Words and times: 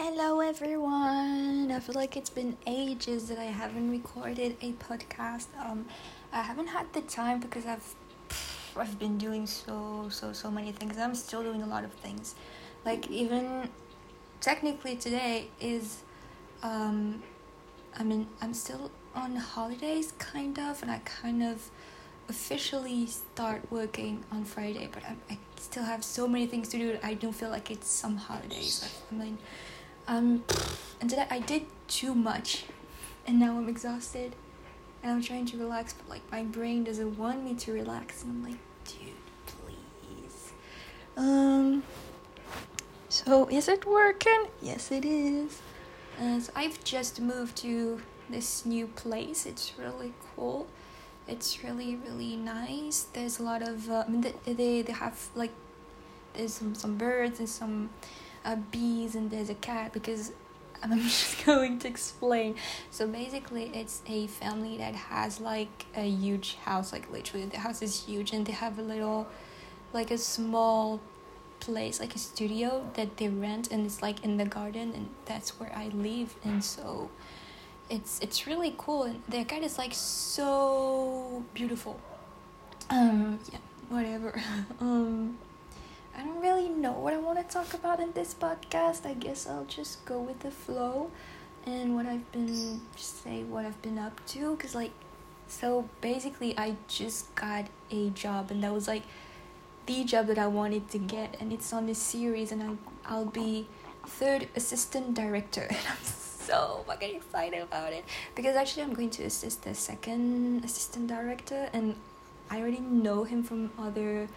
Hello, 0.00 0.38
everyone. 0.38 1.72
I 1.72 1.80
feel 1.80 1.96
like 1.96 2.16
it's 2.16 2.30
been 2.30 2.56
ages 2.68 3.26
that 3.30 3.38
I 3.40 3.46
haven't 3.46 3.90
recorded 3.90 4.56
a 4.62 4.70
podcast. 4.74 5.46
Um, 5.60 5.86
I 6.32 6.40
haven't 6.40 6.68
had 6.68 6.92
the 6.92 7.00
time 7.00 7.40
because 7.40 7.66
I've 7.66 7.96
I've 8.76 8.96
been 9.00 9.18
doing 9.18 9.44
so 9.48 10.06
so 10.08 10.32
so 10.32 10.52
many 10.52 10.70
things. 10.70 10.98
I'm 10.98 11.16
still 11.16 11.42
doing 11.42 11.62
a 11.62 11.66
lot 11.66 11.82
of 11.82 11.92
things. 11.94 12.36
Like 12.84 13.10
even 13.10 13.70
technically 14.40 14.94
today 14.94 15.48
is 15.60 16.04
um, 16.62 17.20
I 17.98 18.04
mean 18.04 18.28
I'm 18.40 18.54
still 18.54 18.92
on 19.16 19.34
holidays 19.34 20.12
kind 20.20 20.60
of, 20.60 20.80
and 20.80 20.92
I 20.92 20.98
kind 20.98 21.42
of 21.42 21.72
officially 22.28 23.06
start 23.06 23.62
working 23.68 24.22
on 24.30 24.44
Friday, 24.44 24.88
but 24.92 25.02
I, 25.02 25.16
I 25.28 25.38
still 25.56 25.82
have 25.82 26.04
so 26.04 26.28
many 26.28 26.46
things 26.46 26.68
to 26.68 26.78
do. 26.78 26.98
I 27.02 27.14
don't 27.14 27.32
feel 27.32 27.50
like 27.50 27.68
it's 27.72 27.90
some 27.90 28.16
holidays. 28.16 28.88
I 29.10 29.14
mean, 29.16 29.38
um, 30.08 30.42
and 31.00 31.08
today 31.08 31.26
I 31.30 31.38
did 31.38 31.66
too 31.86 32.14
much, 32.14 32.64
and 33.26 33.38
now 33.38 33.56
I'm 33.56 33.68
exhausted, 33.68 34.34
and 35.02 35.12
I'm 35.12 35.22
trying 35.22 35.46
to 35.46 35.56
relax, 35.58 35.92
but 35.92 36.08
like 36.08 36.22
my 36.32 36.42
brain 36.42 36.82
doesn't 36.82 37.16
want 37.16 37.44
me 37.44 37.54
to 37.54 37.72
relax, 37.72 38.24
and 38.24 38.32
I'm 38.32 38.42
like, 38.42 38.60
dude, 38.84 39.14
please. 39.46 40.52
Um. 41.16 41.84
So 43.08 43.48
is 43.48 43.68
it 43.68 43.86
working? 43.86 44.48
Yes, 44.60 44.90
it 44.90 45.04
is. 45.04 45.62
Uh, 46.20 46.40
so 46.40 46.52
I've 46.56 46.82
just 46.82 47.20
moved 47.20 47.56
to 47.58 48.00
this 48.28 48.66
new 48.66 48.88
place. 48.88 49.46
It's 49.46 49.72
really 49.78 50.12
cool 50.34 50.66
it's 51.28 51.62
really 51.62 51.94
really 51.94 52.36
nice 52.36 53.06
there's 53.12 53.38
a 53.38 53.42
lot 53.42 53.62
of 53.62 53.90
uh, 53.90 54.04
I 54.06 54.10
mean, 54.10 54.24
they, 54.46 54.82
they 54.82 54.92
have 54.92 55.28
like 55.34 55.52
there's 56.34 56.54
some, 56.54 56.74
some 56.74 56.96
birds 56.96 57.38
and 57.38 57.48
some 57.48 57.90
uh, 58.48 58.56
bees 58.70 59.14
and 59.14 59.30
there's 59.30 59.50
a 59.50 59.54
cat 59.54 59.92
because 59.92 60.32
I'm 60.82 61.00
just 61.02 61.44
going 61.44 61.78
to 61.80 61.88
explain. 61.88 62.54
So 62.90 63.06
basically, 63.06 63.70
it's 63.74 64.02
a 64.06 64.26
family 64.26 64.78
that 64.78 64.94
has 64.94 65.40
like 65.40 65.86
a 65.94 66.08
huge 66.08 66.56
house, 66.64 66.92
like 66.92 67.10
literally 67.12 67.46
the 67.46 67.58
house 67.58 67.82
is 67.82 68.04
huge, 68.04 68.32
and 68.32 68.46
they 68.46 68.52
have 68.52 68.78
a 68.78 68.82
little, 68.82 69.26
like 69.92 70.10
a 70.10 70.18
small 70.18 71.00
place, 71.60 72.00
like 72.00 72.14
a 72.14 72.18
studio 72.18 72.90
that 72.94 73.16
they 73.18 73.28
rent, 73.28 73.70
and 73.70 73.84
it's 73.84 74.02
like 74.02 74.24
in 74.24 74.36
the 74.36 74.44
garden, 74.44 74.92
and 74.94 75.08
that's 75.26 75.60
where 75.60 75.72
I 75.76 75.88
live, 75.88 76.34
and 76.44 76.64
so 76.64 77.10
it's 77.90 78.20
it's 78.20 78.46
really 78.46 78.74
cool 78.76 79.04
and 79.04 79.22
their 79.28 79.46
cat 79.46 79.62
is 79.62 79.78
like 79.78 79.94
so 79.94 81.42
beautiful 81.54 81.98
um 82.90 83.38
yeah 83.50 83.58
whatever 83.88 84.38
um 84.80 85.38
i 86.18 86.22
don't 86.22 86.40
really 86.40 86.68
know 86.68 86.92
what 86.92 87.14
i 87.14 87.16
want 87.16 87.38
to 87.38 87.54
talk 87.54 87.72
about 87.74 88.00
in 88.00 88.12
this 88.12 88.34
podcast. 88.34 89.06
I 89.06 89.14
guess 89.14 89.46
i'll 89.46 89.64
just 89.64 90.04
go 90.04 90.20
with 90.20 90.40
the 90.40 90.50
flow 90.50 91.10
and 91.64 91.94
what 91.94 92.06
i've 92.06 92.30
been 92.32 92.80
say 92.96 93.44
what 93.44 93.64
i've 93.64 93.80
been 93.82 93.98
up 93.98 94.20
to 94.28 94.56
because 94.56 94.74
like 94.74 94.92
so 95.46 95.88
basically 96.00 96.58
i 96.58 96.76
just 96.88 97.34
got 97.34 97.66
a 97.90 98.10
job 98.10 98.50
and 98.50 98.62
that 98.64 98.72
was 98.72 98.88
like 98.88 99.04
the 99.86 100.04
job 100.04 100.26
that 100.26 100.38
i 100.38 100.46
wanted 100.46 100.90
to 100.90 100.98
get 100.98 101.36
and 101.40 101.52
it's 101.52 101.72
on 101.72 101.86
this 101.86 101.98
series 101.98 102.52
and 102.52 102.62
I, 102.62 102.70
i'll 103.06 103.24
be 103.24 103.68
third 104.06 104.48
assistant 104.56 105.14
director 105.14 105.62
and 105.70 105.78
i'm 105.88 106.04
so 106.04 106.82
fucking 106.86 107.16
excited 107.16 107.62
about 107.62 107.92
it 107.92 108.04
because 108.34 108.56
actually 108.56 108.82
I'm 108.84 108.94
going 108.94 109.10
to 109.10 109.24
assist 109.24 109.64
the 109.64 109.74
second 109.74 110.64
assistant 110.64 111.06
director 111.06 111.68
and 111.74 111.94
I 112.50 112.60
already 112.60 112.80
know 112.80 113.24
him 113.24 113.42
from 113.42 113.70
other 113.78 114.28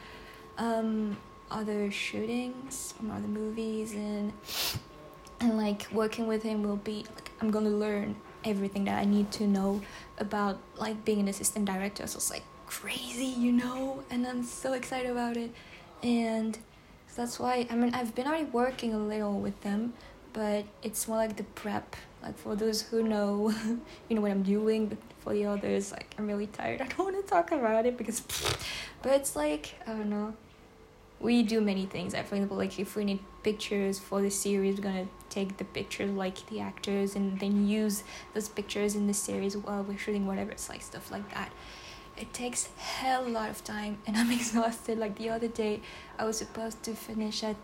um 0.57 1.15
other 1.51 1.91
shootings 1.91 2.93
from 2.97 3.11
other 3.11 3.27
movies 3.27 3.93
and 3.93 4.31
and 5.41 5.57
like 5.57 5.87
working 5.91 6.25
with 6.27 6.41
him 6.43 6.63
will 6.63 6.77
be 6.77 7.05
like 7.15 7.31
I'm 7.41 7.51
gonna 7.51 7.69
learn 7.69 8.15
everything 8.43 8.85
that 8.85 8.97
I 8.97 9.05
need 9.05 9.31
to 9.33 9.45
know 9.45 9.81
about 10.17 10.59
like 10.77 11.03
being 11.05 11.19
an 11.19 11.27
assistant 11.27 11.65
director. 11.65 12.07
So 12.07 12.17
it's 12.17 12.31
like 12.31 12.43
crazy 12.65 13.25
you 13.25 13.51
know 13.51 14.03
and 14.09 14.25
I'm 14.25 14.43
so 14.43 14.73
excited 14.73 15.11
about 15.11 15.37
it. 15.37 15.51
And 16.01 16.57
that's 17.15 17.39
why 17.39 17.67
I 17.69 17.75
mean 17.75 17.93
I've 17.93 18.15
been 18.15 18.27
already 18.27 18.45
working 18.45 18.93
a 18.93 18.99
little 18.99 19.39
with 19.39 19.59
them 19.61 19.93
but 20.33 20.63
it's 20.81 21.07
more 21.07 21.17
like 21.17 21.35
the 21.35 21.43
prep. 21.43 21.95
Like 22.23 22.37
for 22.37 22.55
those 22.55 22.83
who 22.83 23.03
know 23.03 23.53
you 24.09 24.15
know 24.15 24.21
what 24.21 24.31
i'm 24.31 24.43
doing 24.43 24.87
but 24.87 24.99
for 25.19 25.33
the 25.33 25.45
others 25.45 25.91
like 25.91 26.13
i'm 26.17 26.27
really 26.27 26.47
tired. 26.47 26.81
I 26.85 26.87
don't 26.87 26.99
want 26.99 27.23
to 27.23 27.29
talk 27.29 27.51
about 27.51 27.85
it 27.85 27.97
because 27.97 28.21
but 29.01 29.13
it's 29.13 29.35
like 29.35 29.73
i 29.87 29.91
don't 29.91 30.09
know 30.09 30.33
we 31.21 31.43
do 31.43 31.61
many 31.61 31.85
things 31.85 32.13
for 32.13 32.35
example 32.35 32.57
like 32.57 32.79
if 32.79 32.95
we 32.95 33.03
need 33.05 33.19
pictures 33.43 33.99
for 33.99 34.21
the 34.21 34.29
series 34.29 34.77
we're 34.77 34.83
gonna 34.83 35.07
take 35.29 35.57
the 35.57 35.63
pictures 35.63 36.09
like 36.11 36.45
the 36.47 36.59
actors 36.59 37.15
and 37.15 37.39
then 37.39 37.67
use 37.67 38.03
those 38.33 38.49
pictures 38.49 38.95
in 38.95 39.07
the 39.07 39.13
series 39.13 39.55
while 39.55 39.83
we're 39.83 39.97
shooting 39.97 40.25
whatever 40.25 40.51
it's 40.51 40.67
like 40.67 40.81
stuff 40.81 41.11
like 41.11 41.27
that 41.33 41.51
it 42.17 42.33
takes 42.33 42.69
hell 42.77 43.25
a 43.25 43.29
lot 43.29 43.49
of 43.49 43.63
time 43.63 43.97
and 44.07 44.17
i'm 44.19 44.31
exhausted 44.31 44.97
like 44.97 45.15
the 45.17 45.29
other 45.29 45.47
day 45.47 45.79
i 46.17 46.25
was 46.25 46.37
supposed 46.37 46.81
to 46.83 46.93
finish 46.93 47.43
at 47.43 47.55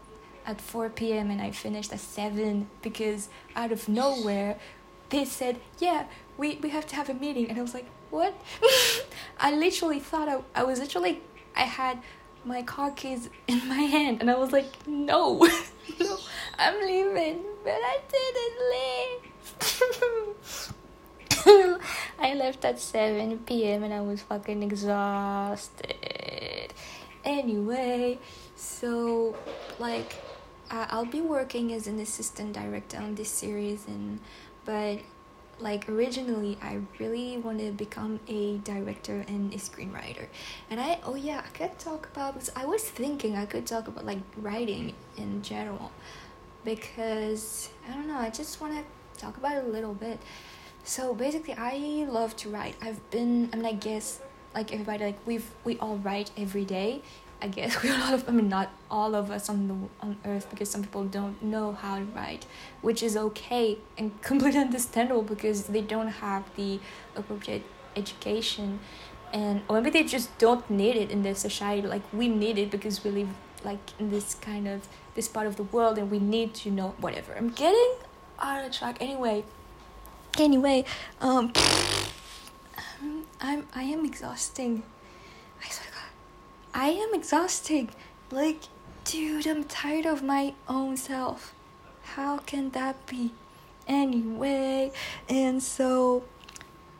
at 0.48 0.62
4 0.62 0.90
p.m. 0.90 1.30
and 1.30 1.42
I 1.42 1.52
finished 1.52 1.92
at 1.92 2.00
7 2.00 2.70
because 2.82 3.28
out 3.56 3.74
of 3.74 3.90
nowhere 3.90 4.58
they 5.10 5.26
said, 5.26 5.60
Yeah, 5.78 6.06
we, 6.38 6.56
we 6.64 6.70
have 6.70 6.88
to 6.88 6.96
have 6.96 7.10
a 7.10 7.14
meeting. 7.14 7.50
And 7.50 7.60
I 7.60 7.62
was 7.62 7.74
like, 7.74 7.86
What? 8.10 8.34
I 9.40 9.54
literally 9.54 10.00
thought 10.00 10.30
I, 10.30 10.40
I 10.56 10.64
was 10.64 10.80
literally, 10.80 11.22
I 11.56 11.64
had 11.64 12.02
my 12.48 12.64
car 12.64 12.92
keys 12.92 13.30
in 13.48 13.68
my 13.68 13.76
hand 13.76 14.22
and 14.22 14.32
I 14.32 14.38
was 14.38 14.52
like, 14.52 14.88
No, 14.88 15.38
no, 16.00 16.18
I'm 16.58 16.82
leaving. 16.82 17.44
But 17.64 17.80
I 17.84 18.00
didn't 18.10 18.60
leave. 18.74 19.28
I 22.20 22.34
left 22.34 22.66
at 22.66 22.80
7 22.80 23.40
p.m. 23.40 23.84
and 23.84 23.94
I 23.94 24.02
was 24.02 24.22
fucking 24.22 24.64
exhausted. 24.64 26.74
Anyway, 27.24 28.20
so 28.56 29.36
like 29.80 30.16
I'll 30.70 31.06
be 31.06 31.22
working 31.22 31.74
as 31.74 31.88
an 31.88 32.00
assistant 32.00 32.54
director 32.54 32.98
on 32.98 33.16
this 33.16 33.30
series, 33.30 33.88
and 33.88 34.20
but 34.66 35.00
like 35.60 35.90
originally 35.90 36.58
I 36.62 36.80
really 37.00 37.38
wanted 37.38 37.66
to 37.66 37.72
become 37.72 38.20
a 38.28 38.58
director 38.60 39.26
and 39.28 39.54
a 39.54 39.58
screenwriter. 39.58 40.28
And 40.70 40.80
I 40.80 41.00
oh 41.04 41.16
yeah, 41.16 41.42
I 41.46 41.50
could 41.50 41.78
talk 41.80 42.10
about 42.12 42.50
I 42.56 42.66
was 42.66 42.84
thinking 42.84 43.36
I 43.36 43.46
could 43.46 43.66
talk 43.66 43.88
about 43.88 44.06
like 44.06 44.20
writing 44.38 44.94
in 45.18 45.42
general 45.42 45.92
because 46.64 47.70
I 47.90 47.94
don't 47.94 48.08
know, 48.08 48.18
I 48.18 48.30
just 48.30 48.62
want 48.62 48.74
to 48.74 48.84
talk 49.20 49.38
about 49.38 49.58
it 49.58 49.64
a 49.64 49.68
little 49.68 49.94
bit. 49.94 50.20
So 50.84 51.14
basically 51.14 51.56
I 51.58 52.06
love 52.10 52.36
to 52.38 52.50
write. 52.50 52.76
I've 52.82 53.10
been 53.10 53.50
I 53.52 53.56
mean 53.56 53.66
I 53.66 53.74
guess 53.74 54.22
like 54.54 54.72
everybody 54.72 55.06
like 55.06 55.20
we've 55.26 55.50
we 55.64 55.78
all 55.80 55.98
write 55.98 56.32
every 56.38 56.66
day 56.66 57.02
I 57.42 57.48
guess 57.48 57.82
we 57.84 57.90
a 57.90 57.94
lot 57.94 58.14
of 58.14 58.28
I 58.28 58.32
mean 58.32 58.50
not 58.50 58.70
all 58.90 59.16
of 59.16 59.30
us 59.30 59.50
on 59.50 59.68
the 59.68 60.06
on 60.06 60.18
earth 60.26 60.50
because 60.50 60.70
some 60.70 60.82
people 60.82 61.06
don't 61.06 61.42
know 61.42 61.74
how 61.74 61.98
to 61.98 62.06
write, 62.06 62.46
which 62.82 63.04
is 63.04 63.16
okay 63.18 63.78
and 63.98 64.20
completely 64.30 64.60
understandable 64.60 65.24
because 65.24 65.66
they 65.66 65.82
don't 65.82 66.08
have 66.08 66.44
the 66.56 66.80
appropriate 67.16 67.64
education 67.96 68.80
and 69.34 69.62
or 69.68 69.82
maybe 69.82 69.90
they 69.90 70.04
just 70.04 70.38
don't 70.38 70.70
need 70.70 70.96
it 70.96 71.12
in 71.12 71.24
their 71.24 71.36
society 71.36 71.86
like 71.88 72.02
we 72.14 72.28
need 72.28 72.58
it 72.58 72.72
because 72.72 73.04
we 73.04 73.12
live 73.12 73.30
like 73.64 73.80
in 74.00 74.10
this 74.10 74.36
kind 74.36 74.68
of 74.68 74.88
this 75.16 75.28
part 75.28 75.48
of 75.48 75.56
the 75.56 75.64
world 75.64 75.98
and 75.98 76.10
we 76.10 76.20
need 76.20 76.54
to 76.54 76.72
know 76.72 76.96
whatever. 77.00 77.34
I'm 77.36 77.50
getting 77.50 77.94
out 78.40 78.66
of 78.66 78.72
track 78.72 78.98
anyway. 79.02 79.44
Anyway, 80.38 80.86
um 81.22 81.52
I'm 83.42 83.68
I 83.76 83.84
am 83.84 84.06
exhausting. 84.06 84.84
I 85.64 85.70
I 86.78 86.90
am 86.90 87.16
exhausting. 87.16 87.90
Like, 88.30 88.60
dude, 89.04 89.48
I'm 89.48 89.64
tired 89.64 90.06
of 90.06 90.22
my 90.22 90.54
own 90.70 90.96
self. 90.96 91.56
How 92.04 92.38
can 92.38 92.70
that 92.70 93.04
be? 93.08 93.32
Anyway, 93.88 94.92
and 95.28 95.64
so, 95.64 96.24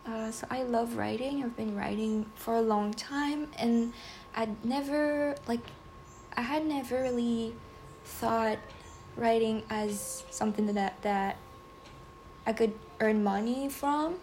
uh, 0.04 0.32
so 0.32 0.48
I 0.50 0.64
love 0.64 0.98
writing. 0.98 1.44
I've 1.44 1.56
been 1.56 1.76
writing 1.76 2.26
for 2.34 2.56
a 2.56 2.62
long 2.62 2.92
time, 2.92 3.50
and 3.56 3.94
I'd 4.36 4.66
never 4.66 5.36
like, 5.48 5.62
I 6.36 6.42
had 6.42 6.66
never 6.66 7.04
really 7.04 7.54
thought 8.04 8.58
writing 9.16 9.62
as 9.70 10.24
something 10.32 10.74
that 10.74 11.00
that 11.04 11.38
I 12.48 12.54
could 12.54 12.74
earn 13.00 13.24
money 13.24 13.70
from 13.70 14.16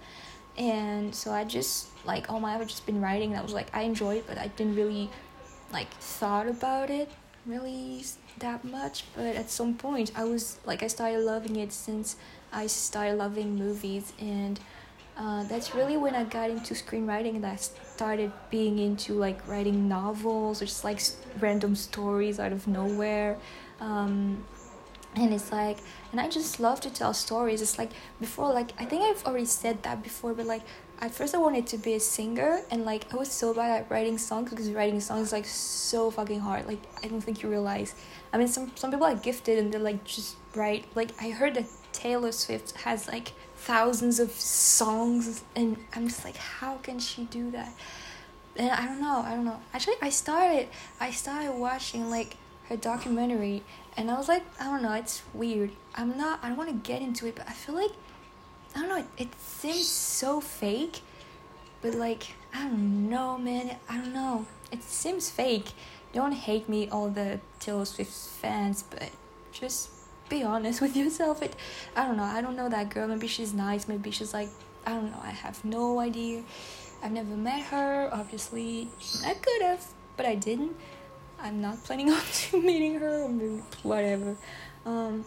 and 0.57 1.15
so 1.15 1.33
I 1.33 1.45
just 1.45 1.89
like 2.07 2.31
all 2.31 2.39
my 2.39 2.53
life 2.53 2.63
I've 2.63 2.69
just 2.69 2.87
been 2.87 3.01
writing 3.01 3.31
and 3.31 3.39
I 3.39 3.43
was 3.43 3.53
like 3.53 3.69
I 3.75 3.83
enjoy 3.83 4.17
it 4.17 4.27
but 4.27 4.39
I 4.39 4.47
didn't 4.47 4.77
really 4.77 5.11
like 5.75 5.91
thought 5.95 6.49
about 6.49 6.89
it 6.89 7.11
really 7.45 8.03
that 8.39 8.65
much 8.65 9.05
but 9.15 9.37
at 9.37 9.51
some 9.51 9.75
point 9.75 10.11
i 10.17 10.25
was 10.25 10.59
like 10.65 10.83
i 10.83 10.87
started 10.87 11.19
loving 11.19 11.57
it 11.57 11.73
since 11.73 12.17
i 12.53 12.67
started 12.67 13.17
loving 13.17 13.57
movies 13.57 14.13
and 14.21 14.61
uh, 15.17 15.45
that's 15.45 15.75
really 15.75 15.97
when 15.97 16.15
i 16.15 16.25
got 16.25 16.49
into 16.49 16.75
screenwriting 16.75 17.37
and 17.37 17.45
i 17.45 17.57
started 17.57 18.33
being 18.51 18.79
into 18.79 19.15
like 19.15 19.47
writing 19.47 19.89
novels 19.89 20.63
or 20.63 20.65
just 20.65 20.85
like 20.85 21.01
random 21.41 21.75
stories 21.75 22.41
out 22.41 22.53
of 22.53 22.67
nowhere 22.67 23.37
um, 23.81 24.45
and 25.17 25.33
it's 25.33 25.53
like 25.53 25.79
and 26.13 26.21
i 26.21 26.29
just 26.29 26.61
love 26.61 26.81
to 26.81 26.91
tell 26.91 27.15
stories. 27.15 27.63
It's 27.63 27.79
like 27.79 27.91
before 28.21 28.53
like 28.53 28.73
i 28.81 28.85
think 28.85 29.03
i've 29.03 29.25
already 29.27 29.45
said 29.45 29.83
that 29.83 30.03
before 30.03 30.35
but 30.35 30.47
like 30.47 30.63
at 31.01 31.15
first 31.15 31.35
i 31.35 31.39
wanted 31.39 31.67
to 31.67 31.79
be 31.79 31.95
a 31.95 32.01
singer 32.01 32.61
and 32.71 32.85
like 32.85 33.13
i 33.13 33.17
was 33.17 33.31
so 33.31 33.53
bad 33.53 33.83
at 33.83 33.91
writing 33.91 34.19
songs 34.19 34.51
because 34.51 34.71
writing 34.71 35.01
songs 35.01 35.29
is 35.29 35.33
like 35.33 35.47
so 35.47 36.11
fucking 36.11 36.41
hard. 36.41 36.67
Like 36.67 36.81
i 37.03 37.09
don't 37.09 37.21
think 37.21 37.43
you 37.43 37.49
realize. 37.49 37.95
I 38.33 38.39
mean 38.39 38.49
some 38.49 38.73
some 38.75 38.91
people 38.91 39.07
are 39.07 39.15
gifted 39.15 39.59
and 39.59 39.73
they're 39.73 39.81
like 39.81 40.05
just 40.05 40.37
write. 40.55 40.85
Like 40.95 41.11
i 41.21 41.31
heard 41.31 41.55
that 41.55 41.67
taylor 41.93 42.33
swift 42.33 42.73
has 42.79 43.07
like 43.09 43.33
thousands 43.57 44.19
of 44.19 44.31
songs 44.33 45.43
and 45.55 45.77
i'm 45.95 46.09
just 46.09 46.25
like 46.25 46.37
how 46.37 46.77
can 46.79 46.99
she 46.99 47.25
do 47.25 47.51
that? 47.53 47.73
And 48.57 48.71
i 48.71 48.87
don't 48.87 49.01
know 49.01 49.23
i 49.27 49.31
don't 49.31 49.45
know. 49.45 49.61
Actually 49.73 49.97
i 50.03 50.11
started 50.11 50.69
i 51.01 51.11
started 51.11 51.53
watching 51.53 52.11
like 52.11 52.37
her 52.69 52.77
documentary 52.77 53.63
and 53.97 54.11
I 54.11 54.17
was 54.17 54.29
like, 54.29 54.43
I 54.61 54.65
don't 54.65 54.83
know, 54.83 54.93
it's 54.93 55.23
weird. 55.33 55.71
I'm 55.95 56.17
not, 56.17 56.41
I 56.43 56.49
don't 56.49 56.57
want 56.57 56.71
to 56.71 56.91
get 56.91 57.01
into 57.01 57.27
it, 57.27 57.37
but 57.37 57.49
I 57.49 57.53
feel 57.53 57.75
like, 57.75 57.93
I 58.75 58.81
don't 58.81 58.89
know, 58.89 59.05
it, 59.19 59.29
seems 59.39 59.87
so 59.87 60.41
fake, 60.41 61.01
but 61.81 61.95
like, 61.95 62.35
I 62.53 62.65
don't 62.65 63.09
know, 63.09 63.39
man, 63.39 63.77
I 63.89 63.99
don't 63.99 64.13
know. 64.13 64.47
It 64.73 64.83
seems 64.83 65.31
fake. 65.31 65.73
Don't 66.13 66.33
hate 66.33 66.69
me, 66.69 66.89
all 66.89 67.09
the 67.09 67.41
Taylor 67.61 67.85
Swift 67.85 68.13
fans, 68.13 68.83
but 68.83 69.11
just 69.53 69.91
be 70.29 70.43
honest 70.43 70.81
with 70.85 70.97
yourself. 70.97 71.43
It, 71.43 71.55
I 71.95 72.07
don't 72.07 72.17
know, 72.17 72.25
I 72.25 72.41
don't 72.41 72.57
know 72.57 72.69
that 72.69 72.91
girl. 72.91 73.09
Maybe 73.09 73.27
she's 73.29 73.53
nice, 73.55 73.87
maybe 73.89 74.11
she's 74.11 74.35
like, 74.35 74.49
I 74.87 74.91
don't 74.91 75.11
know, 75.11 75.21
I 75.23 75.31
have 75.31 75.65
no 75.65 76.01
idea. 76.01 76.43
I've 77.03 77.13
never 77.13 77.37
met 77.37 77.63
her, 77.67 78.09
obviously. 78.13 78.89
I 79.25 79.35
could 79.35 79.63
have, 79.63 79.85
but 80.17 80.27
I 80.27 80.35
didn't. 80.35 80.77
I'm 81.41 81.61
not 81.61 81.83
planning 81.85 82.11
on 82.13 82.23
meeting 82.53 82.99
her 82.99 83.27
whatever. 83.83 84.37
Um, 84.87 85.25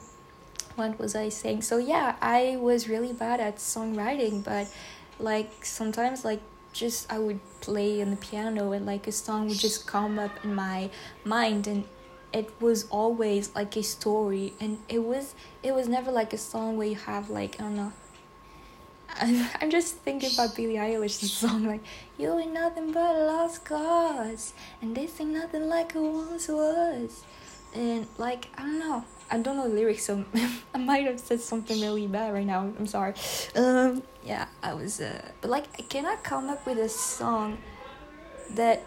what 0.77 0.99
was 0.99 1.15
I 1.15 1.29
saying? 1.29 1.63
So 1.63 1.77
yeah, 1.77 2.15
I 2.21 2.57
was 2.61 2.87
really 2.87 3.11
bad 3.11 3.39
at 3.39 3.57
songwriting, 3.57 4.43
but 4.43 4.71
like 5.19 5.65
sometimes 5.65 6.23
like 6.23 6.39
just 6.71 7.11
I 7.11 7.17
would 7.17 7.39
play 7.61 8.01
on 8.01 8.11
the 8.11 8.15
piano 8.15 8.71
and 8.71 8.85
like 8.85 9.07
a 9.07 9.11
song 9.11 9.47
would 9.47 9.57
just 9.57 9.87
come 9.87 10.19
up 10.19 10.31
in 10.43 10.53
my 10.53 10.91
mind 11.25 11.65
and 11.65 11.85
it 12.31 12.51
was 12.61 12.87
always 12.89 13.55
like 13.55 13.75
a 13.75 13.81
story 13.81 14.53
and 14.59 14.77
it 14.87 15.03
was 15.03 15.33
it 15.63 15.73
was 15.73 15.87
never 15.87 16.11
like 16.11 16.33
a 16.33 16.37
song 16.37 16.77
where 16.77 16.87
you 16.87 16.95
have 16.95 17.31
like 17.31 17.59
I 17.59 17.63
don't 17.63 17.75
know. 17.75 17.93
I'm 19.61 19.71
just 19.71 19.95
thinking 19.95 20.29
about 20.33 20.55
Billie 20.55 20.75
Eilish's 20.75 21.33
song 21.43 21.63
like 21.63 21.81
You 22.19 22.37
ain't 22.37 22.53
nothing 22.53 22.91
but 22.91 23.15
a 23.15 23.23
lost 23.23 23.65
cause 23.65 24.53
and 24.79 24.95
this 24.95 25.19
ain't 25.19 25.31
nothing 25.31 25.67
like 25.67 25.95
it 25.95 26.01
once 26.01 26.47
was. 26.47 27.23
And 27.73 28.05
like 28.19 28.49
I 28.55 28.61
don't 28.61 28.79
know 28.79 29.05
I 29.29 29.37
don't 29.37 29.57
know 29.57 29.67
the 29.67 29.75
lyrics 29.75 30.05
so 30.05 30.23
I 30.73 30.77
might 30.77 31.05
have 31.05 31.19
said 31.19 31.41
something 31.41 31.81
really 31.81 32.07
bad 32.07 32.33
right 32.33 32.45
now 32.45 32.71
I'm 32.77 32.87
sorry 32.87 33.13
um 33.55 34.03
yeah 34.23 34.47
I 34.63 34.73
was 34.73 35.01
uh 35.01 35.21
but 35.41 35.49
like 35.49 35.65
I 35.77 35.83
cannot 35.83 36.23
come 36.23 36.49
up 36.49 36.65
with 36.65 36.77
a 36.77 36.89
song 36.89 37.57
that 38.51 38.83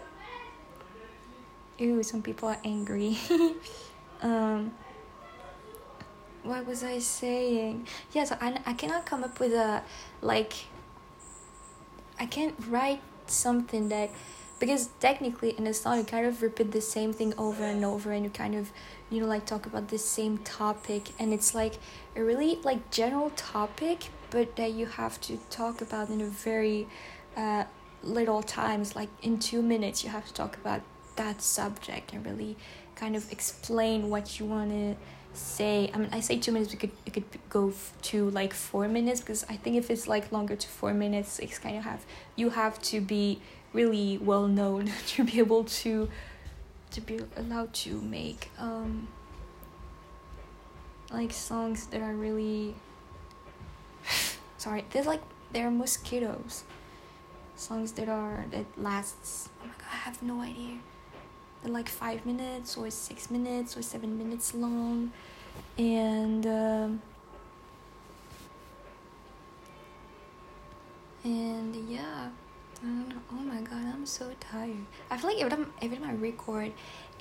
Ooh, 1.79 2.03
some 2.03 2.21
people 2.21 2.49
are 2.49 2.59
angry 2.63 3.17
um 4.21 4.71
what 6.43 6.65
was 6.65 6.83
I 6.83 6.99
saying? 6.99 7.87
Yeah, 8.13 8.23
so 8.23 8.35
I, 8.41 8.59
I 8.65 8.73
cannot 8.73 9.05
come 9.05 9.23
up 9.23 9.39
with 9.39 9.53
a 9.53 9.83
like 10.21 10.53
I 12.19 12.25
can't 12.25 12.55
write 12.67 13.01
something 13.27 13.89
that 13.89 14.11
because 14.61 14.89
technically 14.99 15.49
in 15.57 15.73
song 15.73 15.97
you 15.97 16.03
kind 16.03 16.25
of 16.25 16.41
repeat 16.43 16.71
the 16.71 16.79
same 16.79 17.11
thing 17.11 17.33
over 17.35 17.63
and 17.63 17.83
over 17.83 18.11
and 18.11 18.23
you 18.23 18.29
kind 18.29 18.53
of 18.53 18.71
you 19.09 19.19
know 19.19 19.25
like 19.25 19.43
talk 19.45 19.65
about 19.65 19.89
the 19.89 19.97
same 19.97 20.37
topic. 20.37 21.09
And 21.19 21.33
it's 21.33 21.53
like 21.53 21.73
a 22.15 22.23
really 22.23 22.59
like 22.63 22.91
general 22.91 23.31
topic 23.31 24.09
but 24.29 24.55
that 24.55 24.71
you 24.71 24.85
have 24.85 25.19
to 25.21 25.37
talk 25.49 25.81
about 25.81 26.09
in 26.09 26.21
a 26.21 26.27
very 26.27 26.87
uh, 27.35 27.63
little 28.03 28.43
times 28.43 28.95
like 28.95 29.09
in 29.23 29.39
two 29.39 29.63
minutes 29.63 30.03
you 30.03 30.11
have 30.11 30.27
to 30.27 30.33
talk 30.33 30.55
about 30.57 30.81
that 31.15 31.41
subject 31.41 32.13
and 32.13 32.23
really 32.23 32.55
kind 32.95 33.15
of 33.15 33.29
explain 33.31 34.09
what 34.09 34.39
you 34.39 34.45
want 34.45 34.69
to 34.69 34.95
say. 35.33 35.89
I 35.91 35.97
mean 35.97 36.09
I 36.11 36.19
say 36.19 36.37
two 36.37 36.51
minutes 36.51 36.71
we 36.71 36.77
could 36.77 36.91
it 37.07 37.13
could 37.13 37.25
go 37.49 37.73
to 38.09 38.29
like 38.29 38.53
four 38.53 38.87
minutes 38.87 39.21
because 39.21 39.43
I 39.49 39.55
think 39.55 39.75
if 39.75 39.89
it's 39.89 40.07
like 40.07 40.31
longer 40.31 40.55
to 40.55 40.67
four 40.67 40.93
minutes 40.93 41.39
it's 41.39 41.57
kind 41.57 41.77
of 41.77 41.83
have 41.83 42.05
you 42.35 42.51
have 42.51 42.79
to 42.83 43.01
be 43.01 43.41
really 43.73 44.17
well 44.17 44.47
known 44.47 44.91
to 45.07 45.23
be 45.23 45.39
able 45.39 45.63
to 45.63 46.09
to 46.91 47.01
be 47.01 47.19
allowed 47.37 47.73
to 47.73 48.01
make 48.01 48.51
um 48.59 49.07
like 51.11 51.31
songs 51.31 51.85
that 51.87 52.01
are 52.01 52.13
really 52.13 52.75
sorry 54.57 54.83
there's 54.91 55.05
like 55.05 55.21
there 55.53 55.67
are 55.67 55.71
mosquitoes. 55.71 56.63
Songs 57.55 57.91
that 57.93 58.09
are 58.09 58.45
that 58.51 58.65
lasts 58.77 59.49
oh 59.61 59.67
my 59.67 59.73
god 59.73 59.87
I 59.91 59.95
have 59.97 60.23
no 60.23 60.41
idea. 60.41 60.77
They're 61.61 61.71
like 61.71 61.89
five 61.89 62.25
minutes 62.25 62.77
or 62.77 62.89
six 62.89 63.29
minutes 63.29 63.77
or 63.77 63.81
seven 63.81 64.17
minutes 64.17 64.53
long. 64.53 65.11
And 65.77 66.45
um, 66.47 67.01
and 71.23 71.75
yeah 71.89 72.29
oh 72.83 73.43
my 73.43 73.61
god 73.61 73.83
i'm 73.93 74.05
so 74.05 74.31
tired. 74.39 74.85
I 75.09 75.17
feel 75.17 75.29
like 75.29 75.39
every 75.39 75.51
time 75.51 75.73
every 75.81 75.97
time 75.97 76.09
i 76.09 76.13
record 76.13 76.71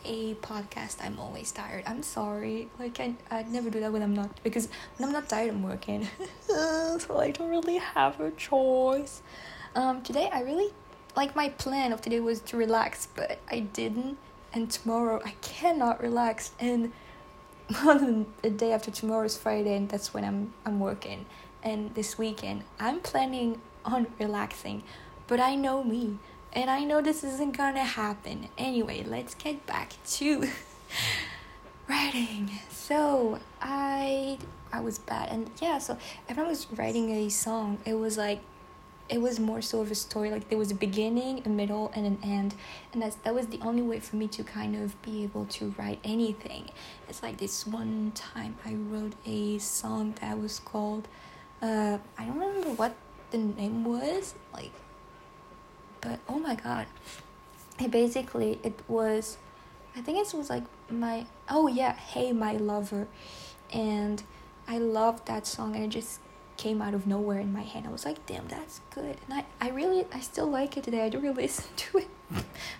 a 0.04 0.34
podcast 0.36 0.96
i'm 1.04 1.18
always 1.18 1.52
tired. 1.52 1.84
I'm 1.86 2.02
sorry. 2.02 2.70
Like 2.78 2.98
i 3.00 3.14
i 3.30 3.42
never 3.42 3.68
do 3.70 3.80
that 3.80 3.92
when 3.92 4.02
i'm 4.02 4.14
not 4.14 4.42
because 4.42 4.68
when 4.96 5.08
i'm 5.08 5.12
not 5.12 5.28
tired 5.28 5.50
i'm 5.50 5.62
working. 5.62 6.08
So 6.46 7.18
i 7.18 7.30
don't 7.30 7.50
really 7.50 7.78
have 7.78 8.20
a 8.20 8.30
choice. 8.32 9.22
Um 9.74 10.02
today 10.02 10.30
i 10.32 10.40
really 10.42 10.72
like 11.16 11.36
my 11.36 11.48
plan 11.50 11.92
of 11.92 12.00
today 12.00 12.20
was 12.20 12.40
to 12.40 12.56
relax 12.56 13.08
but 13.14 13.38
i 13.50 13.60
didn't. 13.60 14.16
And 14.52 14.68
tomorrow 14.68 15.20
I 15.24 15.34
cannot 15.42 16.02
relax. 16.02 16.50
And 16.58 16.92
the 17.68 18.50
day 18.50 18.72
after 18.72 18.90
tomorrow 18.90 19.24
is 19.24 19.36
Friday 19.36 19.76
and 19.76 19.88
that's 19.88 20.12
when 20.12 20.24
I'm 20.24 20.54
I'm 20.64 20.80
working. 20.80 21.26
And 21.62 21.94
this 21.94 22.18
weekend 22.18 22.64
I'm 22.80 23.00
planning 23.00 23.60
on 23.84 24.06
relaxing 24.18 24.82
but 25.30 25.38
I 25.38 25.54
know 25.54 25.84
me 25.84 26.18
and 26.52 26.68
I 26.68 26.82
know 26.82 27.00
this 27.00 27.22
isn't 27.22 27.56
gonna 27.56 27.84
happen. 27.84 28.48
Anyway 28.58 29.04
let's 29.06 29.34
get 29.36 29.64
back 29.64 29.92
to 30.18 30.48
writing. 31.88 32.50
So 32.68 33.38
I 33.62 34.38
I 34.72 34.80
was 34.80 34.98
bad 34.98 35.28
and 35.30 35.48
yeah 35.62 35.78
so 35.78 35.96
if 36.28 36.36
I 36.36 36.42
was 36.42 36.66
writing 36.72 37.12
a 37.12 37.28
song 37.28 37.78
it 37.86 37.94
was 37.94 38.18
like 38.18 38.40
it 39.08 39.20
was 39.20 39.38
more 39.38 39.62
so 39.62 39.80
of 39.80 39.90
a 39.92 39.94
story 39.94 40.32
like 40.32 40.48
there 40.48 40.58
was 40.58 40.72
a 40.72 40.74
beginning 40.74 41.42
a 41.46 41.48
middle 41.48 41.92
and 41.94 42.06
an 42.06 42.18
end 42.24 42.56
and 42.92 43.00
that's 43.00 43.14
that 43.22 43.32
was 43.32 43.46
the 43.46 43.60
only 43.62 43.82
way 43.82 44.00
for 44.00 44.16
me 44.16 44.26
to 44.26 44.42
kind 44.42 44.74
of 44.74 45.00
be 45.02 45.22
able 45.22 45.44
to 45.46 45.72
write 45.78 46.00
anything. 46.02 46.70
It's 47.08 47.22
like 47.22 47.36
this 47.38 47.68
one 47.68 48.10
time 48.16 48.56
i 48.66 48.74
wrote 48.74 49.14
a 49.24 49.58
song 49.58 50.14
that 50.20 50.40
was 50.40 50.58
called 50.58 51.06
uh 51.62 51.98
i 52.18 52.24
don't 52.24 52.36
remember 52.36 52.70
what 52.70 52.96
the 53.30 53.38
name 53.38 53.84
was 53.84 54.34
like 54.52 54.72
but 56.00 56.18
oh 56.28 56.38
my 56.38 56.54
god 56.54 56.86
it 57.78 57.90
basically 57.90 58.58
it 58.62 58.78
was 58.88 59.38
i 59.96 60.00
think 60.00 60.18
it 60.18 60.34
was 60.36 60.50
like 60.50 60.64
my 60.90 61.26
oh 61.48 61.66
yeah 61.66 61.94
hey 61.94 62.32
my 62.32 62.52
lover 62.52 63.06
and 63.72 64.22
i 64.68 64.78
loved 64.78 65.26
that 65.26 65.46
song 65.46 65.74
and 65.74 65.84
it 65.84 65.88
just 65.88 66.20
came 66.60 66.82
out 66.82 66.92
of 66.92 67.06
nowhere 67.06 67.38
in 67.38 67.50
my 67.54 67.62
head. 67.62 67.86
I 67.86 67.90
was 67.90 68.04
like, 68.04 68.26
damn, 68.26 68.46
that's 68.46 68.82
good. 68.90 69.16
And 69.26 69.32
I, 69.32 69.44
I 69.62 69.70
really, 69.70 70.04
I 70.12 70.20
still 70.20 70.46
like 70.46 70.76
it 70.76 70.84
today. 70.84 71.06
I 71.06 71.08
don't 71.08 71.22
really 71.22 71.42
listen 71.42 71.64
to 71.74 71.98
it, 71.98 72.08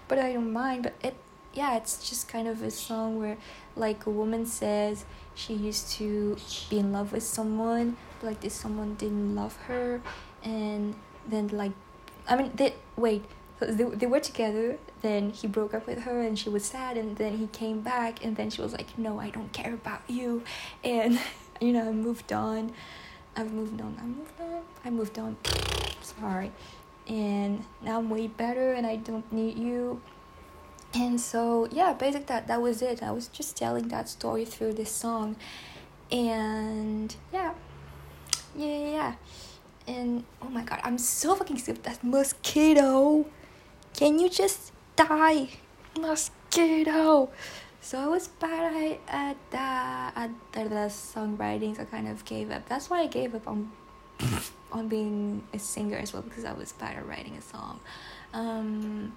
but 0.07 0.19
I 0.19 0.35
don't 0.35 0.53
mind. 0.53 0.83
But 0.83 0.95
it, 1.03 1.17
yeah, 1.55 1.79
it's 1.79 2.09
just 2.09 2.29
kind 2.29 2.47
of 2.47 2.63
a 2.63 2.71
song 2.71 3.19
where, 3.19 3.39
like, 3.77 4.05
a 4.05 4.11
woman 4.11 4.45
says 4.45 5.07
she 5.35 5.55
used 5.55 5.91
to 5.93 6.37
be 6.69 6.79
in 6.79 6.93
love 6.93 7.13
with 7.13 7.23
someone, 7.23 7.97
but 8.21 8.27
like 8.27 8.41
this 8.41 8.55
someone 8.55 8.97
didn't 8.97 9.35
love 9.35 9.57
her, 9.69 10.03
and 10.45 10.95
then 11.27 11.49
like, 11.49 11.73
I 12.29 12.37
mean, 12.37 12.53
they 12.55 12.75
wait. 12.97 13.25
They, 13.61 13.85
they 13.85 14.07
were 14.07 14.21
together 14.21 14.79
then 15.03 15.33
he 15.33 15.47
broke 15.47 15.75
up 15.75 15.87
with 15.87 16.05
her 16.05 16.23
and 16.23 16.39
she 16.39 16.49
was 16.49 16.65
sad 16.65 16.97
and 16.97 17.17
then 17.19 17.37
he 17.37 17.47
came 17.49 17.83
back 17.83 18.25
and 18.25 18.35
then 18.35 18.49
she 18.49 18.63
was 18.63 18.73
like 18.73 18.97
no 18.97 19.21
i 19.21 19.29
don't 19.29 19.53
care 19.53 19.75
about 19.75 20.01
you 20.09 20.43
and 20.83 21.21
you 21.61 21.75
know 21.75 21.87
I 21.87 21.93
moved 21.93 22.33
on 22.33 22.73
I've 23.37 23.53
moved 23.53 23.81
on. 23.81 23.97
I 23.99 24.05
moved 24.05 24.41
on. 24.41 24.63
I 24.85 24.91
moved 24.91 25.19
on. 25.19 25.37
Sorry. 26.03 26.53
And 27.09 27.65
now 27.83 27.99
I'm 27.99 28.11
way 28.11 28.27
better 28.27 28.73
and 28.73 28.87
I 28.87 28.97
don't 28.97 29.31
need 29.33 29.59
you. 29.59 30.01
And 30.95 31.21
so 31.21 31.69
yeah, 31.71 31.93
basically 31.93 32.27
that 32.27 32.49
that 32.49 32.61
was 32.61 32.83
it. 32.83 33.03
I 33.03 33.13
was 33.13 33.29
just 33.29 33.57
telling 33.57 33.89
that 33.89 34.09
story 34.09 34.45
through 34.45 34.75
this 34.75 34.91
song. 34.91 35.37
And 36.11 37.15
yeah. 37.33 37.55
Yeah, 38.57 38.67
yeah, 38.67 38.91
yeah. 38.91 39.15
And 39.91 40.23
oh 40.41 40.49
my 40.49 40.63
god, 40.63 40.81
I'm 40.85 40.99
so 40.99 41.35
fucking 41.35 41.59
sick 41.59 41.79
of 41.79 41.83
that 41.83 42.05
mosquito. 42.05 43.27
Can 43.93 44.21
you 44.21 44.29
just 44.29 44.73
die? 44.95 45.49
Mosquito. 45.99 47.31
so 47.81 47.99
I 47.99 48.07
was 48.07 48.29
bad 48.29 48.99
at 49.09 49.37
that 49.51 50.13
at 50.15 50.31
the, 50.53 50.69
the 50.69 50.87
songwriting. 50.87 51.75
So 51.75 51.83
I 51.83 51.87
kind 51.87 52.07
of 52.07 52.25
gave 52.25 52.53
up. 52.53 52.69
That's 52.69 52.89
why 52.89 53.01
I 53.01 53.09
gave 53.09 53.35
up 53.35 53.49
on 53.49 53.73
on 54.71 54.87
being 54.87 55.43
a 55.53 55.59
singer 55.59 55.97
as 55.97 56.13
well 56.13 56.23
because 56.23 56.45
I 56.45 56.53
was 56.53 56.71
bad 56.71 56.97
at 56.97 57.09
writing 57.09 57.37
a 57.37 57.43
song. 57.43 57.81
Um, 58.33 59.13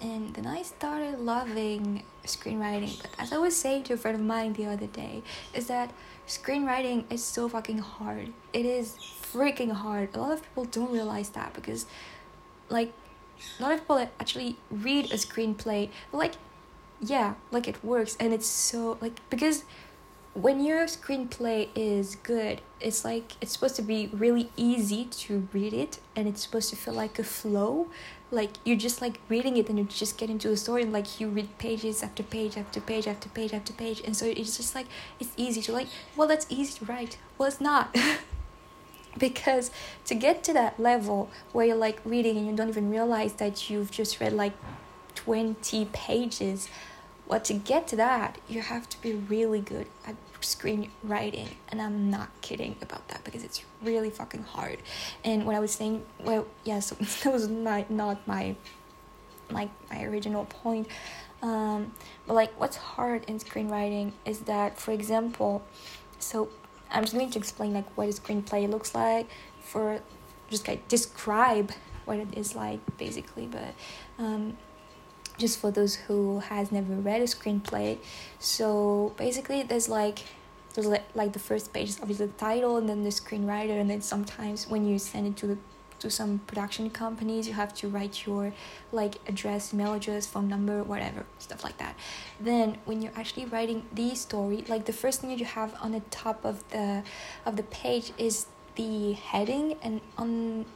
and 0.00 0.32
then 0.34 0.46
I 0.46 0.62
started 0.62 1.18
loving 1.18 2.02
screenwriting. 2.24 3.00
But 3.02 3.10
as 3.18 3.30
I 3.30 3.36
was 3.36 3.54
saying 3.54 3.84
to 3.84 3.94
a 3.94 3.96
friend 3.98 4.16
of 4.16 4.24
mine 4.24 4.54
the 4.54 4.66
other 4.66 4.86
day, 4.86 5.22
is 5.52 5.66
that 5.66 5.92
screenwriting 6.26 7.10
is 7.12 7.22
so 7.24 7.48
fucking 7.48 7.78
hard. 7.78 8.32
It 8.52 8.66
is 8.66 8.96
freaking 9.32 9.72
hard. 9.72 10.14
A 10.14 10.20
lot 10.20 10.32
of 10.32 10.42
people 10.42 10.64
don't 10.64 10.92
realize 10.92 11.30
that 11.30 11.54
because, 11.54 11.86
like, 12.68 12.92
a 13.58 13.62
lot 13.62 13.72
of 13.72 13.80
people 13.80 13.98
actually 14.20 14.56
read 14.70 15.12
a 15.12 15.16
screenplay, 15.16 15.90
like, 16.12 16.34
yeah, 17.00 17.34
like 17.50 17.68
it 17.68 17.82
works 17.84 18.16
and 18.18 18.32
it's 18.32 18.46
so 18.46 18.96
like 19.00 19.20
because 19.30 19.64
when 20.34 20.64
your 20.64 20.84
screenplay 20.86 21.68
is 21.76 22.16
good, 22.16 22.60
it's 22.80 23.04
like 23.04 23.32
it's 23.40 23.52
supposed 23.52 23.76
to 23.76 23.82
be 23.82 24.10
really 24.12 24.50
easy 24.56 25.04
to 25.04 25.48
read 25.52 25.72
it 25.72 26.00
and 26.16 26.26
it's 26.26 26.42
supposed 26.42 26.70
to 26.70 26.76
feel 26.76 26.94
like 26.94 27.18
a 27.18 27.24
flow. 27.24 27.88
Like 28.34 28.50
you're 28.64 28.76
just 28.76 29.00
like 29.00 29.20
reading 29.28 29.56
it 29.56 29.68
and 29.68 29.78
you 29.78 29.84
just 29.84 30.18
get 30.18 30.28
into 30.30 30.48
the 30.48 30.56
story 30.56 30.82
and 30.82 30.92
like 30.92 31.20
you 31.20 31.28
read 31.28 31.56
pages 31.58 32.02
after 32.02 32.22
page 32.22 32.56
after 32.56 32.80
page 32.80 33.06
after 33.06 33.28
page 33.28 33.54
after 33.54 33.72
page 33.72 34.02
and 34.04 34.16
so 34.16 34.26
it's 34.26 34.56
just 34.56 34.74
like 34.74 34.86
it's 35.20 35.32
easy 35.36 35.62
to 35.62 35.72
like 35.72 35.88
well 36.16 36.28
that's 36.28 36.46
easy 36.48 36.78
to 36.78 36.84
write. 36.84 37.16
Well 37.38 37.48
it's 37.48 37.60
not. 37.60 37.96
because 39.18 39.70
to 40.06 40.14
get 40.14 40.42
to 40.44 40.52
that 40.52 40.80
level 40.80 41.30
where 41.52 41.66
you're 41.66 41.76
like 41.76 42.00
reading 42.04 42.36
and 42.36 42.46
you 42.46 42.56
don't 42.56 42.68
even 42.68 42.90
realize 42.90 43.34
that 43.34 43.70
you've 43.70 43.90
just 43.90 44.20
read 44.20 44.32
like 44.32 44.52
20 45.14 45.84
pages 45.92 46.68
well, 47.26 47.40
to 47.40 47.54
get 47.54 47.88
to 47.88 47.96
that, 47.96 48.38
you 48.48 48.60
have 48.60 48.88
to 48.90 49.00
be 49.00 49.14
really 49.14 49.60
good 49.60 49.86
at 50.06 50.16
screenwriting, 50.44 51.48
and 51.68 51.80
I'm 51.80 52.10
not 52.10 52.28
kidding 52.40 52.76
about 52.82 53.08
that 53.08 53.24
because 53.24 53.44
it's 53.44 53.64
really 53.82 54.10
fucking 54.10 54.44
hard. 54.44 54.78
And 55.24 55.46
what 55.46 55.54
I 55.54 55.60
was 55.60 55.72
saying, 55.72 56.04
well, 56.20 56.46
yes, 56.64 56.90
that 57.22 57.32
was 57.32 57.48
not 57.48 57.90
not 57.90 58.26
my 58.26 58.56
like 59.50 59.70
my 59.90 60.02
original 60.04 60.44
point. 60.46 60.88
Um, 61.42 61.92
but 62.26 62.34
like, 62.34 62.58
what's 62.58 62.76
hard 62.76 63.24
in 63.24 63.38
screenwriting 63.38 64.12
is 64.24 64.40
that, 64.40 64.78
for 64.78 64.92
example, 64.92 65.62
so 66.18 66.48
I'm 66.90 67.02
just 67.02 67.14
going 67.14 67.30
to 67.30 67.38
explain 67.38 67.74
like 67.74 67.96
what 67.96 68.08
a 68.08 68.12
screenplay 68.12 68.68
looks 68.68 68.94
like 68.94 69.28
for 69.60 70.00
just 70.48 70.66
like 70.66 70.88
describe 70.88 71.72
what 72.06 72.18
it 72.18 72.28
is 72.36 72.54
like 72.54 72.80
basically, 72.96 73.46
but 73.46 73.74
um, 74.18 74.56
just 75.38 75.58
for 75.58 75.70
those 75.70 75.96
who 75.96 76.40
has 76.40 76.70
never 76.70 76.94
read 76.94 77.20
a 77.20 77.24
screenplay. 77.24 77.98
So 78.38 79.14
basically 79.16 79.62
there's 79.62 79.88
like 79.88 80.20
there's 80.74 80.86
like, 80.86 81.04
like 81.14 81.32
the 81.32 81.38
first 81.38 81.72
page 81.72 81.90
is 81.90 82.00
obviously 82.00 82.26
the 82.26 82.32
title 82.32 82.76
and 82.76 82.88
then 82.88 83.04
the 83.04 83.10
screenwriter 83.10 83.80
and 83.80 83.88
then 83.88 84.00
sometimes 84.00 84.68
when 84.68 84.86
you 84.86 84.98
send 84.98 85.26
it 85.26 85.36
to 85.36 85.46
the 85.46 85.58
to 86.00 86.10
some 86.10 86.40
production 86.40 86.90
companies 86.90 87.46
you 87.46 87.54
have 87.54 87.72
to 87.72 87.88
write 87.88 88.26
your 88.26 88.52
like 88.92 89.14
address 89.28 89.72
email 89.72 89.94
address 89.94 90.26
phone 90.26 90.48
number 90.48 90.82
whatever 90.82 91.24
stuff 91.38 91.64
like 91.64 91.78
that. 91.78 91.94
Then 92.40 92.78
when 92.84 93.00
you're 93.00 93.16
actually 93.16 93.46
writing 93.46 93.86
the 93.92 94.14
story 94.14 94.64
like 94.68 94.84
the 94.84 94.92
first 94.92 95.20
thing 95.20 95.30
that 95.30 95.38
you 95.38 95.46
have 95.46 95.74
on 95.80 95.92
the 95.92 96.00
top 96.10 96.44
of 96.44 96.68
the 96.70 97.02
of 97.46 97.56
the 97.56 97.62
page 97.62 98.12
is 98.18 98.46
the 98.74 99.12
heading 99.12 99.76
and 99.82 100.00
on 100.18 100.66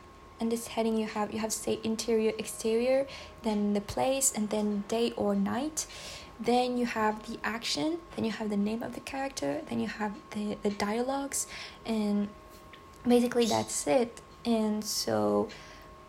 in 0.41 0.49
this 0.49 0.69
heading 0.69 0.97
you 0.97 1.07
have 1.07 1.33
you 1.33 1.41
have 1.41 1.53
say 1.53 1.81
interior 1.83 2.33
exterior 2.39 3.07
then 3.43 3.75
the 3.75 3.81
place 3.81 4.33
and 4.35 4.51
then 4.51 4.85
day 4.89 5.13
or 5.17 5.35
night. 5.35 5.87
Then 6.41 6.79
you 6.79 6.87
have 6.87 7.29
the 7.29 7.39
action 7.43 7.99
then 8.15 8.25
you 8.25 8.31
have 8.31 8.49
the 8.51 8.57
name 8.57 8.83
of 8.83 8.95
the 8.95 9.01
character 9.01 9.61
then 9.69 9.81
you 9.81 9.89
have 9.89 10.13
the, 10.31 10.57
the 10.63 10.71
dialogues 10.71 11.47
and 11.85 12.29
basically 13.07 13.47
that's 13.47 13.87
it. 13.87 14.21
And 14.45 14.85
so 14.85 15.49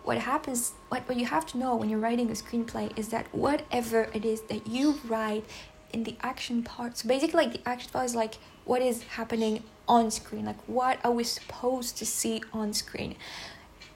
what 0.03 0.17
happens 0.17 0.73
what, 0.89 1.07
what 1.07 1.17
you 1.17 1.25
have 1.25 1.45
to 1.47 1.57
know 1.57 1.75
when 1.75 1.89
you're 1.89 1.99
writing 1.99 2.29
a 2.29 2.33
screenplay 2.33 2.97
is 2.97 3.09
that 3.09 3.27
whatever 3.31 4.09
it 4.13 4.25
is 4.25 4.41
that 4.43 4.67
you 4.67 4.99
write 5.07 5.45
in 5.91 6.03
the 6.03 6.15
action 6.21 6.63
part 6.63 6.97
so 6.97 7.07
basically 7.07 7.45
like 7.45 7.53
the 7.53 7.67
action 7.67 7.91
part 7.91 8.05
is 8.05 8.15
like 8.15 8.35
what 8.65 8.81
is 8.81 9.03
happening 9.03 9.63
on 9.87 10.09
screen 10.11 10.45
like 10.45 10.61
what 10.67 10.99
are 11.03 11.11
we 11.11 11.23
supposed 11.23 11.97
to 11.97 12.05
see 12.05 12.41
on 12.53 12.73
screen 12.73 13.15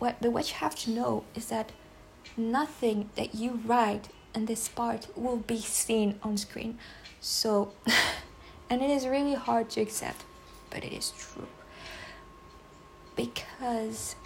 what, 0.03 0.17
but 0.19 0.33
what 0.33 0.49
you 0.49 0.55
have 0.57 0.75
to 0.75 0.91
know 0.91 1.23
is 1.33 1.45
that 1.47 1.71
nothing 2.35 3.09
that 3.15 3.33
you 3.33 3.61
write 3.65 4.09
in 4.35 4.47
this 4.47 4.67
part 4.67 5.07
will 5.15 5.37
be 5.37 5.59
seen 5.59 6.19
on 6.21 6.35
screen. 6.35 6.77
So, 7.21 7.71
and 8.69 8.81
it 8.81 8.89
is 8.89 9.07
really 9.07 9.33
hard 9.33 9.69
to 9.71 9.81
accept, 9.81 10.25
but 10.69 10.83
it 10.83 10.91
is 10.91 11.13
true. 11.17 11.47
Because 13.15 14.17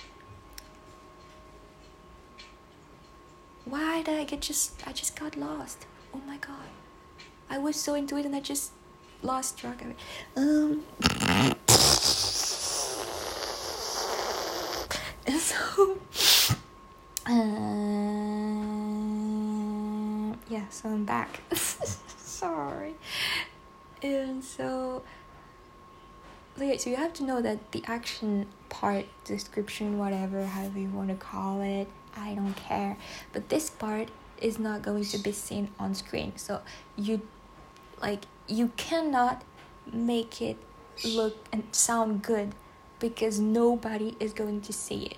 why 3.66 4.02
did 4.02 4.18
I 4.18 4.24
get 4.24 4.42
just 4.42 4.82
I 4.88 4.94
just 4.94 5.16
got 5.16 5.38
lost? 5.38 5.86
Oh 6.12 6.22
my 6.26 6.38
god. 6.38 6.70
I 7.52 7.60
was 7.60 7.76
so 7.76 7.94
into 7.94 8.18
it 8.18 8.26
and 8.26 8.36
I 8.36 8.40
just 8.40 8.72
lost 9.22 9.60
track 9.60 9.84
of 9.84 9.92
it. 9.92 9.98
Um 10.36 11.58
so 15.38 15.98
uh, 17.28 17.32
yeah 20.50 20.68
so 20.70 20.90
i'm 20.90 21.06
back. 21.06 21.42
Sorry. 22.18 22.96
And 24.04 24.44
so 24.44 25.04
okay, 26.56 26.78
so 26.78 26.90
you 26.90 26.96
have 26.96 27.14
to 27.14 27.24
know 27.24 27.42
that 27.42 27.72
the 27.72 27.84
action 27.88 28.48
part 28.70 29.06
description 29.24 29.98
whatever 29.98 30.46
however 30.46 30.78
you 30.78 30.90
want 30.90 31.10
to 31.10 31.16
call 31.16 31.62
it 31.62 31.88
i 32.16 32.34
don't 32.34 32.56
care. 32.56 32.98
But 33.34 33.50
this 33.50 33.70
part 33.70 34.10
is 34.42 34.60
not 34.60 34.82
going 34.82 35.06
to 35.06 35.18
be 35.18 35.32
seen 35.32 35.70
on 35.80 35.96
screen. 35.96 36.34
So 36.36 36.62
you 36.96 37.22
like 38.02 38.26
you 38.48 38.72
cannot 38.78 39.44
make 39.92 40.42
it 40.42 40.58
look 41.06 41.38
and 41.52 41.64
sound 41.72 42.22
good 42.24 42.54
because 43.00 43.40
nobody 43.40 44.16
is 44.20 44.34
going 44.34 44.62
to 44.62 44.74
see 44.74 45.06
it 45.06 45.18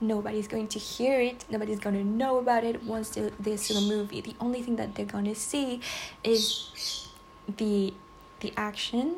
nobody's 0.00 0.48
going 0.48 0.68
to 0.68 0.78
hear 0.78 1.20
it. 1.20 1.44
Nobody's 1.50 1.78
going 1.78 1.96
to 1.96 2.04
know 2.04 2.38
about 2.38 2.64
it 2.64 2.82
once 2.82 3.10
they, 3.10 3.30
they 3.38 3.56
see 3.56 3.74
the 3.74 3.80
movie. 3.80 4.20
The 4.20 4.34
only 4.40 4.62
thing 4.62 4.76
that 4.76 4.94
they're 4.94 5.06
going 5.06 5.26
to 5.26 5.34
see 5.34 5.80
is 6.24 7.08
the 7.56 7.94
the 8.40 8.52
action. 8.56 9.16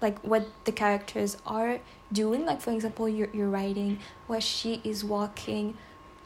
Like 0.00 0.18
what 0.20 0.48
the 0.64 0.72
characters 0.72 1.36
are 1.46 1.78
doing. 2.12 2.44
Like 2.44 2.60
for 2.60 2.72
example 2.72 3.08
you're, 3.08 3.28
you're 3.32 3.48
writing 3.48 4.00
where 4.26 4.40
she 4.40 4.80
is 4.82 5.04
walking 5.04 5.76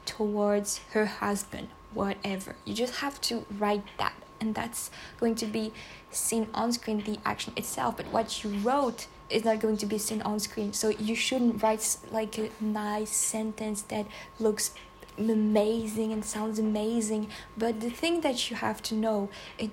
towards 0.07 0.79
her 0.93 1.07
husband 1.07 1.69
whatever. 1.97 2.55
You 2.65 2.75
just 2.75 2.97
have 2.97 3.21
to 3.23 3.47
write 3.59 3.83
that 3.99 4.15
and 4.41 4.55
that's 4.55 4.91
going 5.19 5.35
to 5.37 5.47
be 5.47 5.73
seen 6.11 6.49
on 6.53 6.73
screen 6.73 7.03
the 7.03 7.19
action 7.25 7.53
itself. 7.57 7.97
But 7.97 8.07
what 8.13 8.45
you 8.45 8.51
wrote 8.59 9.07
is 9.31 9.45
not 9.45 9.61
going 9.61 9.77
to 9.79 9.87
be 9.87 9.99
seen 9.99 10.23
on 10.23 10.39
screen. 10.41 10.73
So 10.73 10.91
you 10.91 11.15
shouldn't 11.15 11.63
write 11.63 11.97
like 12.11 12.39
a 12.39 12.51
nice 12.61 13.11
sentence 13.11 13.83
that 13.83 14.07
looks 14.39 14.73
amazing 15.19 16.13
and 16.13 16.25
sounds 16.25 16.59
amazing. 16.59 17.29
But 17.57 17.81
the 17.81 17.91
thing 17.91 18.21
that 18.21 18.51
you 18.51 18.57
have 18.57 18.83
to 18.85 18.95
know 18.95 19.29
it 19.59 19.71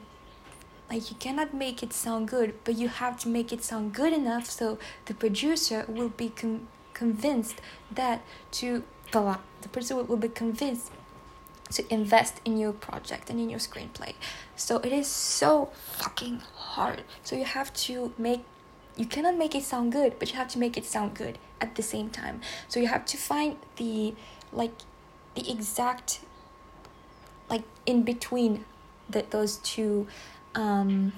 like 0.90 1.10
you 1.10 1.16
cannot 1.18 1.54
make 1.54 1.82
it 1.82 1.94
sound 1.94 2.28
good 2.28 2.54
but 2.66 2.76
you 2.76 2.88
have 2.88 3.18
to 3.18 3.30
make 3.30 3.54
it 3.54 3.64
sound 3.64 3.94
good 3.94 4.14
enough 4.14 4.46
so 4.46 4.78
the 5.06 5.14
producer 5.14 5.86
will 5.88 6.10
be 6.10 6.30
con- 6.30 6.68
convinced 6.94 7.62
that 7.90 8.22
to 8.52 8.84
the 9.14 9.70
person 9.72 10.06
will 10.08 10.18
be 10.18 10.28
convinced 10.28 10.92
to 11.72 11.94
invest 11.94 12.40
in 12.46 12.58
your 12.58 12.74
project 12.74 13.30
and 13.30 13.40
in 13.40 13.50
your 13.50 13.60
screenplay. 13.60 14.14
So 14.56 14.78
it 14.78 14.92
is 14.92 15.08
so 15.08 15.72
fucking 15.98 16.42
hard. 16.56 17.04
So 17.24 17.36
you 17.36 17.46
have 17.46 17.74
to 17.88 18.14
make 18.18 18.44
you 18.96 19.06
cannot 19.06 19.36
make 19.36 19.56
it 19.56 19.64
sound 19.64 19.92
good 19.92 20.18
but 20.20 20.32
you 20.32 20.38
have 20.38 20.48
to 20.48 20.60
make 20.60 20.78
it 20.78 20.86
sound 20.86 21.14
good 21.16 21.38
at 21.60 21.76
the 21.76 21.82
same 21.82 22.10
time 22.10 22.42
so 22.68 22.80
you 22.80 22.88
have 22.88 23.06
to 23.06 23.18
find 23.18 23.58
the 23.78 24.14
like 24.52 24.74
the 25.36 25.50
exact 25.52 26.20
like 27.50 27.64
in 27.86 28.04
between 28.04 28.66
the, 29.10 29.26
those 29.30 29.58
two 29.58 30.08
um 30.56 31.12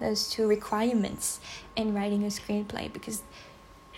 those 0.00 0.28
two 0.30 0.46
requirements 0.46 1.40
in 1.76 1.94
writing 1.94 2.24
a 2.24 2.28
screenplay 2.28 2.92
because 2.92 3.22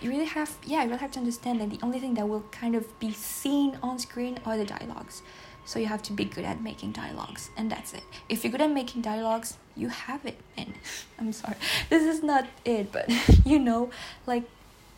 you 0.01 0.09
really 0.09 0.25
have 0.25 0.57
yeah 0.65 0.83
you 0.83 0.89
really 0.89 0.99
have 0.99 1.11
to 1.11 1.19
understand 1.19 1.61
that 1.61 1.69
the 1.69 1.79
only 1.81 1.99
thing 1.99 2.13
that 2.13 2.27
will 2.27 2.43
kind 2.51 2.75
of 2.75 2.99
be 2.99 3.11
seen 3.11 3.77
on 3.81 3.97
screen 3.97 4.37
are 4.45 4.57
the 4.57 4.65
dialogues 4.65 5.23
so 5.65 5.79
you 5.79 5.85
have 5.87 6.03
to 6.03 6.13
be 6.13 6.25
good 6.25 6.43
at 6.43 6.61
making 6.61 6.91
dialogues, 6.91 7.49
and 7.55 7.71
that's 7.71 7.93
it. 7.93 8.03
If 8.27 8.43
you're 8.43 8.51
good 8.51 8.61
at 8.61 8.71
making 8.71 9.01
dialogues, 9.01 9.57
you 9.75 9.89
have 9.89 10.25
it. 10.25 10.37
And 10.57 10.73
I'm 11.19 11.33
sorry, 11.33 11.55
this 11.89 12.03
is 12.03 12.23
not 12.23 12.45
it, 12.65 12.91
but 12.91 13.09
you 13.45 13.59
know, 13.59 13.89
like 14.25 14.43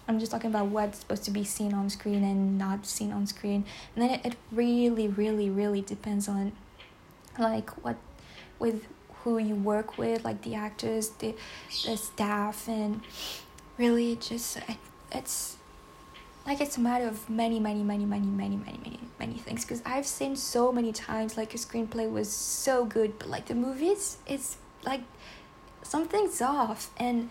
I'm 0.07 0.19
just 0.19 0.31
talking 0.31 0.49
about 0.49 0.67
what's 0.67 0.99
supposed 0.99 1.23
to 1.23 1.31
be 1.31 1.43
seen 1.43 1.73
on 1.73 1.89
screen 1.89 2.23
and 2.23 2.57
not 2.57 2.85
seen 2.85 3.11
on 3.11 3.25
screen. 3.27 3.65
And 3.95 4.03
then 4.03 4.19
it, 4.19 4.25
it 4.25 4.35
really, 4.51 5.07
really, 5.07 5.49
really 5.49 5.81
depends 5.81 6.27
on 6.27 6.51
like 7.39 7.69
what 7.83 7.97
with 8.59 8.85
who 9.23 9.37
you 9.39 9.55
work 9.55 9.97
with, 9.97 10.23
like 10.23 10.43
the 10.43 10.55
actors, 10.55 11.09
the 11.19 11.35
the 11.85 11.97
staff, 11.97 12.67
and 12.67 13.01
really 13.77 14.15
just 14.15 14.59
it's 15.11 15.57
like 16.45 16.61
it's 16.61 16.77
a 16.77 16.79
matter 16.79 17.07
of 17.07 17.29
many 17.29 17.59
many 17.59 17.83
many 17.83 18.05
many 18.05 18.25
many 18.25 18.55
many 18.55 18.77
many 18.77 18.99
many 19.19 19.33
things 19.33 19.65
because 19.65 19.81
i've 19.85 20.05
seen 20.05 20.35
so 20.35 20.71
many 20.71 20.91
times 20.93 21.37
like 21.37 21.53
a 21.53 21.57
screenplay 21.57 22.09
was 22.09 22.31
so 22.31 22.85
good 22.85 23.17
but 23.19 23.29
like 23.29 23.45
the 23.47 23.55
movies 23.55 24.17
it's 24.27 24.57
like 24.85 25.01
something's 25.83 26.41
off 26.41 26.89
and 26.97 27.29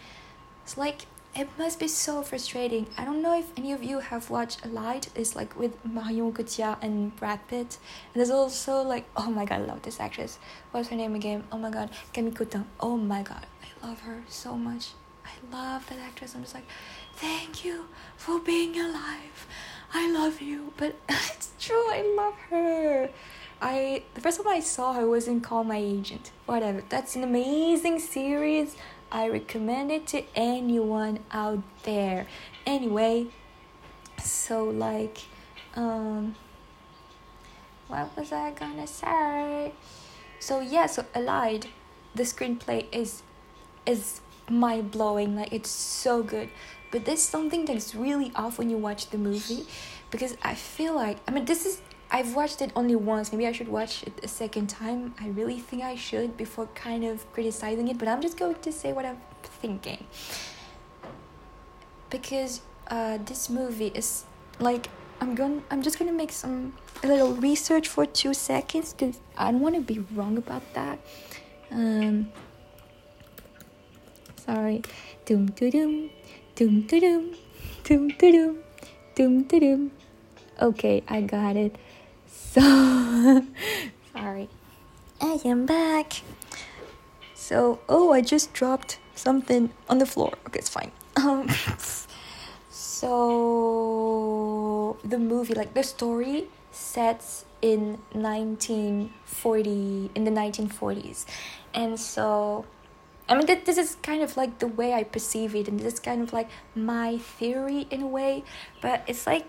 it's 0.62 0.76
like 0.76 1.06
it 1.37 1.49
must 1.58 1.80
be 1.80 1.88
so 1.88 2.23
frustrating 2.23 2.87
i 2.96 3.04
don't 3.04 3.20
know 3.20 3.37
if 3.37 3.46
any 3.56 3.73
of 3.73 3.82
you 3.82 3.99
have 3.99 4.30
watched 4.30 4.64
Allied 4.64 5.08
it's 5.14 5.34
like 5.34 5.58
with 5.58 5.84
marion 5.84 6.32
cotillard 6.32 6.78
and 6.82 7.14
brad 7.16 7.40
pitt 7.49 7.78
and 8.12 8.16
there's 8.20 8.30
also 8.30 8.82
like 8.82 9.04
oh 9.16 9.30
my 9.30 9.44
god 9.44 9.62
i 9.62 9.64
love 9.64 9.82
this 9.82 9.99
actress 9.99 10.38
what's 10.70 10.88
her 10.88 10.96
name 10.96 11.14
again 11.14 11.42
oh 11.50 11.58
my 11.58 11.70
god 11.70 11.90
camille 12.12 12.32
Cottin. 12.32 12.64
oh 12.80 12.96
my 12.96 13.23
god 13.23 13.46
i 13.62 13.87
love 13.87 14.00
her 14.00 14.23
so 14.28 14.56
much 14.56 14.90
i 15.25 15.32
love 15.52 15.88
that 15.88 15.99
actress 15.99 16.34
i'm 16.34 16.42
just 16.42 16.54
like 16.54 16.66
thank 17.16 17.64
you 17.64 17.87
for 18.16 18.38
being 18.38 18.78
alive. 18.78 19.46
I 19.92 20.11
love 20.11 20.40
you. 20.40 20.73
But 20.76 20.96
it's 21.08 21.50
true, 21.61 21.76
I 21.76 22.14
love 22.16 22.34
her. 22.50 23.11
I 23.64 24.02
the 24.12 24.21
first 24.21 24.37
time 24.37 24.47
I 24.47 24.61
saw 24.61 24.92
her 24.92 25.09
was 25.09 25.26
in 25.26 25.40
Call 25.40 25.64
My 25.64 25.78
Agent. 25.78 26.33
Whatever. 26.44 26.85
That's 26.90 27.16
an 27.16 27.25
amazing 27.25 27.99
series. 27.99 28.76
I 29.11 29.26
recommend 29.28 29.90
it 29.90 30.06
to 30.09 30.23
anyone 30.37 31.21
out 31.33 31.62
there. 31.85 32.26
Anyway, 32.66 33.28
so 34.23 34.64
like 34.64 35.23
um 35.75 36.37
what 37.88 38.14
was 38.18 38.33
I 38.33 38.50
gonna 38.50 38.87
say? 38.87 39.73
So 40.40 40.61
yeah, 40.61 40.85
so 40.85 41.06
Allied, 41.14 41.68
the 42.14 42.25
screenplay 42.25 42.85
is 42.92 43.23
is 43.87 44.21
mind 44.50 44.90
blowing. 44.90 45.37
Like 45.37 45.54
it's 45.54 45.71
so 45.71 46.23
good 46.23 46.50
but 46.90 47.06
there's 47.06 47.23
something 47.23 47.64
that's 47.64 47.92
really 47.92 48.30
off 48.37 48.56
when 48.56 48.71
you 48.71 48.76
watch 48.76 49.11
the 49.11 49.18
movie 49.18 49.66
because 50.12 50.37
I 50.42 50.54
feel 50.54 50.94
like 50.94 51.16
I 51.26 51.33
mean 51.33 51.44
this 51.44 51.66
is 51.66 51.80
I've 52.11 52.34
watched 52.34 52.62
it 52.62 52.70
only 52.76 52.94
once. 52.94 53.32
Maybe 53.32 53.46
I 53.46 53.52
should 53.52 53.68
watch 53.68 54.02
it 54.04 54.12
a 54.23 54.28
second 54.28 54.68
time. 54.68 55.14
I 55.20 55.28
really 55.28 55.58
think 55.58 55.82
I 55.82 55.96
should 55.96 56.37
before 56.37 56.66
kind 56.75 57.04
of 57.04 57.30
criticizing 57.32 57.88
it, 57.88 57.99
but 57.99 58.08
I'm 58.08 58.20
just 58.20 58.37
going 58.37 58.56
to 58.56 58.73
say 58.73 58.92
what 58.92 59.04
I'm 59.04 59.18
thinking. 59.42 60.04
Because 62.11 62.61
uh, 62.88 63.18
this 63.25 63.50
movie 63.50 63.88
is 63.94 64.25
like 64.61 64.88
I'm 65.20 65.34
going 65.34 65.64
I'm 65.70 65.82
just 65.82 65.99
going 65.99 66.11
to 66.11 66.16
make 66.16 66.30
some 66.30 66.75
a 67.02 67.06
little 67.06 67.34
research 67.34 67.88
for 67.88 68.06
2 68.06 68.34
seconds 68.34 68.94
cuz 68.96 69.20
I 69.37 69.50
don't 69.50 69.61
want 69.61 69.75
to 69.75 69.80
be 69.80 69.99
wrong 70.14 70.37
about 70.37 70.62
that. 70.75 70.99
Um 71.70 72.28
sorry. 74.37 74.82
Doom 75.25 75.46
doo 75.46 75.70
doom 75.70 76.11
Doom 76.54 76.82
doo 76.82 77.00
doom. 77.00 77.34
Doom 77.82 78.08
doo 78.11 78.30
doom. 78.30 78.58
Doom 79.16 79.42
doo 79.42 79.58
doom. 79.58 79.90
Okay, 80.62 81.02
I 81.08 81.20
got 81.23 81.56
it. 81.56 81.75
So 82.54 82.62
sorry. 84.12 84.49
I 85.20 85.40
am 85.44 85.66
back. 85.66 86.23
So 87.34 87.80
oh 87.88 88.12
I 88.12 88.20
just 88.20 88.52
dropped 88.52 89.00
something 89.16 89.70
on 89.88 89.99
the 89.99 90.06
floor. 90.06 90.34
Okay, 90.46 90.61
it's 90.61 90.68
fine. 90.68 90.92
Um 91.16 91.49
so 92.70 93.06
the 95.04 95.18
movie 95.18 95.54
like 95.54 95.75
the 95.75 95.82
story 95.82 96.46
sets 96.70 97.44
in 97.61 97.99
1940 98.12 100.11
in 100.14 100.23
the 100.25 100.30
1940s 100.30 101.25
and 101.73 101.99
so 101.99 102.64
I 103.28 103.34
mean, 103.37 103.46
this 103.64 103.78
is 103.78 103.96
kind 104.02 104.23
of 104.23 104.37
like 104.37 104.58
the 104.58 104.66
way 104.66 104.92
I 104.92 105.02
perceive 105.02 105.54
it, 105.56 105.66
and 105.66 105.80
this 105.80 105.94
is 105.94 106.00
kind 106.00 106.20
of 106.20 106.34
like 106.34 106.50
my 106.75 107.16
theory 107.16 107.87
in 107.90 108.02
a 108.02 108.06
way. 108.06 108.44
But 108.82 109.02
it's 109.06 109.26
like 109.26 109.46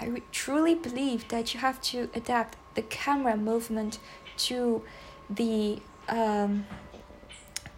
I 0.00 0.22
truly 0.32 0.74
believe 0.74 1.28
that 1.28 1.54
you 1.54 1.60
have 1.60 1.80
to 1.82 2.10
adapt 2.14 2.56
the 2.74 2.82
camera 2.82 3.36
movement 3.36 3.98
to 4.36 4.82
the 5.30 5.80
um, 6.08 6.66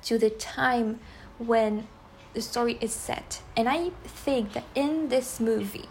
to 0.03 0.19
the 0.19 0.31
time 0.31 1.01
when 1.39 1.87
the 2.35 2.43
story 2.43 2.79
is 2.81 2.93
set. 2.93 3.43
And 3.57 3.69
I 3.69 3.91
think 4.05 4.53
that 4.55 4.65
in 4.75 5.09
this 5.09 5.41
movie, 5.41 5.89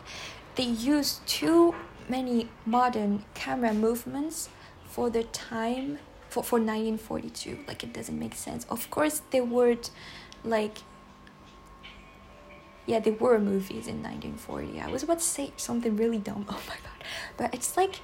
they 0.55 0.63
use 0.63 1.21
too 1.25 1.75
many 2.09 2.49
modern 2.65 3.25
camera 3.33 3.73
movements 3.73 4.49
for 4.85 5.09
the 5.09 5.23
time 5.23 5.99
for, 6.29 6.43
for 6.43 6.59
1942 6.59 7.59
like 7.67 7.83
it 7.83 7.93
doesn't 7.93 8.17
make 8.17 8.35
sense 8.35 8.65
of 8.69 8.89
course 8.91 9.21
there 9.31 9.43
were 9.43 9.75
like 10.43 10.79
yeah 12.85 12.99
there 12.99 13.13
were 13.13 13.39
movies 13.39 13.87
in 13.87 14.01
1940 14.01 14.81
i 14.81 14.87
was 14.87 15.03
about 15.03 15.19
to 15.19 15.25
say 15.25 15.51
something 15.57 15.95
really 15.95 16.17
dumb. 16.17 16.45
Oh 16.49 16.61
my 16.67 16.75
god. 16.75 17.03
But 17.37 17.53
it's 17.53 17.77
like 17.77 17.95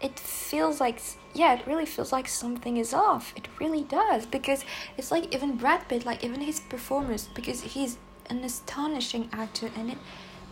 it 0.00 0.18
feels 0.18 0.80
like 0.80 1.00
yeah 1.34 1.54
it 1.54 1.66
really 1.66 1.86
feels 1.86 2.12
like 2.12 2.28
something 2.28 2.76
is 2.76 2.92
off. 2.92 3.32
It 3.36 3.48
really 3.58 3.82
does. 3.82 4.26
Because 4.26 4.64
it's 4.96 5.10
like 5.10 5.34
even 5.34 5.56
brad 5.56 5.88
pitt 5.88 6.04
like 6.04 6.22
even 6.24 6.40
his 6.40 6.60
performance 6.60 7.28
because 7.34 7.62
he's 7.62 7.98
an 8.28 8.44
astonishing 8.44 9.28
actor 9.32 9.70
and 9.76 9.90
it 9.92 9.98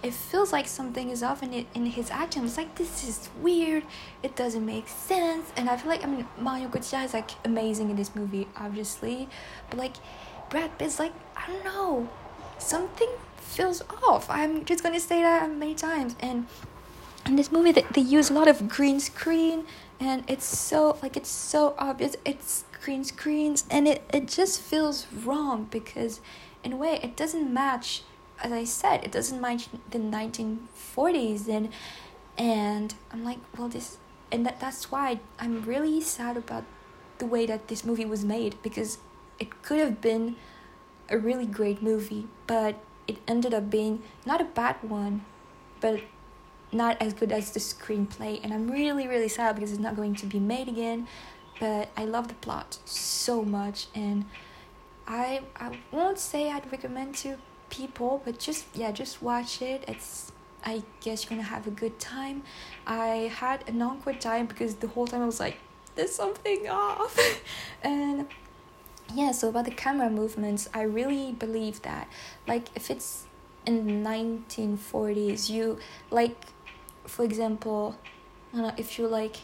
it 0.02 0.12
feels 0.12 0.52
like 0.52 0.68
something 0.68 1.08
is 1.08 1.22
off 1.22 1.42
in 1.42 1.52
it 1.54 1.66
in 1.74 1.86
his 1.86 2.10
acting. 2.10 2.44
It's 2.44 2.56
like 2.58 2.74
this 2.74 3.08
is 3.08 3.30
weird. 3.40 3.84
It 4.22 4.36
doesn't 4.36 4.64
make 4.64 4.86
sense. 4.88 5.50
And 5.56 5.70
I 5.70 5.76
feel 5.76 5.90
like 5.90 6.04
I 6.04 6.08
mean 6.08 6.26
Marion 6.38 6.70
Cotillard 6.70 7.06
is 7.06 7.14
like 7.14 7.30
amazing 7.44 7.90
in 7.90 7.96
this 7.96 8.14
movie, 8.14 8.46
obviously, 8.56 9.28
but 9.70 9.78
like 9.78 9.96
Brad 10.50 10.76
Pitt's 10.78 10.98
like 10.98 11.12
I 11.36 11.46
don't 11.46 11.64
know, 11.64 12.08
something 12.58 13.08
feels 13.36 13.82
off. 14.06 14.28
I'm 14.30 14.64
just 14.64 14.82
gonna 14.82 15.00
say 15.00 15.22
that 15.22 15.50
many 15.50 15.74
times. 15.74 16.16
And 16.20 16.46
in 17.26 17.36
this 17.36 17.50
movie, 17.50 17.72
they, 17.72 17.84
they 17.92 18.00
use 18.00 18.30
a 18.30 18.34
lot 18.34 18.48
of 18.48 18.68
green 18.68 19.00
screen, 19.00 19.66
and 20.00 20.24
it's 20.28 20.44
so 20.44 20.98
like 21.02 21.16
it's 21.16 21.30
so 21.30 21.74
obvious. 21.78 22.16
It's 22.24 22.64
green 22.82 23.04
screens, 23.04 23.64
and 23.70 23.86
it 23.88 24.02
it 24.12 24.28
just 24.28 24.60
feels 24.60 25.06
wrong 25.12 25.68
because 25.70 26.20
in 26.62 26.72
a 26.72 26.76
way 26.76 27.00
it 27.02 27.16
doesn't 27.16 27.52
match 27.52 28.02
as 28.42 28.52
I 28.52 28.64
said, 28.64 29.04
it 29.04 29.12
doesn't 29.12 29.40
match 29.40 29.68
the 29.90 29.98
1940s, 29.98 31.48
and 31.48 31.70
and 32.36 32.94
I'm 33.12 33.24
like, 33.24 33.38
well, 33.56 33.68
this, 33.68 33.98
and 34.32 34.44
that, 34.44 34.58
that's 34.58 34.90
why 34.90 35.20
I'm 35.38 35.62
really 35.62 36.00
sad 36.00 36.36
about 36.36 36.64
the 37.18 37.26
way 37.26 37.46
that 37.46 37.68
this 37.68 37.84
movie 37.84 38.04
was 38.04 38.24
made 38.24 38.56
because 38.62 38.98
it 39.38 39.62
could 39.62 39.78
have 39.78 40.00
been 40.00 40.34
a 41.14 41.18
really 41.18 41.46
great 41.46 41.82
movie, 41.82 42.26
but 42.46 42.76
it 43.06 43.18
ended 43.28 43.54
up 43.54 43.70
being 43.70 44.02
not 44.26 44.40
a 44.40 44.44
bad 44.44 44.76
one, 44.82 45.24
but 45.80 46.00
not 46.72 47.00
as 47.00 47.14
good 47.14 47.30
as 47.30 47.52
the 47.52 47.60
screenplay, 47.60 48.40
and 48.42 48.52
I'm 48.52 48.70
really 48.70 49.06
really 49.06 49.28
sad 49.28 49.54
because 49.54 49.70
it's 49.70 49.80
not 49.80 49.96
going 49.96 50.14
to 50.16 50.26
be 50.26 50.40
made 50.40 50.68
again. 50.68 51.06
But 51.60 51.90
I 51.96 52.04
love 52.04 52.26
the 52.28 52.34
plot 52.34 52.78
so 52.84 53.44
much, 53.44 53.86
and 53.94 54.24
I 55.06 55.42
I 55.56 55.78
won't 55.92 56.18
say 56.18 56.50
I'd 56.50 56.70
recommend 56.70 57.14
to 57.16 57.36
people 57.70 58.22
but 58.24 58.38
just 58.38 58.66
yeah 58.74 58.92
just 58.92 59.22
watch 59.22 59.62
it. 59.62 59.84
It's 59.88 60.32
i 60.66 60.82
guess 61.00 61.24
you're 61.24 61.30
gonna 61.30 61.42
have 61.42 61.66
a 61.66 61.70
good 61.70 61.98
time. 61.98 62.42
I 62.86 63.30
had 63.42 63.68
an 63.68 63.80
awkward 63.82 64.20
time 64.20 64.46
because 64.46 64.76
the 64.76 64.88
whole 64.88 65.06
time 65.06 65.22
i 65.22 65.26
was 65.26 65.40
like 65.40 65.58
there's 65.94 66.14
something 66.14 66.68
off. 66.68 67.18
And 67.82 68.26
yeah 69.14 69.30
so 69.32 69.48
about 69.48 69.64
the 69.64 69.70
camera 69.70 70.10
movements 70.10 70.68
i 70.74 70.82
really 70.82 71.32
believe 71.32 71.80
that 71.82 72.08
like 72.46 72.68
if 72.74 72.90
it's 72.90 73.26
in 73.66 73.86
the 73.86 73.92
1940s 73.92 75.48
you 75.48 75.78
like 76.10 76.36
for 77.06 77.24
example 77.24 77.96
know, 78.52 78.72
if 78.76 78.98
you 78.98 79.06
like 79.06 79.36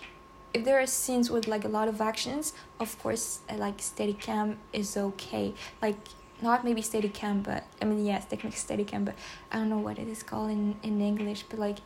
if 0.53 0.65
there 0.65 0.81
are 0.81 0.87
scenes 0.87 1.31
with 1.31 1.47
like 1.47 1.65
a 1.65 1.69
lot 1.69 1.89
of 1.89 2.01
actions 2.01 2.53
of 2.79 2.99
course 2.99 3.41
uh, 3.49 3.55
like 3.55 3.79
steadicam 3.79 4.57
is 4.73 4.97
okay 4.97 5.55
like 5.81 5.97
not 6.43 6.65
maybe 6.65 6.83
Steadicam, 6.83 7.43
but 7.43 7.65
I 7.81 7.85
mean 7.85 8.05
yes, 8.05 8.25
technically 8.25 8.59
Steadicam, 8.59 9.05
but 9.05 9.15
I 9.53 9.59
don't 9.59 9.69
know 9.69 9.79
what 9.79 9.99
it 9.99 10.09
is 10.09 10.23
called 10.23 10.51
in 10.51 10.77
in 10.83 11.01
English. 11.01 11.45
But 11.49 11.59
like, 11.59 11.79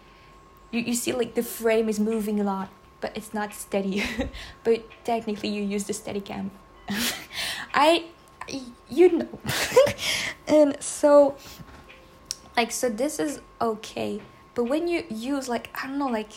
you 0.70 0.80
you 0.80 0.94
see 0.94 1.12
like 1.12 1.34
the 1.34 1.42
frame 1.42 1.88
is 1.88 1.98
moving 1.98 2.40
a 2.40 2.44
lot, 2.44 2.68
but 3.00 3.16
it's 3.16 3.34
not 3.34 3.52
steady. 3.54 4.04
but 4.64 4.84
technically, 5.04 5.48
you 5.48 5.62
use 5.62 5.84
the 5.84 5.92
Steadicam. 5.92 6.50
I, 7.74 8.04
you 8.88 9.18
know, 9.18 9.28
and 10.46 10.76
so, 10.82 11.36
like 12.56 12.70
so 12.70 12.88
this 12.88 13.18
is 13.18 13.40
okay, 13.60 14.20
but 14.54 14.64
when 14.64 14.88
you 14.88 15.04
use 15.08 15.48
like 15.48 15.70
I 15.74 15.86
don't 15.86 15.98
know 15.98 16.08
like 16.08 16.30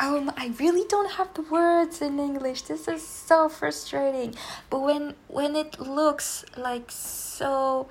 um 0.00 0.32
I 0.36 0.52
really 0.58 0.86
don't 0.88 1.12
have 1.12 1.34
the 1.34 1.42
words 1.42 2.00
in 2.00 2.18
English. 2.18 2.62
This 2.62 2.88
is 2.88 3.06
so 3.06 3.48
frustrating. 3.48 4.34
But 4.70 4.80
when 4.80 5.14
when 5.28 5.56
it 5.56 5.78
looks 5.78 6.44
like 6.56 6.90
so 6.90 7.88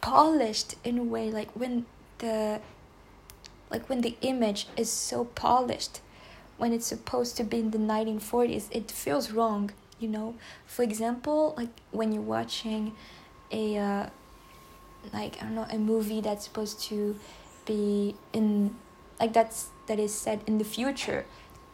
polished 0.00 0.76
in 0.84 0.98
a 0.98 1.04
way, 1.04 1.30
like 1.30 1.50
when 1.52 1.86
the 2.18 2.60
like 3.70 3.88
when 3.88 4.02
the 4.02 4.16
image 4.20 4.68
is 4.76 4.90
so 4.90 5.24
polished, 5.24 6.00
when 6.58 6.72
it's 6.72 6.86
supposed 6.86 7.36
to 7.38 7.44
be 7.44 7.58
in 7.58 7.70
the 7.70 7.78
1940s, 7.78 8.68
it 8.70 8.90
feels 8.90 9.30
wrong. 9.32 9.70
You 10.02 10.08
know 10.08 10.34
for 10.66 10.82
example 10.82 11.54
like 11.56 11.70
when 11.92 12.12
you're 12.12 12.22
watching 12.22 12.94
a 13.50 13.78
uh, 13.78 14.06
like 15.12 15.36
i 15.40 15.44
don't 15.44 15.54
know 15.54 15.66
a 15.70 15.78
movie 15.78 16.20
that's 16.20 16.44
supposed 16.44 16.80
to 16.80 17.16
be 17.64 18.14
in 18.32 18.74
like 19.20 19.32
that's 19.32 19.68
that 19.86 19.98
is 19.98 20.12
set 20.14 20.40
in 20.46 20.58
the 20.58 20.64
future 20.64 21.24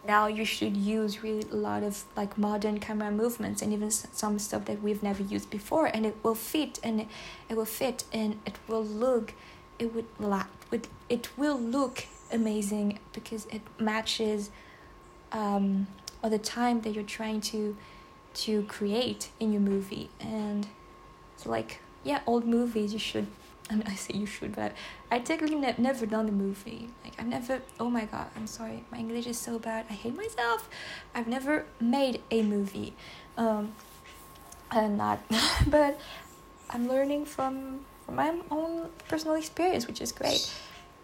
now 0.06 0.26
you 0.26 0.44
should 0.44 0.76
use 0.76 1.22
really 1.22 1.46
a 1.50 1.54
lot 1.56 1.82
of 1.82 2.04
like 2.16 2.38
modern 2.38 2.78
camera 2.78 3.10
movements 3.10 3.60
and 3.60 3.72
even 3.72 3.90
some 3.90 4.38
stuff 4.38 4.64
that 4.64 4.82
we've 4.82 5.02
never 5.02 5.22
used 5.22 5.50
before 5.50 5.86
and 5.86 6.06
it 6.06 6.16
will 6.22 6.34
fit 6.34 6.78
and 6.82 7.02
it, 7.02 7.08
it 7.48 7.56
will 7.56 7.64
fit 7.64 8.04
and 8.12 8.38
it 8.46 8.56
will 8.68 8.84
look 8.84 9.34
it 9.78 9.94
would 9.94 10.06
la- 10.18 10.46
it 11.08 11.28
will 11.36 11.58
look 11.58 12.04
amazing 12.32 12.98
because 13.12 13.46
it 13.46 13.62
matches 13.78 14.50
um 15.32 15.86
or 16.22 16.30
the 16.30 16.38
time 16.38 16.80
that 16.82 16.94
you're 16.94 17.04
trying 17.04 17.40
to 17.40 17.76
to 18.34 18.62
create 18.64 19.30
in 19.40 19.52
your 19.52 19.60
movie. 19.62 20.10
And 20.20 20.66
so 21.36 21.50
like 21.50 21.80
yeah 22.04 22.20
old 22.26 22.46
movies 22.46 22.92
you 22.92 22.98
should 22.98 23.26
I, 23.70 23.82
I 23.86 23.94
say 23.94 24.14
you 24.14 24.26
should 24.26 24.54
but 24.54 24.72
I 25.10 25.18
technically 25.18 25.56
ne- 25.56 25.74
never 25.78 26.06
done 26.06 26.26
the 26.26 26.32
movie. 26.32 26.90
Like 27.04 27.14
I've 27.18 27.26
never 27.26 27.60
oh 27.78 27.90
my 27.90 28.04
god 28.04 28.28
I'm 28.36 28.46
sorry 28.46 28.84
my 28.90 28.98
English 28.98 29.26
is 29.26 29.38
so 29.38 29.58
bad 29.58 29.86
I 29.90 29.94
hate 29.94 30.16
myself. 30.16 30.68
I've 31.14 31.28
never 31.28 31.66
made 31.80 32.22
a 32.30 32.42
movie. 32.42 32.94
Um 33.36 33.72
I'm 34.70 34.96
not 34.96 35.20
but 35.66 35.98
I'm 36.70 36.88
learning 36.88 37.24
from 37.24 37.80
from 38.04 38.16
my 38.16 38.34
own 38.50 38.88
personal 39.08 39.36
experience 39.36 39.86
which 39.86 40.00
is 40.00 40.12
great. 40.12 40.52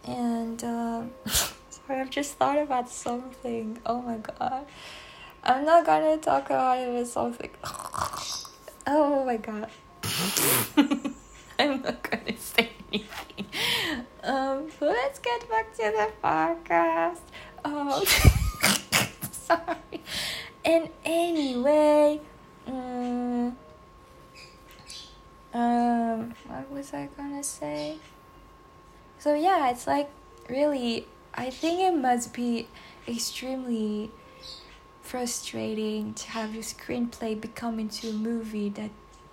And 0.06 0.62
uh, 0.62 1.02
sorry 1.26 2.00
I've 2.00 2.10
just 2.10 2.34
thought 2.34 2.58
about 2.58 2.90
something. 2.90 3.78
Oh 3.86 4.02
my 4.02 4.18
god 4.18 4.66
I'm 5.46 5.66
not 5.66 5.84
gonna 5.84 6.16
talk 6.16 6.46
about 6.46 6.78
it 6.78 6.90
with 6.90 7.08
something. 7.16 7.50
Oh 8.86 9.24
my 9.26 9.36
god. 9.36 9.68
I'm 11.58 11.82
not 11.82 12.02
gonna 12.02 12.36
say 12.38 12.70
anything. 12.90 13.46
Um, 14.22 14.70
so 14.78 14.86
let's 14.86 15.18
get 15.18 15.46
back 15.50 15.74
to 15.76 15.82
the 15.82 16.10
podcast. 16.22 17.20
Um, 17.62 18.02
sorry. 19.32 20.00
And 20.64 20.88
anyway, 21.04 22.20
um, 22.66 23.54
um, 25.52 26.34
what 26.46 26.70
was 26.70 26.94
I 26.94 27.10
gonna 27.18 27.44
say? 27.44 27.98
So 29.18 29.34
yeah, 29.34 29.70
it's 29.70 29.86
like 29.86 30.08
really. 30.48 31.06
I 31.34 31.50
think 31.50 31.80
it 31.80 31.94
must 31.94 32.32
be 32.32 32.68
extremely 33.08 34.10
frustrating 35.04 36.14
to 36.14 36.30
have 36.30 36.54
your 36.54 36.62
screenplay 36.64 37.38
become 37.38 37.78
into 37.78 38.08
a 38.08 38.12
movie 38.12 38.70
that 38.70 38.90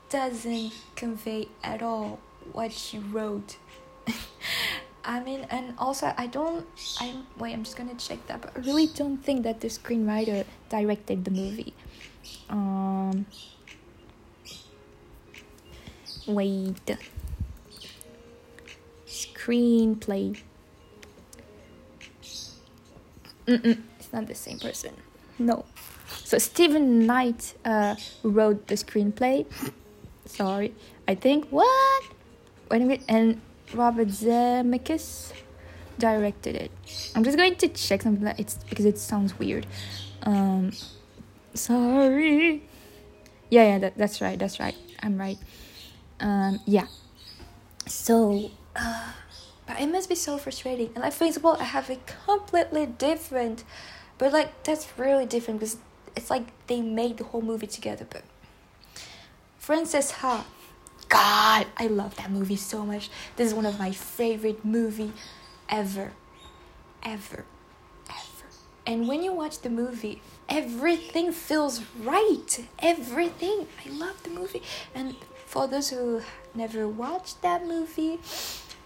doesn't 0.10 0.74
convey 0.96 1.48
at 1.64 1.82
all 1.82 2.20
what 2.52 2.94
you 2.94 3.00
wrote. 3.00 3.58
I 5.04 5.22
mean, 5.22 5.48
and 5.50 5.74
also 5.80 6.14
I 6.18 6.28
don't. 6.28 6.68
I 7.00 7.16
wait. 7.40 7.54
I'm 7.54 7.64
just 7.64 7.78
gonna 7.78 7.96
check 7.96 8.20
that, 8.28 8.42
but 8.42 8.52
I 8.56 8.60
really 8.60 8.88
don't 8.88 9.18
think 9.18 9.44
that 9.44 9.62
the 9.62 9.70
screenwriter 9.70 10.46
directed 10.70 11.26
the 11.26 11.32
movie. 11.32 11.74
Um. 12.50 13.26
Wait. 16.28 16.98
Screenplay. 19.08 20.38
Mm-mm, 23.48 23.82
it's 23.98 24.14
not 24.14 24.28
the 24.28 24.36
same 24.36 24.60
person. 24.60 24.94
No. 25.46 25.66
So 26.24 26.38
Stephen 26.38 27.06
Knight 27.06 27.56
uh, 27.66 27.96
wrote 28.24 28.68
the 28.68 28.76
screenplay. 28.76 29.46
Sorry, 30.26 30.74
I 31.08 31.16
think 31.16 31.48
what? 31.50 32.04
Wait 32.70 32.82
a 32.82 32.86
minute, 32.86 33.04
and 33.10 33.42
Robert 33.74 34.08
Zemeckis 34.08 35.34
directed 35.98 36.56
it. 36.56 36.72
I'm 37.16 37.24
just 37.24 37.38
going 37.38 37.56
to 37.56 37.68
check 37.70 38.02
something 38.02 38.24
that 38.24 38.40
it's 38.40 38.56
because 38.70 38.86
it 38.86 38.98
sounds 38.98 39.38
weird. 39.38 39.68
Um, 40.24 40.72
sorry. 41.54 42.64
Yeah, 43.50 43.64
yeah, 43.64 43.80
that, 43.80 43.98
that's 43.98 44.22
right. 44.22 44.40
That's 44.40 44.60
right. 44.60 44.76
I'm 45.02 45.18
right. 45.18 45.38
Um, 46.20 46.60
yeah. 46.66 46.88
So, 47.88 48.52
uh, 48.76 49.12
but 49.68 49.82
it 49.82 49.88
must 49.88 50.08
be 50.08 50.16
so 50.16 50.38
frustrating. 50.38 50.92
And 50.96 51.04
like, 51.04 51.14
for 51.14 51.26
example, 51.26 51.58
I 51.60 51.66
have 51.66 51.90
a 51.90 51.98
completely 52.26 52.86
different 52.86 53.64
but 54.22 54.32
like 54.32 54.64
that's 54.64 54.88
really 55.00 55.26
different 55.26 55.60
because 55.60 55.78
it's 56.16 56.30
like 56.30 56.44
they 56.68 56.80
made 56.80 57.18
the 57.18 57.24
whole 57.24 57.42
movie 57.42 57.66
together. 57.66 58.06
But 58.08 58.22
Frances 59.58 60.12
Ha, 60.12 60.46
God, 61.10 61.66
I 61.76 61.88
love 61.88 62.16
that 62.18 62.30
movie 62.30 62.56
so 62.56 62.86
much. 62.86 63.10
This 63.36 63.48
is 63.48 63.56
one 63.56 63.66
of 63.66 63.80
my 63.80 63.92
favorite 63.92 64.64
movie 64.64 65.12
ever, 65.70 66.12
ever, 67.02 67.46
ever. 68.08 68.48
And 68.86 69.08
when 69.08 69.24
you 69.24 69.34
watch 69.34 69.62
the 69.62 69.72
movie, 69.72 70.22
everything 70.48 71.32
feels 71.32 71.82
right. 72.00 72.68
Everything. 72.78 73.66
I 73.84 73.90
love 73.90 74.22
the 74.22 74.30
movie. 74.30 74.62
And 74.94 75.16
for 75.48 75.68
those 75.68 75.90
who 75.90 76.22
never 76.54 76.88
watched 76.88 77.42
that 77.42 77.66
movie, 77.66 78.20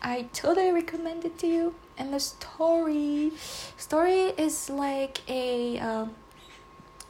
I 0.02 0.28
totally 0.32 0.72
recommend 0.72 1.26
it 1.26 1.38
to 1.40 1.48
you 1.48 1.76
and 1.98 2.14
the 2.14 2.20
story 2.20 3.32
story 3.78 4.34
is 4.38 4.70
like 4.70 5.22
a 5.30 5.80
um, 5.80 6.16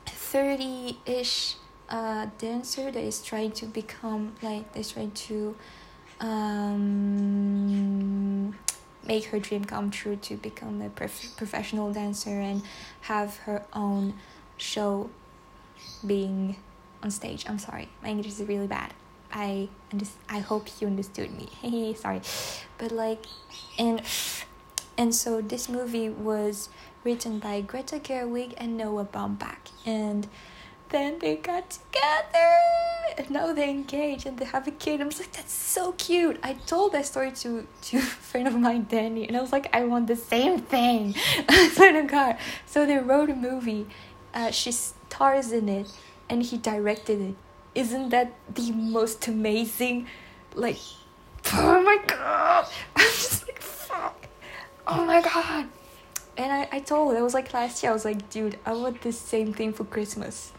30-ish 0.06 1.56
um, 1.56 1.98
uh, 1.98 2.28
dancer 2.38 2.92
that 2.92 3.04
is 3.04 3.22
trying 3.24 3.52
to 3.52 3.66
become 3.66 4.36
like 4.42 4.66
is 4.76 4.92
trying 4.92 5.12
to 5.12 5.56
um, 6.20 7.46
make 9.08 9.26
her 9.26 9.40
dream 9.40 9.64
come 9.64 9.92
true 9.92 10.16
to 10.16 10.36
become 10.38 10.82
a 10.82 10.90
prof- 10.90 11.36
professional 11.38 11.94
dancer 11.94 12.30
and 12.30 12.64
have 13.02 13.38
her 13.38 13.64
own 13.74 14.16
show 14.58 15.10
being 16.06 16.56
on 17.04 17.12
stage. 17.12 17.46
I'm 17.48 17.60
sorry, 17.60 17.90
my 18.02 18.10
English 18.10 18.28
is 18.28 18.42
really 18.42 18.68
bad. 18.68 18.94
I 19.32 19.70
just 19.96 20.14
I 20.30 20.40
hope 20.40 20.68
you 20.80 20.88
understood 20.88 21.32
me. 21.38 21.50
Hey, 21.62 21.94
sorry, 21.94 22.22
but 22.78 22.92
like, 22.92 23.26
and 23.78 24.02
and 24.98 25.14
so 25.14 25.42
this 25.42 25.68
movie 25.68 26.10
was 26.10 26.70
written 27.04 27.40
by 27.40 27.62
Greta 27.62 28.00
Gerwig 28.00 28.54
and 28.58 28.78
Noah 28.78 29.06
Baumbach. 29.06 29.72
And 29.86 30.28
then 30.90 31.20
they 31.20 31.36
got 31.36 31.70
together 31.70 32.56
and 33.18 33.30
now 33.30 33.54
they're 33.54 33.70
engaged 33.70 34.26
and 34.26 34.38
they 34.38 34.46
have 34.46 34.68
a 34.68 34.72
kid. 34.72 35.02
I 35.02 35.06
was 35.06 35.20
like, 35.20 35.32
that's 35.32 35.54
so 35.54 35.94
cute. 35.94 36.40
I 36.44 36.54
told 36.54 36.94
that 36.94 37.06
story 37.06 37.32
to, 37.32 37.68
to 37.84 37.98
a 38.00 38.02
friend 38.02 38.48
of 38.48 38.56
mine, 38.56 38.88
Danny, 38.90 39.28
and 39.28 39.38
I 39.38 39.42
was 39.42 39.52
like, 39.52 39.74
I 39.74 39.86
want 39.86 40.08
the 40.08 40.16
same 40.16 40.60
thing. 40.60 41.16
I 41.50 41.70
swear 41.70 42.02
God. 42.04 42.38
So 42.66 42.86
they 42.86 42.98
wrote 42.98 43.30
a 43.30 43.36
movie. 43.36 43.88
Uh, 44.34 44.52
she 44.52 44.72
stars 44.72 45.52
in 45.52 45.70
it 45.70 45.92
and 46.30 46.44
he 46.44 46.58
directed 46.58 47.22
it. 47.22 47.36
Isn't 47.74 48.10
that 48.10 48.34
the 48.54 48.72
most 48.72 49.28
amazing? 49.28 50.08
Like, 50.54 50.80
oh 51.54 51.82
my 51.84 51.98
God. 52.08 52.68
I'm 52.96 53.06
just 53.06 53.45
oh 54.88 55.06
my 55.06 55.22
god. 55.22 55.68
And 56.38 56.52
I, 56.52 56.68
I 56.72 56.80
told 56.80 57.16
I 57.16 57.22
was 57.22 57.34
like 57.34 57.54
last 57.54 57.82
year 57.82 57.92
I 57.92 57.94
was 57.94 58.06
like 58.06 58.30
dude 58.30 58.60
I 58.66 58.74
want 58.74 59.02
the 59.02 59.12
same 59.12 59.54
thing 59.54 59.74
for 59.74 59.86
Christmas. 59.86 60.52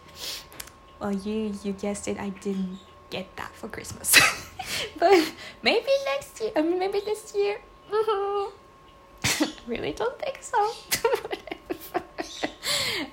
Well 1.01 1.13
you 1.13 1.53
you 1.63 1.73
guessed 1.73 2.09
it 2.09 2.19
I 2.19 2.31
didn't 2.31 2.79
get 3.11 3.35
that 3.37 3.55
for 3.55 3.69
Christmas. 3.69 4.17
But 4.99 5.33
maybe 5.63 5.87
next 6.07 6.41
year 6.41 6.51
I 6.57 6.63
mean 6.63 6.79
maybe 6.79 7.01
this 7.01 7.35
year. 7.35 7.61
Really 9.67 9.93
don't 9.93 10.19
think 10.19 10.39
so. 10.43 10.71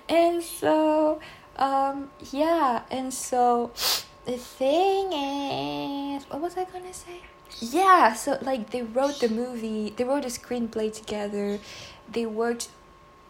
And 0.09 0.43
so 0.43 1.19
um 1.57 2.09
yeah 2.31 2.81
and 2.89 3.13
so 3.13 3.71
the 4.25 4.37
thing 4.37 5.11
is 5.13 6.23
what 6.29 6.41
was 6.41 6.57
I 6.57 6.65
gonna 6.65 6.93
say 6.93 7.21
yeah 7.59 8.13
so 8.13 8.37
like 8.41 8.71
they 8.71 8.81
wrote 8.81 9.19
the 9.19 9.29
movie 9.29 9.93
they 9.95 10.03
wrote 10.03 10.25
a 10.25 10.27
screenplay 10.27 10.93
together. 10.93 11.59
They 12.11 12.25
worked 12.25 12.69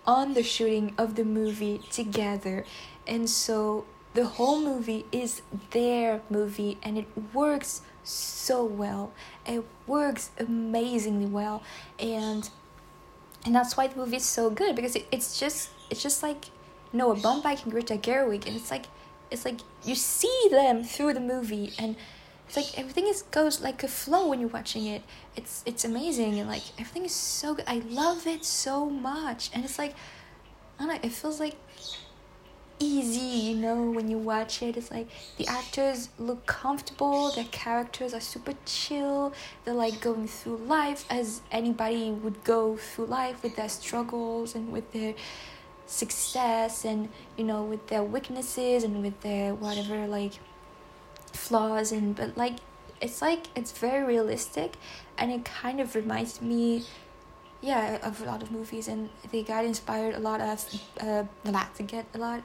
on 0.05 0.33
the 0.33 0.43
shooting 0.43 0.93
of 0.97 1.15
the 1.15 1.23
movie 1.23 1.79
together. 1.91 2.65
And 3.07 3.29
so 3.29 3.85
the 4.13 4.25
whole 4.25 4.59
movie 4.59 5.05
is 5.11 5.41
their 5.71 6.21
movie 6.29 6.77
and 6.83 6.97
it 6.97 7.07
works 7.33 7.81
so 8.03 8.63
well. 8.63 9.11
It 9.45 9.63
works 9.87 10.31
amazingly 10.39 11.25
well. 11.25 11.63
And 11.99 12.49
and 13.45 13.53
that's 13.53 13.75
why 13.75 13.87
the 13.87 13.97
movie 13.97 14.17
is 14.17 14.25
so 14.25 14.49
good 14.49 14.75
because 14.75 14.95
it, 14.95 15.05
it's 15.11 15.39
just 15.39 15.69
it's 15.89 16.01
just 16.01 16.23
like 16.23 16.45
Noah 16.91 17.15
Baumbach 17.15 17.63
and 17.63 17.71
Greta 17.71 17.95
Gerwig 17.95 18.45
and 18.45 18.55
it's 18.55 18.71
like 18.71 18.85
it's 19.31 19.45
like 19.45 19.59
you 19.83 19.95
see 19.95 20.47
them 20.49 20.83
through 20.83 21.13
the 21.13 21.19
movie 21.19 21.73
and 21.77 21.95
it's 22.47 22.55
like 22.55 22.77
everything 22.77 23.07
is 23.07 23.23
goes 23.23 23.61
like 23.61 23.83
a 23.83 23.87
flow 23.87 24.27
when 24.27 24.39
you're 24.39 24.49
watching 24.49 24.85
it. 24.85 25.01
It's 25.35 25.63
it's 25.65 25.85
amazing 25.85 26.39
and 26.39 26.47
like 26.47 26.63
everything 26.77 27.05
is 27.05 27.13
so 27.13 27.55
good. 27.55 27.65
I 27.67 27.81
love 27.89 28.27
it 28.27 28.45
so 28.45 28.89
much, 28.89 29.49
and 29.53 29.63
it's 29.63 29.77
like 29.77 29.95
I 30.79 30.85
don't 30.85 30.89
know. 30.89 30.99
It 31.03 31.11
feels 31.11 31.39
like 31.39 31.55
easy, 32.79 33.51
you 33.51 33.55
know, 33.55 33.91
when 33.91 34.09
you 34.09 34.17
watch 34.17 34.61
it. 34.61 34.77
It's 34.77 34.91
like 34.91 35.07
the 35.37 35.47
actors 35.47 36.09
look 36.19 36.45
comfortable, 36.45 37.31
their 37.31 37.45
characters 37.45 38.13
are 38.13 38.21
super 38.21 38.53
chill, 38.65 39.33
they're 39.63 39.73
like 39.73 40.01
going 40.01 40.27
through 40.27 40.57
life 40.57 41.05
as 41.09 41.41
anybody 41.51 42.11
would 42.11 42.43
go 42.43 42.77
through 42.77 43.05
life 43.05 43.41
with 43.43 43.55
their 43.55 43.69
struggles 43.69 44.55
and 44.55 44.71
with 44.71 44.91
their 44.91 45.13
success 45.85 46.85
and 46.85 47.09
you 47.37 47.43
know 47.43 47.63
with 47.63 47.87
their 47.87 48.03
weaknesses 48.03 48.83
and 48.83 49.03
with 49.03 49.19
their 49.21 49.53
whatever 49.53 50.07
like 50.07 50.31
flaws 51.33 51.91
and 51.91 52.15
but 52.15 52.37
like 52.37 52.57
it's 53.01 53.21
like 53.21 53.47
it's 53.55 53.71
very 53.71 54.03
realistic 54.05 54.75
and 55.17 55.31
it 55.31 55.43
kind 55.43 55.81
of 55.81 55.95
reminds 55.95 56.41
me 56.41 56.85
yeah 57.61 57.97
of 58.05 58.21
a 58.21 58.25
lot 58.25 58.41
of 58.41 58.51
movies 58.51 58.87
and 58.87 59.09
they 59.31 59.43
got 59.43 59.65
inspired 59.65 60.15
a 60.15 60.19
lot 60.19 60.39
of 60.41 60.65
uh 61.01 61.23
to 61.75 61.83
get 61.83 62.05
a 62.13 62.17
lot 62.17 62.41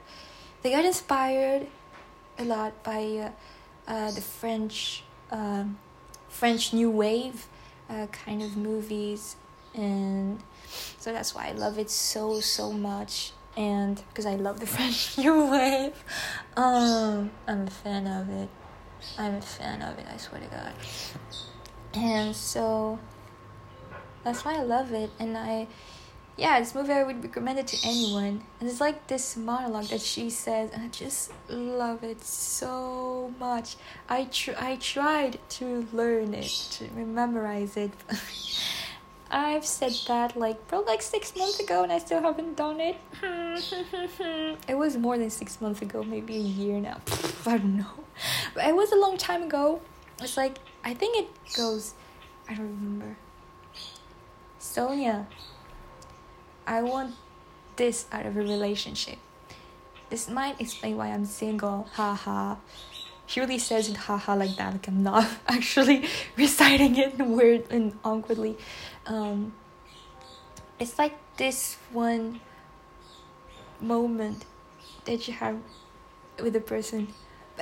they 0.61 0.71
got 0.71 0.85
inspired 0.85 1.67
a 2.37 2.43
lot 2.45 2.83
by 2.83 3.31
uh, 3.87 3.91
uh 3.91 4.11
the 4.11 4.21
french 4.21 5.03
um 5.31 5.77
french 6.29 6.73
new 6.73 6.89
wave 6.89 7.47
uh, 7.89 8.07
kind 8.07 8.41
of 8.41 8.55
movies 8.55 9.35
and 9.75 10.39
so 10.99 11.11
that's 11.11 11.33
why 11.33 11.47
i 11.47 11.51
love 11.51 11.77
it 11.77 11.89
so 11.89 12.39
so 12.39 12.71
much 12.71 13.31
and 13.57 14.01
because 14.09 14.25
i 14.25 14.35
love 14.35 14.59
the 14.59 14.67
french 14.75 15.17
new 15.17 15.45
wave. 15.51 16.03
Um 16.55 17.31
i'm 17.47 17.67
a 17.67 17.69
fan 17.69 18.07
of 18.07 18.29
it 18.29 18.49
I'm 19.17 19.35
a 19.35 19.41
fan 19.41 19.81
of 19.81 19.97
it, 19.99 20.05
I 20.11 20.17
swear 20.17 20.41
to 20.41 20.47
God. 20.47 20.73
And 21.93 22.35
so 22.35 22.99
that's 24.23 24.45
why 24.45 24.55
I 24.55 24.63
love 24.63 24.91
it. 24.93 25.09
And 25.19 25.37
I, 25.37 25.67
yeah, 26.37 26.59
this 26.59 26.75
movie 26.75 26.93
I 26.93 27.03
would 27.03 27.23
recommend 27.23 27.59
it 27.59 27.67
to 27.67 27.87
anyone. 27.87 28.43
And 28.59 28.69
it's 28.69 28.79
like 28.79 29.07
this 29.07 29.35
monologue 29.35 29.85
that 29.85 30.01
she 30.01 30.29
says, 30.29 30.71
and 30.71 30.83
I 30.83 30.87
just 30.87 31.31
love 31.49 32.03
it 32.03 32.23
so 32.23 33.33
much. 33.39 33.75
I 34.07 34.25
tr- 34.25 34.59
I 34.59 34.75
tried 34.77 35.39
to 35.49 35.87
learn 35.91 36.33
it, 36.33 36.51
to 36.71 36.89
memorize 36.91 37.75
it. 37.77 37.91
I've 39.31 39.65
said 39.65 39.93
that 40.07 40.35
like 40.35 40.67
probably 40.67 40.87
like 40.87 41.01
six 41.03 41.35
months 41.35 41.59
ago 41.59 41.83
and 41.83 41.91
I 41.91 41.99
still 41.99 42.21
haven't 42.21 42.55
done 42.57 42.79
it. 42.79 42.97
it 44.67 44.75
was 44.75 44.97
more 44.97 45.17
than 45.17 45.29
six 45.29 45.61
months 45.61 45.81
ago, 45.81 46.03
maybe 46.03 46.35
a 46.35 46.39
year 46.39 46.79
now. 46.79 46.99
I 47.45 47.57
don't 47.57 47.77
know. 47.77 48.03
But 48.53 48.67
it 48.67 48.75
was 48.75 48.91
a 48.91 48.95
long 48.95 49.17
time 49.17 49.43
ago. 49.43 49.81
It's 50.21 50.37
like 50.37 50.59
I 50.83 50.93
think 50.93 51.17
it 51.17 51.27
goes 51.55 51.93
I 52.47 52.53
don't 52.53 52.67
remember. 52.67 53.17
Sonia, 54.57 55.27
I 56.65 56.81
want 56.81 57.15
this 57.75 58.05
out 58.11 58.25
of 58.25 58.35
a 58.35 58.41
relationship. 58.41 59.17
This 60.09 60.29
might 60.29 60.59
explain 60.59 60.97
why 60.97 61.07
I'm 61.07 61.25
single. 61.25 61.87
Haha. 61.93 62.55
She 63.25 63.39
really 63.39 63.59
says 63.59 63.87
it 63.87 63.95
haha 63.95 64.33
like 64.33 64.55
that, 64.55 64.73
like 64.73 64.87
I'm 64.87 65.03
not 65.03 65.27
actually 65.47 66.07
reciting 66.35 66.95
it 66.95 67.17
weird 67.19 67.69
and 67.69 67.93
awkwardly 68.03 68.57
um, 69.09 69.53
it's 70.79 70.97
like 70.97 71.17
this 71.37 71.77
one 71.91 72.39
moment 73.81 74.45
that 75.05 75.27
you 75.27 75.33
have 75.33 75.57
with 76.41 76.55
a 76.55 76.61
person 76.61 77.07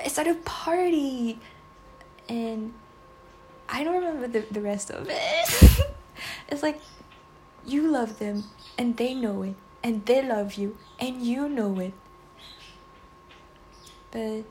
it's 0.05 0.17
at 0.17 0.27
a 0.27 0.35
party 0.35 1.39
and 2.29 2.73
i 3.69 3.83
don't 3.83 3.95
remember 3.95 4.27
the, 4.27 4.45
the 4.51 4.61
rest 4.61 4.91
of 4.91 5.07
it. 5.09 5.87
It's 6.49 6.63
like 6.63 6.79
you 7.65 7.91
love 7.91 8.19
them 8.19 8.45
and 8.77 8.95
they 8.97 9.13
know 9.13 9.43
it 9.43 9.55
and 9.83 10.05
they 10.05 10.21
love 10.23 10.55
you 10.55 10.77
and 10.99 11.21
you 11.21 11.49
know 11.49 11.79
it. 11.79 11.93
But 14.11 14.43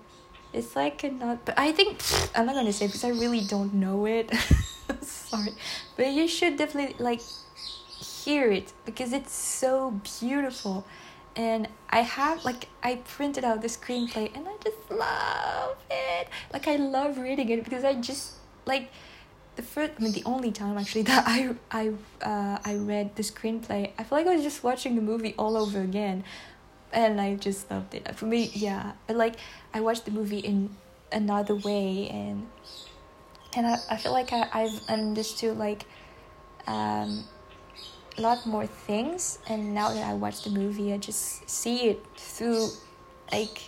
it's 0.53 0.77
like 0.77 1.03
a 1.05 1.11
not 1.11 1.45
but 1.45 1.59
i 1.59 1.73
think 1.73 2.01
i'm 2.35 2.47
not 2.47 2.55
gonna 2.55 2.73
say 2.73 2.87
because 2.87 3.05
i 3.05 3.09
really 3.09 3.41
don't 3.41 3.75
know 3.75 4.07
it. 4.07 4.31
Sorry. 5.01 5.53
But 5.97 6.13
you 6.13 6.29
should 6.29 6.57
definitely 6.57 6.97
like 7.03 7.21
hear 7.99 8.51
it 8.51 8.73
because 8.85 9.13
it's 9.13 9.33
so 9.33 10.01
beautiful 10.21 10.85
and 11.37 11.69
i 11.91 12.01
have 12.01 12.45
like 12.45 12.69
i 12.83 12.97
printed 12.97 13.45
out 13.45 13.61
the 13.63 13.69
screenplay 13.69 14.35
and 14.35 14.49
i 14.49 14.53
just 14.65 14.91
love 14.91 15.77
it. 15.91 16.29
Like 16.53 16.67
i 16.67 16.77
love 16.77 17.19
reading 17.19 17.49
it 17.51 17.63
because 17.63 17.85
i 17.85 17.95
just 17.95 18.35
like 18.65 18.91
the 19.57 19.63
first 19.63 19.93
i 19.99 20.03
mean 20.03 20.13
the 20.13 20.25
only 20.25 20.51
time 20.51 20.77
actually 20.79 21.03
that 21.13 21.25
i 21.27 21.55
i 21.71 21.89
uh 22.23 22.59
i 22.65 22.77
read 22.77 23.15
the 23.17 23.23
screenplay 23.23 23.93
i 23.99 24.03
feel 24.03 24.19
like 24.19 24.27
i 24.27 24.35
was 24.35 24.43
just 24.43 24.65
watching 24.65 24.97
the 24.97 25.03
movie 25.03 25.35
all 25.39 25.57
over 25.57 25.81
again 25.81 26.25
and 26.93 27.21
i 27.21 27.35
just 27.35 27.71
loved 27.71 27.95
it. 27.95 28.15
For 28.17 28.27
me 28.27 28.51
yeah 28.55 28.93
but 29.07 29.17
like 29.17 29.37
i 29.75 29.81
watched 29.81 30.05
the 30.07 30.11
movie 30.11 30.39
in 30.39 30.75
another 31.13 31.55
way 31.55 32.09
and 32.09 32.47
and 33.57 33.67
I, 33.67 33.79
I 33.91 33.97
feel 33.97 34.13
like 34.13 34.33
I, 34.33 34.49
I've 34.53 34.89
understood 34.89 35.57
like 35.57 35.87
um, 36.67 37.25
lot 38.19 38.47
more 38.47 38.67
things 38.67 39.39
and 39.49 39.75
now 39.75 39.93
that 39.93 40.05
I 40.05 40.15
watch 40.15 40.43
the 40.45 40.51
movie 40.51 40.93
I 40.93 40.99
just 40.99 41.49
see 41.49 41.89
it 41.89 42.05
through 42.17 42.69
like 43.33 43.63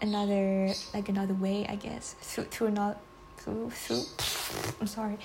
another 0.00 0.72
like 0.92 1.08
another 1.08 1.34
way 1.34 1.66
I 1.68 1.76
guess 1.76 2.14
through 2.20 2.44
through 2.44 2.70
not 2.72 3.00
through 3.38 3.70
through 3.70 4.02
I'm 4.80 4.86
sorry 4.86 5.18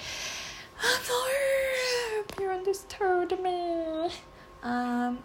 I'm 0.81 1.03
sorry 1.03 2.25
you 2.39 2.49
understood 2.49 3.39
me 3.41 4.10
um 4.63 5.19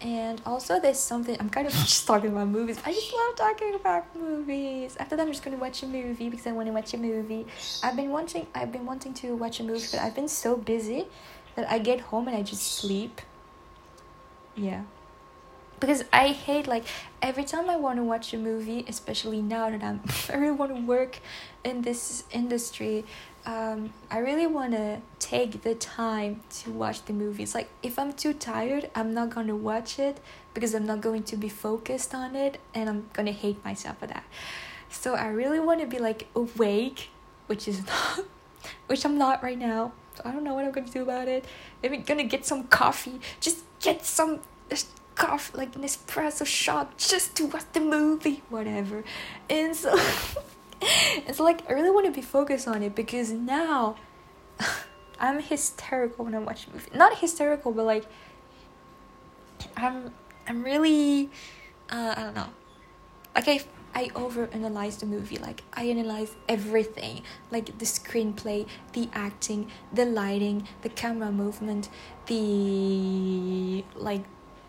and 0.00 0.40
also 0.46 0.80
there's 0.80 0.98
something 0.98 1.36
I'm 1.38 1.50
kind 1.50 1.66
of 1.66 1.72
just 1.90 2.06
talking 2.06 2.30
about 2.30 2.48
movies. 2.48 2.78
I 2.84 2.92
just 2.92 3.12
love 3.12 3.36
talking 3.36 3.74
about 3.74 4.16
movies. 4.16 4.96
After 4.98 5.16
that 5.16 5.22
I'm 5.22 5.28
just 5.28 5.44
gonna 5.44 5.58
watch 5.58 5.82
a 5.82 5.86
movie 5.86 6.30
because 6.30 6.46
I 6.46 6.52
wanna 6.52 6.72
watch 6.72 6.94
a 6.94 6.96
movie. 6.96 7.46
I've 7.82 7.96
been 7.96 8.10
wanting 8.10 8.46
I've 8.54 8.72
been 8.72 8.86
wanting 8.86 9.12
to 9.14 9.36
watch 9.36 9.60
a 9.60 9.62
movie 9.62 9.86
but 9.90 10.00
I've 10.00 10.14
been 10.14 10.28
so 10.28 10.56
busy 10.56 11.06
that 11.60 11.70
I 11.70 11.78
get 11.78 12.00
home 12.00 12.26
and 12.28 12.36
I 12.36 12.42
just 12.42 12.62
sleep. 12.62 13.20
Yeah. 14.56 14.82
Because 15.78 16.04
I 16.12 16.28
hate 16.28 16.66
like 16.66 16.84
every 17.22 17.44
time 17.44 17.70
I 17.70 17.76
want 17.76 17.96
to 17.96 18.02
watch 18.02 18.34
a 18.34 18.38
movie, 18.38 18.84
especially 18.88 19.40
now 19.40 19.70
that 19.70 19.82
I'm 19.82 20.00
I 20.32 20.36
really 20.36 20.56
want 20.56 20.74
to 20.74 20.80
work 20.82 21.20
in 21.64 21.82
this 21.82 22.24
industry, 22.30 23.04
um, 23.46 23.92
I 24.10 24.18
really 24.18 24.46
want 24.46 24.72
to 24.72 25.00
take 25.18 25.62
the 25.62 25.74
time 25.74 26.42
to 26.60 26.70
watch 26.70 27.04
the 27.06 27.14
movies. 27.14 27.54
Like, 27.54 27.70
if 27.82 27.98
I'm 27.98 28.12
too 28.12 28.34
tired, 28.34 28.90
I'm 28.94 29.14
not 29.14 29.30
going 29.30 29.46
to 29.46 29.56
watch 29.56 29.98
it 29.98 30.20
because 30.52 30.74
I'm 30.74 30.84
not 30.84 31.00
going 31.00 31.22
to 31.24 31.36
be 31.36 31.48
focused 31.48 32.14
on 32.14 32.36
it 32.36 32.58
and 32.74 32.88
I'm 32.90 33.08
going 33.14 33.26
to 33.26 33.32
hate 33.32 33.64
myself 33.64 33.98
for 33.98 34.06
that. 34.06 34.24
So, 34.90 35.14
I 35.14 35.28
really 35.28 35.60
want 35.60 35.80
to 35.80 35.86
be 35.86 35.98
like 35.98 36.28
awake, 36.34 37.08
which 37.46 37.66
is 37.66 37.86
not, 37.86 38.26
which 38.88 39.06
I'm 39.06 39.16
not 39.16 39.42
right 39.42 39.58
now. 39.58 39.92
So, 40.20 40.28
I 40.28 40.32
don't 40.32 40.44
know 40.44 40.54
what 40.54 40.64
I'm 40.64 40.72
to 40.72 40.92
do 40.92 41.02
about 41.02 41.28
it. 41.28 41.44
Maybe 41.82 41.98
to 42.02 42.24
get 42.24 42.44
some 42.44 42.64
coffee, 42.64 43.20
just 43.40 43.64
get 43.80 44.04
some 44.04 44.40
coffee, 45.14 45.56
like 45.56 45.74
an 45.76 45.82
espresso 45.82 46.44
shot, 46.44 46.98
just 46.98 47.34
to 47.36 47.46
watch 47.46 47.64
the 47.72 47.80
movie, 47.80 48.42
whatever. 48.48 49.04
And 49.48 49.74
so. 49.74 49.98
it's 50.82 51.40
like 51.40 51.68
I 51.68 51.74
really 51.74 51.90
want 51.90 52.06
to 52.06 52.12
be 52.12 52.22
focused 52.22 52.66
on 52.66 52.82
it 52.82 52.94
because 52.94 53.30
now 53.30 53.96
I'm 55.20 55.40
hysterical 55.40 56.24
when 56.24 56.34
I 56.34 56.38
watch 56.38 56.66
movie. 56.72 56.90
Not 56.94 57.18
hysterical, 57.18 57.72
but 57.72 57.84
like 57.84 58.06
I'm 59.76 60.12
I'm 60.48 60.62
really 60.62 61.30
uh, 61.90 62.14
I 62.16 62.22
don't 62.22 62.34
know. 62.34 62.48
Like 63.34 63.48
I 63.48 63.60
I 63.94 64.08
overanalyze 64.08 65.00
the 65.00 65.06
movie. 65.06 65.38
Like 65.38 65.62
I 65.72 65.84
analyze 65.84 66.34
everything, 66.48 67.22
like 67.50 67.78
the 67.78 67.84
screenplay, 67.84 68.66
the 68.92 69.08
acting, 69.12 69.70
the 69.92 70.04
lighting, 70.04 70.68
the 70.82 70.88
camera 70.88 71.32
movement, 71.32 71.88
the 72.26 73.84
like 73.96 74.24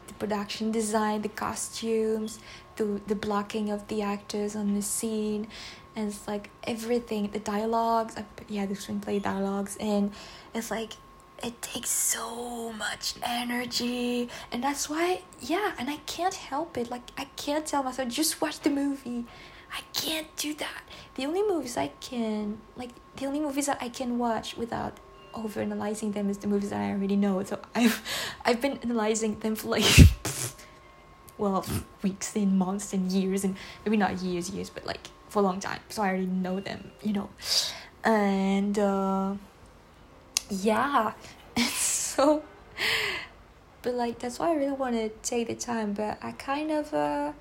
the 0.07 0.13
production 0.15 0.71
design, 0.71 1.21
the 1.21 1.29
costumes, 1.29 2.39
the 2.75 3.01
the 3.07 3.15
blocking 3.15 3.69
of 3.69 3.87
the 3.87 4.01
actors 4.01 4.55
on 4.55 4.73
the 4.73 4.81
scene, 4.81 5.47
and 5.95 6.09
it's 6.09 6.27
like 6.27 6.49
everything 6.63 7.29
the 7.31 7.39
dialogues 7.39 8.15
yeah 8.47 8.65
the 8.65 8.73
screenplay 8.73 9.21
dialogues 9.21 9.77
and 9.79 10.11
it's 10.53 10.71
like 10.71 10.93
it 11.43 11.61
takes 11.61 11.89
so 11.89 12.71
much 12.73 13.15
energy 13.23 14.29
and 14.51 14.63
that's 14.63 14.89
why 14.89 15.21
yeah 15.39 15.73
and 15.77 15.89
i 15.89 15.97
can't 16.05 16.35
help 16.35 16.77
it 16.77 16.89
like 16.89 17.09
i 17.17 17.25
can't 17.35 17.65
tell 17.65 17.83
myself 17.83 18.07
just 18.09 18.41
watch 18.41 18.59
the 18.61 18.69
movie 18.69 19.25
i 19.73 19.81
can't 19.93 20.33
do 20.35 20.53
that 20.53 20.83
the 21.15 21.25
only 21.25 21.41
movies 21.43 21.77
i 21.77 21.87
can 21.99 22.57
like 22.75 22.91
the 23.17 23.25
only 23.25 23.39
movies 23.39 23.65
that 23.65 23.77
i 23.81 23.89
can 23.89 24.17
watch 24.17 24.55
without 24.57 24.97
over 25.33 25.61
analyzing 25.61 26.11
them 26.11 26.29
is 26.29 26.37
the 26.39 26.47
movies 26.47 26.69
that 26.69 26.81
i 26.81 26.91
already 26.91 27.15
know 27.15 27.41
so 27.43 27.59
i've 27.75 28.01
i've 28.45 28.61
been 28.61 28.77
analyzing 28.83 29.39
them 29.39 29.55
for 29.55 29.69
like 29.69 29.85
well 31.37 31.65
weeks 32.03 32.35
and 32.35 32.57
months 32.57 32.93
and 32.93 33.11
years 33.11 33.43
and 33.43 33.55
maybe 33.85 33.97
not 33.97 34.21
years 34.21 34.49
years 34.49 34.69
but 34.69 34.85
like 34.85 35.07
for 35.31 35.39
a 35.39 35.41
long 35.41 35.59
time, 35.59 35.79
so 35.87 36.03
I 36.03 36.09
already 36.09 36.25
know 36.25 36.59
them, 36.59 36.91
you 37.01 37.13
know. 37.13 37.29
And 38.03 38.77
uh, 38.77 39.35
yeah, 40.51 41.13
it's 41.55 41.73
so. 41.73 42.43
But 43.81 43.95
like 43.95 44.19
that's 44.19 44.37
why 44.37 44.51
I 44.51 44.55
really 44.55 44.73
want 44.73 44.95
to 44.95 45.09
take 45.23 45.47
the 45.47 45.55
time, 45.55 45.93
but 45.93 46.19
I 46.21 46.33
kind 46.33 46.71
of 46.71 46.93
uh, 46.93 47.33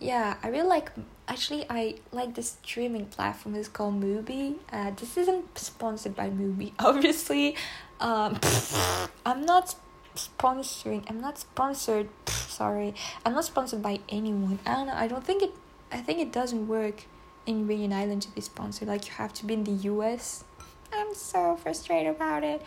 yeah, 0.00 0.36
I 0.42 0.48
really 0.48 0.68
like. 0.68 0.92
Actually, 1.28 1.64
I 1.70 1.96
like 2.10 2.34
the 2.34 2.42
streaming 2.42 3.06
platform. 3.06 3.54
It's 3.54 3.68
called 3.68 4.02
MUBI 4.02 4.56
Uh, 4.72 4.90
this 4.90 5.16
isn't 5.16 5.56
sponsored 5.58 6.16
by 6.16 6.30
MUBI 6.30 6.72
obviously. 6.78 7.56
Um, 8.00 8.38
I'm 9.26 9.44
not 9.44 9.74
sponsoring. 10.16 11.04
I'm 11.08 11.20
not 11.20 11.38
sponsored. 11.38 12.08
Sorry, 12.28 12.94
I'm 13.24 13.34
not 13.34 13.44
sponsored 13.44 13.82
by 13.82 14.00
anyone. 14.08 14.58
I 14.66 14.74
don't 14.74 14.86
know. 14.86 14.94
I 14.94 15.06
don't 15.06 15.24
think 15.24 15.42
it. 15.42 15.52
I 15.90 15.98
think 15.98 16.18
it 16.20 16.32
doesn't 16.32 16.68
work 16.68 17.04
in 17.46 17.68
Union 17.68 17.92
Island 17.92 18.22
to 18.22 18.30
be 18.30 18.40
sponsored. 18.40 18.88
Like 18.88 19.06
you 19.06 19.12
have 19.14 19.32
to 19.34 19.46
be 19.46 19.54
in 19.54 19.64
the 19.64 19.76
U.S. 19.92 20.44
I'm 20.92 21.14
so 21.14 21.56
frustrated 21.56 22.14
about 22.14 22.44
it. 22.44 22.62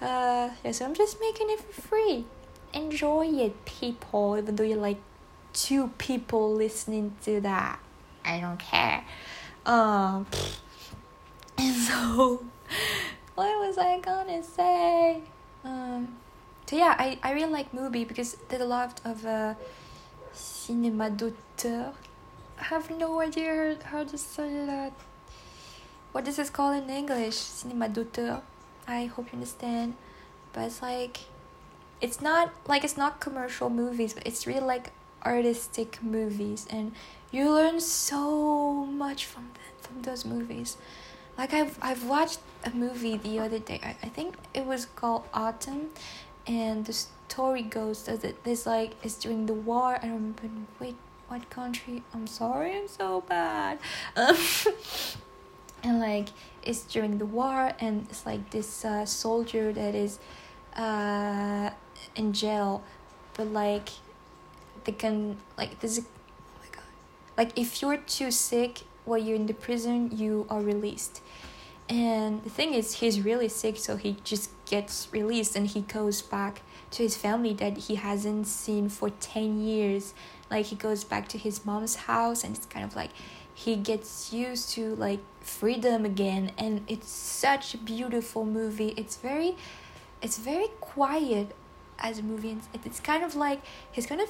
Uh, 0.00 0.50
yeah, 0.64 0.72
so 0.72 0.84
I'm 0.84 0.94
just 0.94 1.20
making 1.20 1.50
it 1.50 1.60
for 1.60 1.82
free. 1.82 2.24
Enjoy 2.72 3.26
it, 3.26 3.64
people. 3.64 4.36
Even 4.36 4.56
though 4.56 4.64
you're 4.64 4.76
like 4.76 5.00
two 5.52 5.88
people 5.98 6.52
listening 6.52 7.16
to 7.24 7.40
that, 7.40 7.78
I 8.24 8.40
don't 8.40 8.58
care. 8.58 9.04
Um, 9.64 10.26
and 11.56 11.74
so 11.88 12.44
what 13.34 13.66
was 13.66 13.78
I 13.78 14.00
gonna 14.00 14.42
say? 14.42 15.22
Um, 15.64 16.16
so 16.66 16.76
yeah, 16.76 16.94
I, 16.98 17.18
I 17.22 17.32
really 17.32 17.52
like 17.52 17.72
MUBI 17.72 18.06
because 18.06 18.36
there's 18.48 18.62
a 18.62 18.66
lot 18.66 19.00
of 19.04 19.24
uh, 19.24 19.54
cinéma 20.34 21.16
d'auteur. 21.16 21.92
I 22.58 22.64
have 22.64 22.90
no 22.90 23.20
idea 23.20 23.76
how 23.84 24.04
to 24.04 24.18
say 24.18 24.66
that. 24.66 24.92
What 26.14 26.28
is 26.28 26.36
this 26.36 26.48
called 26.48 26.76
in 26.80 26.88
English? 26.88 27.34
Cinéma 27.34 27.92
d'auteur. 27.92 28.40
I 28.86 29.06
hope 29.06 29.32
you 29.32 29.32
understand. 29.32 29.94
But 30.52 30.66
it's 30.66 30.80
like, 30.80 31.18
it's 32.00 32.20
not 32.20 32.52
like 32.68 32.84
it's 32.84 32.96
not 32.96 33.18
commercial 33.18 33.68
movies, 33.68 34.14
but 34.14 34.24
it's 34.24 34.46
really 34.46 34.60
like 34.60 34.92
artistic 35.26 36.00
movies, 36.04 36.68
and 36.70 36.92
you 37.32 37.50
learn 37.50 37.80
so 37.80 38.86
much 38.86 39.26
from 39.26 39.50
them, 39.54 39.74
from 39.80 40.02
those 40.02 40.24
movies. 40.24 40.76
Like 41.36 41.52
I've 41.52 41.76
I've 41.82 42.04
watched 42.04 42.38
a 42.62 42.70
movie 42.70 43.16
the 43.16 43.40
other 43.40 43.58
day. 43.58 43.80
I, 43.82 43.96
I 44.06 44.08
think 44.08 44.36
it 44.54 44.66
was 44.66 44.86
called 44.86 45.24
Autumn, 45.34 45.90
and 46.46 46.84
the 46.84 46.92
story 46.92 47.62
goes 47.62 48.04
that 48.04 48.44
this 48.44 48.66
like 48.66 48.94
it's 49.02 49.16
during 49.16 49.46
the 49.46 49.54
war. 49.54 49.96
I 49.96 50.06
don't 50.06 50.38
remember 50.38 50.70
wait 50.78 50.94
what 51.26 51.50
country. 51.50 52.04
I'm 52.14 52.28
sorry, 52.28 52.76
I'm 52.76 52.86
so 52.86 53.22
bad. 53.22 53.80
Um, 54.14 54.36
and 55.84 56.00
like 56.00 56.28
it's 56.62 56.82
during 56.82 57.18
the 57.18 57.26
war, 57.26 57.72
and 57.78 58.06
it's 58.08 58.26
like 58.26 58.50
this 58.50 58.84
uh, 58.84 59.04
soldier 59.04 59.72
that 59.72 59.94
is 59.94 60.18
uh, 60.76 61.70
in 62.16 62.32
jail, 62.32 62.82
but 63.34 63.48
like 63.48 63.90
they 64.84 64.92
can 64.92 65.36
like 65.56 65.80
this 65.80 65.98
a 65.98 66.00
oh 66.00 66.04
my 66.60 66.68
god, 66.72 66.84
like 67.36 67.58
if 67.58 67.82
you're 67.82 67.98
too 67.98 68.30
sick 68.30 68.82
while 69.04 69.18
you're 69.18 69.36
in 69.36 69.46
the 69.46 69.54
prison, 69.54 70.10
you 70.16 70.46
are 70.48 70.60
released 70.60 71.20
and 71.88 72.42
the 72.42 72.50
thing 72.50 72.72
is, 72.72 72.94
he's 72.94 73.20
really 73.20 73.48
sick, 73.48 73.76
so 73.76 73.96
he 73.96 74.16
just 74.24 74.50
gets 74.64 75.08
released 75.12 75.54
and 75.54 75.66
he 75.66 75.82
goes 75.82 76.22
back 76.22 76.62
to 76.92 77.02
his 77.02 77.16
family 77.16 77.52
that 77.54 77.76
he 77.76 77.96
hasn't 77.96 78.46
seen 78.46 78.88
for 78.88 79.10
10 79.10 79.60
years. 79.60 80.14
Like, 80.50 80.66
he 80.66 80.76
goes 80.76 81.04
back 81.04 81.28
to 81.28 81.38
his 81.38 81.66
mom's 81.66 81.96
house, 81.96 82.42
and 82.42 82.56
it's 82.56 82.64
kind 82.66 82.86
of 82.86 82.96
like 82.96 83.10
he 83.64 83.76
gets 83.76 84.32
used 84.32 84.70
to 84.70 84.94
like 84.96 85.20
freedom 85.40 86.04
again. 86.04 86.52
And 86.58 86.82
it's 86.86 87.08
such 87.08 87.74
a 87.74 87.78
beautiful 87.78 88.44
movie. 88.44 88.92
It's 88.96 89.16
very, 89.16 89.56
it's 90.20 90.38
very 90.38 90.68
quiet 90.80 91.54
as 91.98 92.18
a 92.18 92.22
movie, 92.22 92.50
and 92.50 92.60
it's 92.84 93.00
kind 93.00 93.22
of 93.22 93.34
like 93.34 93.60
he's 93.90 94.06
kind 94.06 94.20
of 94.20 94.28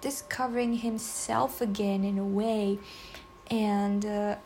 discovering 0.00 0.78
himself 0.78 1.60
again 1.60 2.04
in 2.04 2.18
a 2.18 2.24
way. 2.24 2.78
And, 3.50 4.04
uh, 4.04 4.36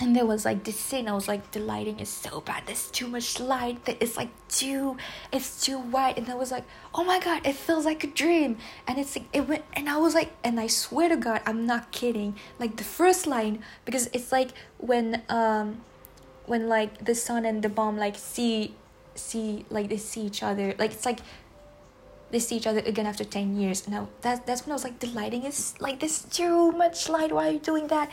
and 0.00 0.14
there 0.14 0.24
was 0.24 0.44
like 0.44 0.62
this 0.64 0.78
scene 0.78 1.08
i 1.08 1.12
was 1.12 1.26
like 1.26 1.50
the 1.50 1.60
lighting 1.60 1.98
is 1.98 2.08
so 2.08 2.40
bad. 2.40 2.62
There's 2.66 2.90
too 2.90 3.08
much 3.08 3.40
light. 3.40 3.78
It's 3.86 4.16
like 4.16 4.30
too 4.48 4.96
it's 5.32 5.64
too 5.64 5.78
white. 5.78 6.18
And 6.18 6.28
i 6.28 6.34
was 6.34 6.50
like 6.50 6.64
oh 6.94 7.04
my 7.04 7.18
god 7.18 7.46
it 7.46 7.56
feels 7.56 7.84
like 7.84 8.04
a 8.04 8.06
dream. 8.06 8.58
And 8.86 8.98
it's 8.98 9.16
like 9.16 9.26
it 9.32 9.48
went 9.48 9.64
and 9.74 9.88
i 9.88 9.96
was 9.96 10.14
like 10.14 10.30
and 10.44 10.60
i 10.60 10.66
swear 10.66 11.08
to 11.08 11.16
god 11.16 11.42
i'm 11.46 11.66
not 11.66 11.90
kidding. 11.90 12.36
Like 12.58 12.76
the 12.76 12.84
first 12.84 13.26
line 13.26 13.62
because 13.84 14.08
it's 14.12 14.30
like 14.30 14.50
when 14.78 15.22
um 15.28 15.80
when 16.46 16.68
like 16.68 17.04
the 17.04 17.14
sun 17.14 17.44
and 17.44 17.62
the 17.62 17.68
bomb 17.68 17.98
like 17.98 18.16
see 18.16 18.74
see 19.14 19.66
like 19.70 19.88
they 19.88 19.96
see 19.96 20.22
each 20.22 20.42
other. 20.42 20.74
Like 20.78 20.92
it's 20.92 21.06
like 21.06 21.20
they 22.30 22.38
see 22.38 22.56
each 22.56 22.66
other 22.66 22.80
again 22.80 23.06
after 23.06 23.24
10 23.24 23.56
years. 23.56 23.88
Now 23.88 24.08
that, 24.20 24.46
that's 24.46 24.66
when 24.66 24.72
i 24.72 24.74
was 24.74 24.84
like 24.84 25.00
the 25.00 25.08
lighting 25.08 25.44
is 25.44 25.74
like 25.80 25.98
there's 26.00 26.22
too 26.22 26.70
much 26.72 27.08
light. 27.08 27.32
Why 27.32 27.48
are 27.48 27.52
you 27.52 27.58
doing 27.58 27.88
that 27.88 28.10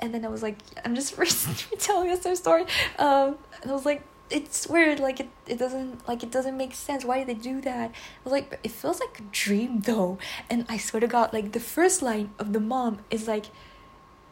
and 0.00 0.14
then 0.14 0.24
I 0.24 0.28
was 0.28 0.42
like, 0.42 0.58
I'm 0.84 0.94
just 0.94 1.16
telling 1.78 2.10
us 2.10 2.20
their 2.20 2.36
story. 2.36 2.62
Um, 2.98 3.36
and 3.62 3.70
I 3.70 3.74
was 3.74 3.84
like, 3.84 4.02
it's 4.30 4.66
weird. 4.68 5.00
Like 5.00 5.20
it, 5.20 5.28
it 5.46 5.58
doesn't 5.58 6.06
like 6.06 6.22
it 6.22 6.30
doesn't 6.30 6.56
make 6.56 6.74
sense. 6.74 7.04
Why 7.04 7.18
did 7.18 7.28
they 7.28 7.40
do 7.40 7.60
that? 7.62 7.90
I 7.90 8.24
was 8.24 8.32
like, 8.32 8.58
it 8.62 8.70
feels 8.70 9.00
like 9.00 9.18
a 9.20 9.22
dream 9.32 9.80
though. 9.80 10.18
And 10.50 10.66
I 10.68 10.76
swear 10.76 11.00
to 11.00 11.06
God, 11.06 11.32
like 11.32 11.52
the 11.52 11.60
first 11.60 12.02
line 12.02 12.30
of 12.38 12.52
the 12.52 12.60
mom 12.60 13.00
is 13.10 13.26
like, 13.26 13.46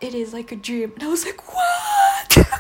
it 0.01 0.15
is 0.15 0.33
like 0.33 0.53
a 0.53 0.57
dream. 0.57 0.93
And 0.95 1.03
I 1.05 1.09
was 1.09 1.25
like, 1.25 1.47
what? 1.53 2.37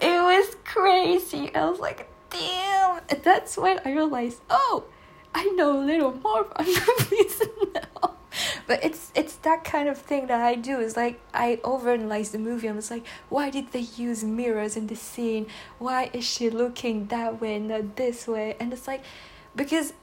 It 0.00 0.22
was 0.22 0.56
crazy. 0.64 1.52
I 1.54 1.68
was 1.68 1.80
like, 1.80 2.08
damn. 2.30 3.00
And 3.08 3.22
that's 3.22 3.56
when 3.56 3.80
I 3.84 3.92
realized, 3.92 4.40
oh, 4.48 4.84
I 5.34 5.44
know 5.56 5.78
a 5.78 5.82
little 5.84 6.12
more 6.14 6.42
about 6.42 6.66
movies 6.66 7.42
now 7.74 8.07
but 8.68 8.84
it's 8.84 9.10
it's 9.14 9.34
that 9.36 9.64
kind 9.64 9.88
of 9.88 9.96
thing 9.96 10.26
that 10.26 10.42
I 10.42 10.54
do. 10.54 10.78
It's 10.78 10.94
like 10.94 11.18
I 11.32 11.58
overanalyze 11.64 12.32
the 12.32 12.38
movie. 12.38 12.68
I'm 12.68 12.76
just 12.76 12.90
like, 12.90 13.06
why 13.30 13.48
did 13.48 13.72
they 13.72 13.80
use 13.80 14.22
mirrors 14.22 14.76
in 14.76 14.88
this 14.88 15.00
scene? 15.00 15.46
Why 15.78 16.10
is 16.12 16.24
she 16.24 16.50
looking 16.50 17.06
that 17.06 17.40
way, 17.40 17.58
not 17.58 17.96
this 17.96 18.28
way? 18.28 18.56
And 18.60 18.70
it's 18.74 18.86
like, 18.86 19.02
because 19.56 19.94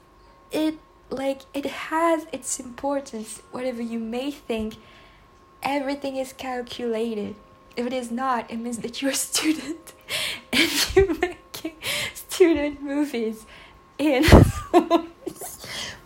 it 0.50 0.78
like 1.10 1.42
it 1.54 1.64
has 1.64 2.26
its 2.32 2.58
importance. 2.58 3.40
Whatever 3.52 3.82
you 3.82 4.00
may 4.00 4.32
think, 4.32 4.74
everything 5.62 6.16
is 6.16 6.32
calculated. 6.32 7.36
If 7.76 7.86
it 7.86 7.92
is 7.92 8.10
not, 8.10 8.50
it 8.50 8.56
means 8.56 8.78
that 8.78 9.00
you're 9.00 9.12
a 9.12 9.14
student 9.14 9.92
and 10.52 10.96
you're 10.96 11.14
making 11.14 11.76
student 12.14 12.82
movies. 12.82 13.46
And 14.00 14.26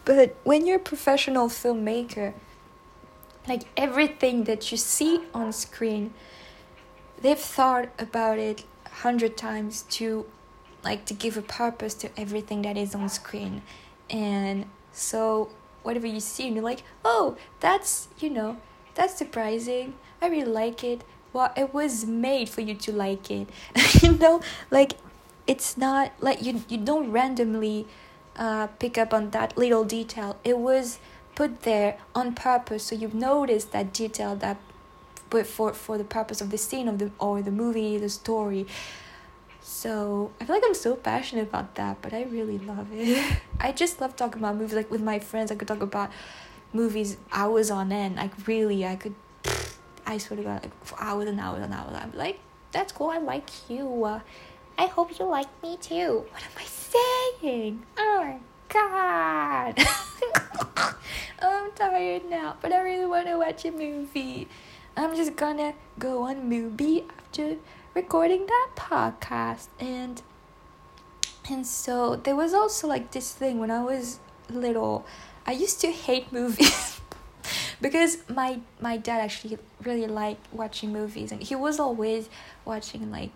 but 0.04 0.36
when 0.44 0.66
you're 0.66 0.76
a 0.76 0.86
professional 0.92 1.48
filmmaker, 1.48 2.34
like 3.50 3.64
everything 3.76 4.44
that 4.44 4.70
you 4.70 4.78
see 4.78 5.20
on 5.34 5.52
screen 5.52 6.14
they've 7.20 7.38
thought 7.38 7.88
about 7.98 8.38
it 8.38 8.64
a 8.86 8.88
hundred 8.88 9.36
times 9.36 9.82
to 9.82 10.26
like 10.82 11.04
to 11.04 11.14
give 11.14 11.36
a 11.36 11.42
purpose 11.42 11.94
to 11.94 12.08
everything 12.18 12.62
that 12.62 12.76
is 12.76 12.94
on 12.94 13.08
screen. 13.08 13.62
And 14.08 14.66
so 14.92 15.50
whatever 15.82 16.06
you 16.06 16.20
see 16.20 16.46
and 16.46 16.56
you're 16.56 16.64
like 16.64 16.82
oh 17.04 17.36
that's 17.60 18.08
you 18.18 18.30
know 18.30 18.56
that's 18.94 19.16
surprising. 19.16 19.94
I 20.22 20.28
really 20.28 20.50
like 20.50 20.82
it. 20.84 21.04
Well 21.32 21.52
it 21.56 21.74
was 21.74 22.06
made 22.06 22.48
for 22.48 22.60
you 22.60 22.74
to 22.74 22.92
like 22.92 23.30
it. 23.30 23.48
You 24.02 24.12
know 24.12 24.40
like 24.70 24.92
it's 25.46 25.76
not 25.76 26.12
like 26.20 26.42
you 26.42 26.62
you 26.68 26.78
don't 26.78 27.10
randomly 27.10 27.86
uh, 28.36 28.68
pick 28.78 28.96
up 28.96 29.12
on 29.12 29.30
that 29.30 29.58
little 29.58 29.84
detail. 29.84 30.38
It 30.44 30.58
was 30.58 30.98
put 31.40 31.62
there 31.62 31.96
on 32.14 32.34
purpose. 32.34 32.84
So 32.84 32.94
you've 32.94 33.14
noticed 33.14 33.72
that 33.72 33.94
detail 33.94 34.36
that 34.36 34.58
but 35.30 35.46
for 35.46 35.72
for 35.72 35.96
the 35.96 36.04
purpose 36.04 36.42
of 36.42 36.50
the 36.50 36.58
scene 36.58 36.86
of 36.86 36.98
the 36.98 37.10
or 37.18 37.40
the 37.40 37.50
movie 37.50 37.96
the 37.96 38.10
story. 38.10 38.66
So 39.62 40.32
i 40.38 40.44
feel 40.44 40.56
like 40.56 40.64
i'm 40.66 40.74
so 40.74 40.96
passionate 40.96 41.48
about 41.48 41.76
that 41.76 42.02
but 42.02 42.12
i 42.12 42.24
really 42.24 42.58
love 42.58 42.88
it. 42.92 43.40
I 43.66 43.72
just 43.72 44.02
love 44.02 44.16
talking 44.16 44.42
about 44.42 44.56
movies 44.56 44.74
like 44.74 44.90
with 44.90 45.00
my 45.00 45.18
friends. 45.18 45.50
I 45.50 45.54
could 45.54 45.68
talk 45.68 45.80
about 45.80 46.10
movies 46.74 47.16
hours 47.32 47.70
on 47.70 47.90
end. 47.90 48.16
Like 48.16 48.34
really 48.46 48.84
i 48.84 48.96
could 48.96 49.14
i 50.12 50.18
swear 50.18 50.36
to 50.36 50.42
god 50.42 50.62
like 50.64 50.84
for 50.84 51.00
hours 51.00 51.26
and 51.26 51.40
hours 51.40 51.62
and 51.64 51.72
hours. 51.72 51.96
I'm 52.02 52.12
like 52.24 52.38
that's 52.70 52.92
cool. 52.92 53.08
I 53.08 53.18
like 53.18 53.48
you. 53.70 54.04
Uh, 54.04 54.20
i 54.76 54.86
hope 54.86 55.18
you 55.18 55.24
like 55.24 55.50
me 55.62 55.78
too. 55.78 56.26
What 56.32 56.42
am 56.48 56.56
i 56.64 56.68
saying? 56.84 57.82
Oh 57.96 58.18
my 58.24 58.38
god 58.68 59.74
I'm 61.42 61.72
tired 61.72 62.28
now, 62.28 62.56
but 62.60 62.72
I 62.72 62.80
really 62.80 63.06
want 63.06 63.26
to 63.28 63.38
watch 63.38 63.64
a 63.64 63.70
movie. 63.70 64.48
I'm 64.96 65.16
just 65.16 65.36
gonna 65.36 65.74
go 65.98 66.24
on 66.24 66.50
MUBI 66.50 67.04
after 67.16 67.56
recording 67.94 68.46
that 68.46 68.70
podcast 68.76 69.68
and 69.78 70.22
and 71.50 71.66
so 71.66 72.16
there 72.16 72.36
was 72.36 72.52
also 72.52 72.86
like 72.86 73.10
this 73.12 73.32
thing 73.32 73.58
when 73.58 73.70
I 73.70 73.82
was 73.82 74.18
little. 74.50 75.06
I 75.46 75.52
used 75.52 75.80
to 75.80 75.90
hate 75.90 76.32
movies 76.32 77.00
because 77.80 78.18
my 78.28 78.60
my 78.80 78.96
dad 78.96 79.20
actually 79.20 79.58
really 79.82 80.06
liked 80.06 80.52
watching 80.52 80.92
movies 80.92 81.32
and 81.32 81.42
he 81.42 81.54
was 81.54 81.80
always 81.80 82.28
watching 82.64 83.10
like 83.10 83.30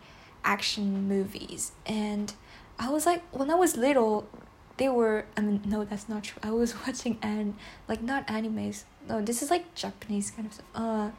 action 0.44 1.08
movies 1.08 1.72
and 1.86 2.34
I 2.78 2.90
was 2.90 3.06
like 3.06 3.22
when 3.32 3.50
I 3.50 3.54
was 3.54 3.76
little 3.76 4.28
they 4.76 4.88
were 4.88 5.26
I 5.36 5.40
mean 5.40 5.62
no 5.64 5.84
that's 5.84 6.08
not 6.08 6.24
true. 6.24 6.40
I 6.42 6.50
was 6.50 6.74
watching 6.86 7.18
and 7.22 7.54
like 7.88 8.02
not 8.02 8.26
animes. 8.26 8.84
No 9.08 9.20
this 9.20 9.42
is 9.42 9.50
like 9.50 9.74
Japanese 9.74 10.30
kind 10.30 10.46
of 10.46 10.54
stuff. 10.54 10.66
Uh 10.74 11.10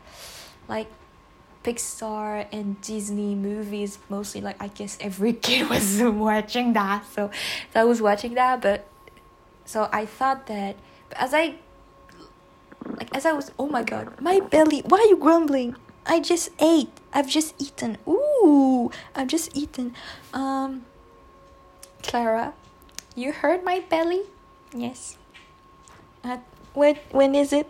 like 0.67 0.87
Pixar 1.63 2.47
and 2.51 2.79
Disney 2.81 3.33
movies 3.33 3.97
mostly 4.09 4.41
like 4.41 4.61
I 4.61 4.67
guess 4.67 4.97
every 4.99 5.33
kid 5.45 5.69
was 5.69 6.01
watching 6.01 6.73
that. 6.73 7.05
So, 7.11 7.31
so 7.73 7.79
I 7.79 7.83
was 7.83 8.01
watching 8.01 8.33
that 8.35 8.61
but 8.61 8.87
so 9.65 9.89
I 9.91 10.05
thought 10.05 10.47
that 10.47 10.75
as 11.13 11.33
I 11.33 11.55
like 12.85 13.15
as 13.15 13.25
I 13.25 13.31
was 13.31 13.51
oh 13.57 13.67
my 13.67 13.81
god 13.81 14.21
my 14.21 14.39
belly 14.39 14.81
why 14.85 14.99
are 14.99 15.07
you 15.07 15.17
grumbling? 15.17 15.75
I 16.07 16.19
just 16.19 16.49
ate. 16.59 16.91
I've 17.13 17.27
just 17.27 17.59
eaten. 17.59 17.97
Ooh 18.07 18.91
I've 19.15 19.27
just 19.27 19.55
eaten. 19.57 19.95
Um 20.33 20.85
Clara 22.03 22.53
you 23.15 23.31
heard 23.31 23.63
my 23.63 23.79
belly? 23.89 24.23
Yes. 24.73 25.17
At 26.23 26.43
when 26.73 26.97
when 27.11 27.35
is 27.35 27.53
it? 27.53 27.67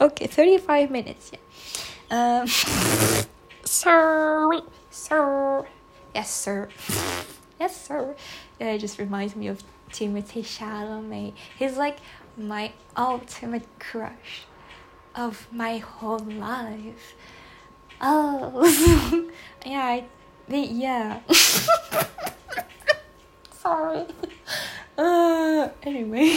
Okay, 0.00 0.26
35 0.26 0.90
minutes. 0.90 1.32
Yeah. 1.32 2.42
Um 2.42 2.46
Sir 3.64 4.62
Sir 4.90 5.66
Yes, 6.14 6.30
sir. 6.30 6.68
Yes, 7.60 7.86
sir. 7.86 8.16
It 8.58 8.78
just 8.78 8.98
reminds 8.98 9.36
me 9.36 9.46
of 9.46 9.62
Timothée 9.92 10.42
Chalamet. 10.42 11.34
He's 11.56 11.76
like 11.76 11.98
my 12.36 12.72
ultimate 12.96 13.66
crush 13.78 14.44
of 15.14 15.46
my 15.52 15.78
whole 15.78 16.18
life. 16.18 17.14
Oh, 18.00 19.30
yeah, 19.66 19.84
I, 19.84 20.04
yeah. 20.48 21.20
Sorry. 23.60 24.06
Uh, 24.98 25.70
anyway. 25.82 26.36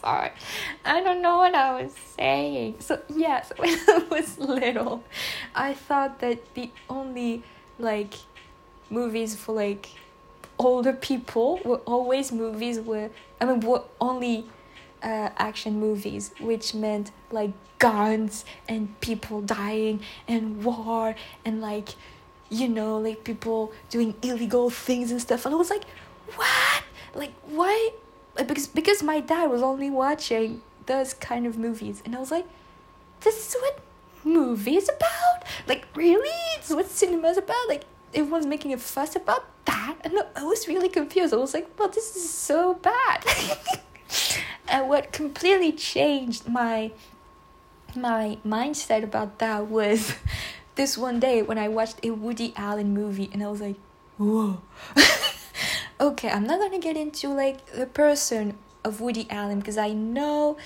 Sorry. 0.00 0.30
I 0.84 1.00
don't 1.00 1.22
know 1.22 1.36
what 1.36 1.54
I 1.54 1.80
was 1.80 1.92
saying. 2.16 2.76
So, 2.80 3.00
yes, 3.14 3.52
when 3.58 3.78
I 3.88 4.04
was 4.10 4.36
little, 4.36 5.04
I 5.54 5.74
thought 5.74 6.18
that 6.20 6.54
the 6.54 6.70
only, 6.90 7.44
like, 7.78 8.14
movies 8.90 9.36
for, 9.36 9.54
like, 9.54 9.90
older 10.58 10.94
people 10.94 11.60
were 11.64 11.82
always 11.86 12.32
movies 12.32 12.80
where, 12.80 13.10
I 13.40 13.44
mean, 13.44 13.60
were 13.60 13.84
only 14.00 14.46
uh, 15.00 15.28
action 15.36 15.78
movies, 15.78 16.32
which 16.40 16.74
meant, 16.74 17.12
like, 17.30 17.52
guns 17.78 18.44
and 18.68 18.98
people 19.00 19.42
dying 19.42 20.00
and 20.26 20.64
war 20.64 21.14
and, 21.44 21.60
like, 21.60 21.90
you 22.50 22.68
know, 22.68 22.98
like 22.98 23.24
people 23.24 23.72
doing 23.90 24.14
illegal 24.22 24.70
things 24.70 25.10
and 25.10 25.20
stuff. 25.20 25.46
And 25.46 25.54
I 25.54 25.58
was 25.58 25.70
like, 25.70 25.84
what? 26.34 26.82
Like, 27.14 27.32
why? 27.46 27.90
Because 28.36 28.66
because 28.66 29.02
my 29.02 29.20
dad 29.20 29.50
was 29.50 29.62
only 29.62 29.90
watching 29.90 30.62
those 30.86 31.14
kind 31.14 31.46
of 31.46 31.58
movies, 31.58 32.02
and 32.04 32.14
I 32.14 32.20
was 32.20 32.30
like, 32.30 32.46
this 33.20 33.48
is 33.48 33.54
what 33.60 33.80
movie 34.24 34.76
is 34.76 34.88
about. 34.88 35.44
Like, 35.66 35.86
really? 35.94 36.28
Is 36.60 36.70
what 36.70 36.88
cinema 36.88 37.28
is 37.28 37.38
about. 37.38 37.68
Like, 37.68 37.84
everyone's 38.14 38.46
making 38.46 38.72
a 38.72 38.78
fuss 38.78 39.16
about 39.16 39.46
that, 39.64 39.96
and 40.04 40.14
I 40.34 40.44
was 40.44 40.68
really 40.68 40.88
confused. 40.88 41.32
I 41.32 41.38
was 41.38 41.54
like, 41.54 41.68
well, 41.78 41.88
this 41.88 42.16
is 42.16 42.28
so 42.28 42.74
bad. 42.74 43.24
and 44.68 44.88
what 44.88 45.12
completely 45.12 45.72
changed 45.72 46.48
my 46.48 46.92
my 47.94 48.36
mindset 48.44 49.02
about 49.02 49.38
that 49.38 49.68
was 49.68 50.14
this 50.76 50.96
one 50.96 51.18
day 51.18 51.42
when 51.42 51.58
I 51.58 51.68
watched 51.68 52.04
a 52.04 52.10
Woody 52.10 52.52
Allen 52.56 52.94
movie 52.94 53.28
and 53.32 53.42
I 53.42 53.48
was 53.48 53.60
like, 53.60 53.76
whoa. 54.18 54.60
okay, 56.00 56.30
I'm 56.30 56.44
not 56.44 56.60
gonna 56.60 56.78
get 56.78 56.96
into 56.96 57.28
like 57.28 57.66
the 57.72 57.86
person 57.86 58.56
of 58.84 59.00
Woody 59.00 59.26
Allen 59.30 59.58
because 59.58 59.78
I 59.78 59.92
know 59.92 60.56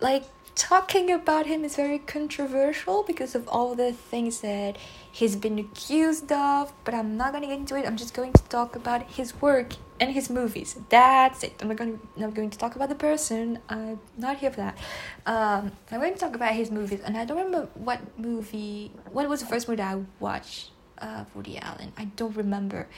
like 0.00 0.24
talking 0.54 1.10
about 1.10 1.46
him 1.46 1.64
is 1.64 1.76
very 1.76 1.98
controversial 1.98 3.02
because 3.02 3.34
of 3.34 3.48
all 3.48 3.74
the 3.74 3.92
things 3.92 4.40
that 4.40 4.76
he's 5.10 5.36
been 5.36 5.58
accused 5.58 6.30
of, 6.30 6.72
but 6.84 6.94
I'm 6.94 7.16
not 7.16 7.32
gonna 7.32 7.46
get 7.46 7.58
into 7.58 7.76
it. 7.76 7.86
I'm 7.86 7.96
just 7.96 8.14
going 8.14 8.32
to 8.34 8.42
talk 8.44 8.76
about 8.76 9.02
his 9.02 9.40
work 9.40 9.74
and 10.00 10.10
his 10.10 10.30
movies. 10.30 10.78
That's 10.88 11.42
it. 11.42 11.54
I'm 11.60 11.68
not 11.68 11.76
going. 11.76 11.98
To, 11.98 12.24
I'm 12.24 12.30
going 12.32 12.50
to 12.50 12.58
talk 12.58 12.76
about 12.76 12.88
the 12.88 12.94
person. 12.94 13.58
I'm 13.68 14.00
not 14.16 14.38
here 14.38 14.50
for 14.50 14.58
that. 14.58 14.78
Um, 15.26 15.72
I'm 15.90 16.00
going 16.00 16.14
to 16.14 16.20
talk 16.20 16.34
about 16.34 16.54
his 16.54 16.70
movies, 16.70 17.00
and 17.04 17.16
I 17.16 17.24
don't 17.24 17.38
remember 17.38 17.68
what 17.74 18.00
movie. 18.18 18.92
What 19.10 19.28
was 19.28 19.40
the 19.40 19.46
first 19.46 19.68
movie 19.68 19.82
I 19.82 20.00
watched? 20.20 20.70
Uh, 20.98 21.24
Woody 21.34 21.58
Allen. 21.58 21.92
I 21.96 22.06
don't 22.06 22.36
remember, 22.36 22.88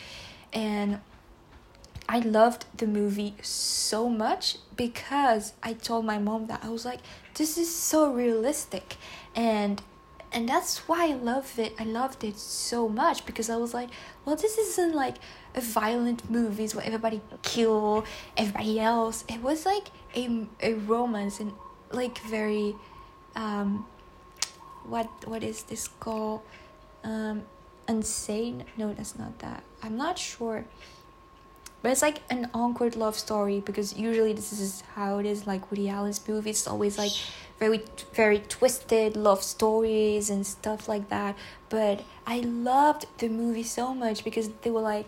and 0.53 1.01
I 2.09 2.21
loved 2.21 2.65
the 2.77 2.87
movie 2.87 3.35
so 3.43 4.09
much 4.09 4.57
because 4.77 5.53
I 5.63 5.75
told 5.75 6.05
my 6.05 6.19
mom 6.19 6.47
that 6.47 6.65
I 6.65 6.71
was 6.71 6.85
like, 6.85 7.01
this 7.35 7.57
is 7.59 7.73
so 7.75 8.13
realistic, 8.13 8.97
and 9.37 9.83
and 10.33 10.49
that's 10.49 10.89
why 10.89 11.09
I 11.09 11.15
love 11.15 11.59
it. 11.59 11.75
I 11.79 11.85
loved 11.85 12.23
it 12.23 12.39
so 12.39 12.89
much 12.89 13.27
because 13.27 13.51
I 13.51 13.57
was 13.57 13.75
like, 13.75 13.91
well, 14.25 14.37
this 14.37 14.59
isn't 14.59 14.95
like 14.95 15.17
a 15.55 15.61
violent 15.61 16.31
movies 16.31 16.75
where 16.75 16.85
everybody 16.85 17.21
kill 17.43 18.05
everybody 18.37 18.79
else. 18.79 19.25
It 19.29 19.43
was 19.43 19.67
like 19.67 19.89
a 20.15 20.47
a 20.63 20.75
romance 20.75 21.41
and 21.41 21.53
like 21.91 22.19
very, 22.19 22.77
um, 23.35 23.87
what 24.85 25.09
what 25.27 25.43
is 25.43 25.65
this 25.65 25.89
called? 25.89 26.43
Um, 27.03 27.43
insane? 27.89 28.65
No, 28.77 28.93
that's 28.95 29.19
not 29.19 29.39
that. 29.41 29.65
I'm 29.83 29.97
not 29.97 30.19
sure. 30.19 30.65
But 31.83 31.93
it's 31.93 32.03
like 32.03 32.21
an 32.29 32.51
awkward 32.53 32.95
love 32.95 33.17
story 33.17 33.61
because 33.61 33.97
usually 33.97 34.33
this 34.35 34.53
is 34.53 34.83
how 34.95 35.19
it 35.19 35.27
is 35.27 35.47
like 35.47 35.71
Woody 35.71 35.89
Allen's 35.89 36.27
movies. 36.29 36.59
It's 36.59 36.69
always 36.69 36.99
like 36.99 37.13
very 37.61 37.83
very 38.15 38.39
twisted 38.39 39.17
love 39.17 39.43
stories 39.43 40.31
and 40.31 40.47
stuff 40.47 40.89
like 40.89 41.11
that 41.11 41.37
but 41.69 42.03
i 42.27 42.41
loved 42.41 43.05
the 43.19 43.29
movie 43.29 43.63
so 43.63 43.95
much 43.95 44.25
because 44.25 44.49
they 44.63 44.71
were 44.71 44.81
like 44.81 45.07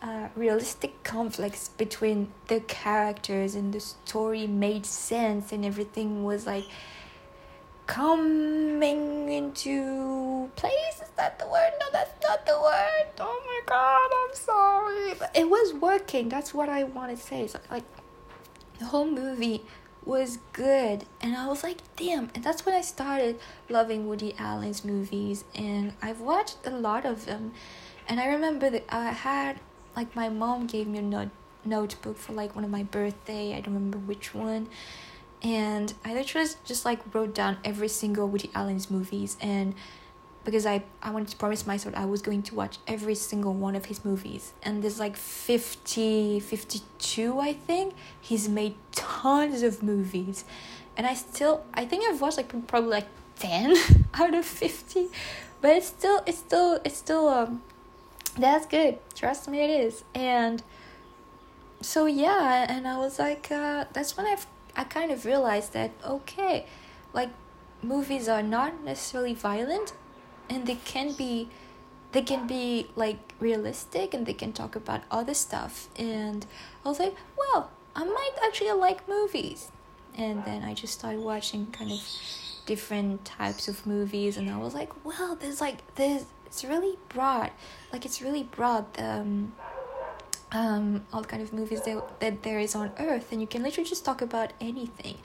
uh, 0.00 0.28
realistic 0.34 1.02
conflicts 1.02 1.68
between 1.68 2.32
the 2.46 2.60
characters 2.60 3.54
and 3.54 3.74
the 3.74 3.80
story 3.80 4.46
made 4.46 4.86
sense 4.86 5.52
and 5.52 5.64
everything 5.64 6.24
was 6.24 6.46
like 6.46 6.64
coming 7.90 9.32
into 9.32 10.48
place? 10.54 11.02
Is 11.02 11.10
that 11.16 11.40
the 11.40 11.46
word? 11.46 11.72
No 11.80 11.86
that's 11.92 12.12
not 12.22 12.46
the 12.46 12.52
word. 12.52 13.06
Oh 13.18 13.42
my 13.50 13.60
god 13.66 14.10
i'm 14.20 14.34
sorry. 14.36 15.14
But 15.18 15.36
it 15.36 15.50
was 15.50 15.74
working. 15.74 16.28
That's 16.28 16.54
what 16.54 16.68
i 16.68 16.84
want 16.84 17.10
to 17.10 17.16
say. 17.16 17.48
So 17.48 17.58
like 17.68 17.82
the 18.78 18.84
whole 18.84 19.10
movie 19.10 19.62
was 20.04 20.38
good. 20.52 21.04
And 21.20 21.36
i 21.36 21.48
was 21.48 21.64
like 21.64 21.78
damn. 21.96 22.30
And 22.32 22.44
that's 22.44 22.64
when 22.64 22.76
i 22.76 22.80
started 22.80 23.40
loving 23.68 24.06
woody 24.06 24.36
allen's 24.38 24.84
movies. 24.84 25.42
And 25.52 25.92
i've 26.00 26.20
watched 26.20 26.58
a 26.64 26.70
lot 26.70 27.04
of 27.04 27.26
them. 27.26 27.52
And 28.08 28.20
i 28.20 28.28
remember 28.28 28.70
that 28.70 28.84
i 28.88 29.06
had 29.10 29.58
like 29.96 30.14
my 30.14 30.28
mom 30.28 30.68
gave 30.68 30.86
me 30.86 30.98
a 30.98 31.02
note 31.02 31.30
notebook 31.64 32.18
for 32.18 32.34
like 32.34 32.54
one 32.54 32.62
of 32.62 32.70
my 32.70 32.84
birthday. 32.84 33.56
I 33.56 33.60
don't 33.60 33.74
remember 33.74 33.98
which 33.98 34.32
one 34.32 34.68
and 35.42 35.94
i 36.04 36.12
literally 36.12 36.48
just 36.64 36.84
like 36.84 37.00
wrote 37.14 37.34
down 37.34 37.56
every 37.64 37.88
single 37.88 38.28
woody 38.28 38.50
allen's 38.54 38.90
movies 38.90 39.36
and 39.40 39.74
because 40.44 40.64
I, 40.66 40.82
I 41.02 41.10
wanted 41.10 41.28
to 41.28 41.36
promise 41.36 41.66
myself 41.66 41.94
I 41.94 42.06
was 42.06 42.22
going 42.22 42.42
to 42.44 42.54
watch 42.54 42.78
every 42.86 43.14
single 43.14 43.52
one 43.52 43.76
of 43.76 43.86
his 43.86 44.04
movies. 44.04 44.52
And 44.62 44.82
there's 44.82 44.98
like 44.98 45.16
50, 45.16 46.40
52, 46.40 47.38
I 47.38 47.52
think. 47.52 47.94
He's 48.20 48.48
made 48.48 48.74
tons 48.92 49.62
of 49.62 49.82
movies. 49.82 50.44
And 50.96 51.06
I 51.06 51.14
still, 51.14 51.64
I 51.74 51.84
think 51.84 52.04
I've 52.04 52.20
watched 52.20 52.38
like 52.38 52.66
probably 52.66 52.90
like 52.90 53.06
10 53.38 53.76
out 54.14 54.34
of 54.34 54.44
50. 54.44 55.08
But 55.60 55.76
it's 55.76 55.86
still, 55.88 56.22
it's 56.26 56.38
still, 56.38 56.80
it's 56.84 56.96
still, 56.96 57.28
um, 57.28 57.62
that's 58.38 58.66
good. 58.66 58.98
Trust 59.14 59.48
me, 59.48 59.60
it 59.60 59.70
is. 59.70 60.04
And 60.14 60.62
so 61.82 62.06
yeah, 62.06 62.66
and 62.68 62.88
I 62.88 62.96
was 62.96 63.18
like, 63.18 63.48
uh, 63.50 63.84
that's 63.92 64.16
when 64.16 64.26
I've, 64.26 64.46
I 64.76 64.84
kind 64.84 65.10
of 65.10 65.24
realized 65.24 65.72
that, 65.72 65.90
okay, 66.04 66.66
like 67.12 67.30
movies 67.82 68.28
are 68.28 68.42
not 68.42 68.84
necessarily 68.84 69.34
violent 69.34 69.92
and 70.48 70.66
they 70.66 70.76
can 70.76 71.12
be 71.12 71.48
they 72.12 72.22
can 72.22 72.46
be 72.46 72.88
like 72.96 73.34
realistic 73.38 74.12
and 74.12 74.26
they 74.26 74.32
can 74.32 74.52
talk 74.52 74.74
about 74.76 75.02
other 75.10 75.34
stuff. 75.34 75.88
And 75.96 76.44
i 76.84 76.88
was 76.88 76.98
like 76.98 77.14
well 77.36 77.70
i 77.96 78.04
might 78.04 78.32
actually 78.44 78.72
like 78.72 79.08
movies. 79.08 79.70
And 80.16 80.44
then 80.44 80.62
i 80.62 80.74
just 80.74 80.98
started 80.98 81.20
watching 81.20 81.66
kind 81.66 81.90
of 81.92 82.00
different 82.66 83.24
types 83.24 83.66
of 83.66 83.84
movies 83.86 84.36
and 84.36 84.48
i 84.50 84.56
was 84.56 84.74
like 84.74 85.04
well 85.04 85.34
there's 85.34 85.60
like 85.60 85.78
there's 85.96 86.26
it's 86.50 86.64
really 86.64 86.98
broad. 87.08 87.52
Like 87.92 88.04
it's 88.04 88.20
really 88.20 88.42
broad. 88.42 88.84
Um 88.98 89.52
um 90.52 91.04
all 91.12 91.22
kind 91.22 91.42
of 91.42 91.52
movies 91.52 91.82
that, 91.82 92.20
that 92.20 92.42
there 92.42 92.58
is 92.58 92.74
on 92.74 92.90
earth 92.98 93.30
and 93.30 93.40
you 93.40 93.46
can 93.46 93.62
literally 93.62 93.88
just 93.88 94.04
talk 94.04 94.22
about 94.22 94.52
anything. 94.60 95.16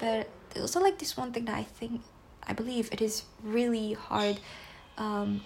But 0.00 0.28
also 0.60 0.80
like 0.80 0.98
this 0.98 1.16
one 1.16 1.32
thing 1.32 1.46
that 1.46 1.56
i 1.56 1.62
think 1.62 2.02
I 2.42 2.52
believe 2.52 2.88
it 2.92 3.00
is 3.00 3.22
really 3.42 3.92
hard 3.92 4.40
um, 4.98 5.42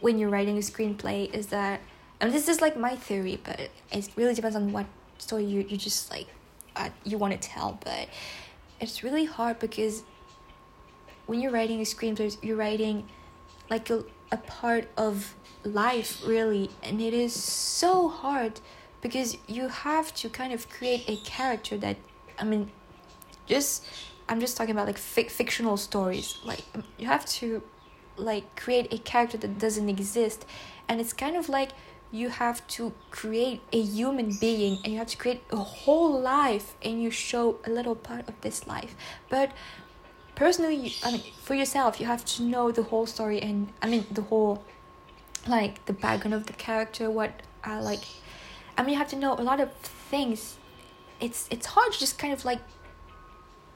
when 0.00 0.18
you're 0.18 0.30
writing 0.30 0.56
a 0.56 0.60
screenplay 0.60 1.32
is 1.34 1.48
that 1.48 1.80
and 2.20 2.32
this 2.32 2.48
is 2.48 2.60
like 2.60 2.76
my 2.76 2.96
theory 2.96 3.40
but 3.42 3.68
it 3.90 4.08
really 4.16 4.34
depends 4.34 4.56
on 4.56 4.72
what 4.72 4.86
story 5.18 5.44
you, 5.44 5.66
you 5.68 5.76
just 5.76 6.10
like 6.10 6.28
uh, 6.76 6.90
you 7.04 7.18
want 7.18 7.32
to 7.40 7.48
tell. 7.48 7.78
But 7.84 8.08
it's 8.80 9.02
really 9.02 9.24
hard 9.24 9.58
because 9.58 10.02
when 11.26 11.40
you're 11.40 11.52
writing 11.52 11.80
a 11.80 11.84
screenplay 11.84 12.36
you're 12.42 12.56
writing 12.56 13.08
like 13.68 13.90
a, 13.90 14.04
a 14.30 14.36
part 14.36 14.88
of 14.96 15.34
life 15.66 16.22
really 16.26 16.70
and 16.82 17.00
it 17.00 17.14
is 17.14 17.32
so 17.34 18.08
hard 18.08 18.60
because 19.00 19.36
you 19.46 19.68
have 19.68 20.14
to 20.14 20.28
kind 20.28 20.52
of 20.52 20.68
create 20.68 21.04
a 21.08 21.16
character 21.18 21.76
that 21.76 21.96
i 22.38 22.44
mean 22.44 22.70
just 23.46 23.84
i'm 24.28 24.40
just 24.40 24.56
talking 24.56 24.72
about 24.72 24.86
like 24.86 24.98
fic- 24.98 25.30
fictional 25.30 25.76
stories. 25.76 26.38
Like 26.44 26.64
you 26.98 27.06
have 27.06 27.24
to 27.40 27.62
like 28.16 28.56
create 28.56 28.92
a 28.92 28.98
character 28.98 29.36
that 29.38 29.58
doesn't 29.58 29.88
exist. 29.88 30.46
And 30.88 31.00
it's 31.00 31.12
kind 31.12 31.36
of 31.36 31.48
like 31.48 31.70
you 32.10 32.28
have 32.28 32.66
to 32.68 32.92
create 33.10 33.60
a 33.72 33.80
human 33.80 34.36
being 34.40 34.78
and 34.84 34.92
you 34.92 34.98
have 34.98 35.08
to 35.08 35.16
create 35.16 35.42
a 35.50 35.56
whole 35.56 36.20
life 36.20 36.74
and 36.82 37.02
you 37.02 37.10
show 37.10 37.58
a 37.66 37.70
little 37.70 37.94
part 37.94 38.28
of 38.28 38.40
this 38.40 38.66
life. 38.66 38.94
But 39.28 39.52
personally 40.34 40.94
i 41.02 41.12
mean 41.12 41.22
for 41.40 41.54
yourself 41.54 41.98
you 41.98 42.04
have 42.04 42.22
to 42.22 42.42
know 42.42 42.70
the 42.70 42.82
whole 42.82 43.06
story 43.06 43.40
and 43.40 43.72
i 43.80 43.86
mean 43.86 44.04
the 44.10 44.20
whole 44.20 44.62
like 45.48 45.84
the 45.86 45.92
background 45.92 46.34
of 46.34 46.46
the 46.46 46.52
character 46.52 47.10
what 47.10 47.42
uh, 47.66 47.80
like 47.82 48.04
i 48.76 48.82
mean 48.82 48.92
you 48.92 48.98
have 48.98 49.08
to 49.08 49.16
know 49.16 49.34
a 49.34 49.42
lot 49.42 49.60
of 49.60 49.72
things. 50.10 50.56
It's 51.20 51.48
it's 51.50 51.66
hard 51.66 51.92
to 51.92 51.98
just 51.98 52.18
kind 52.18 52.32
of 52.32 52.44
like 52.44 52.60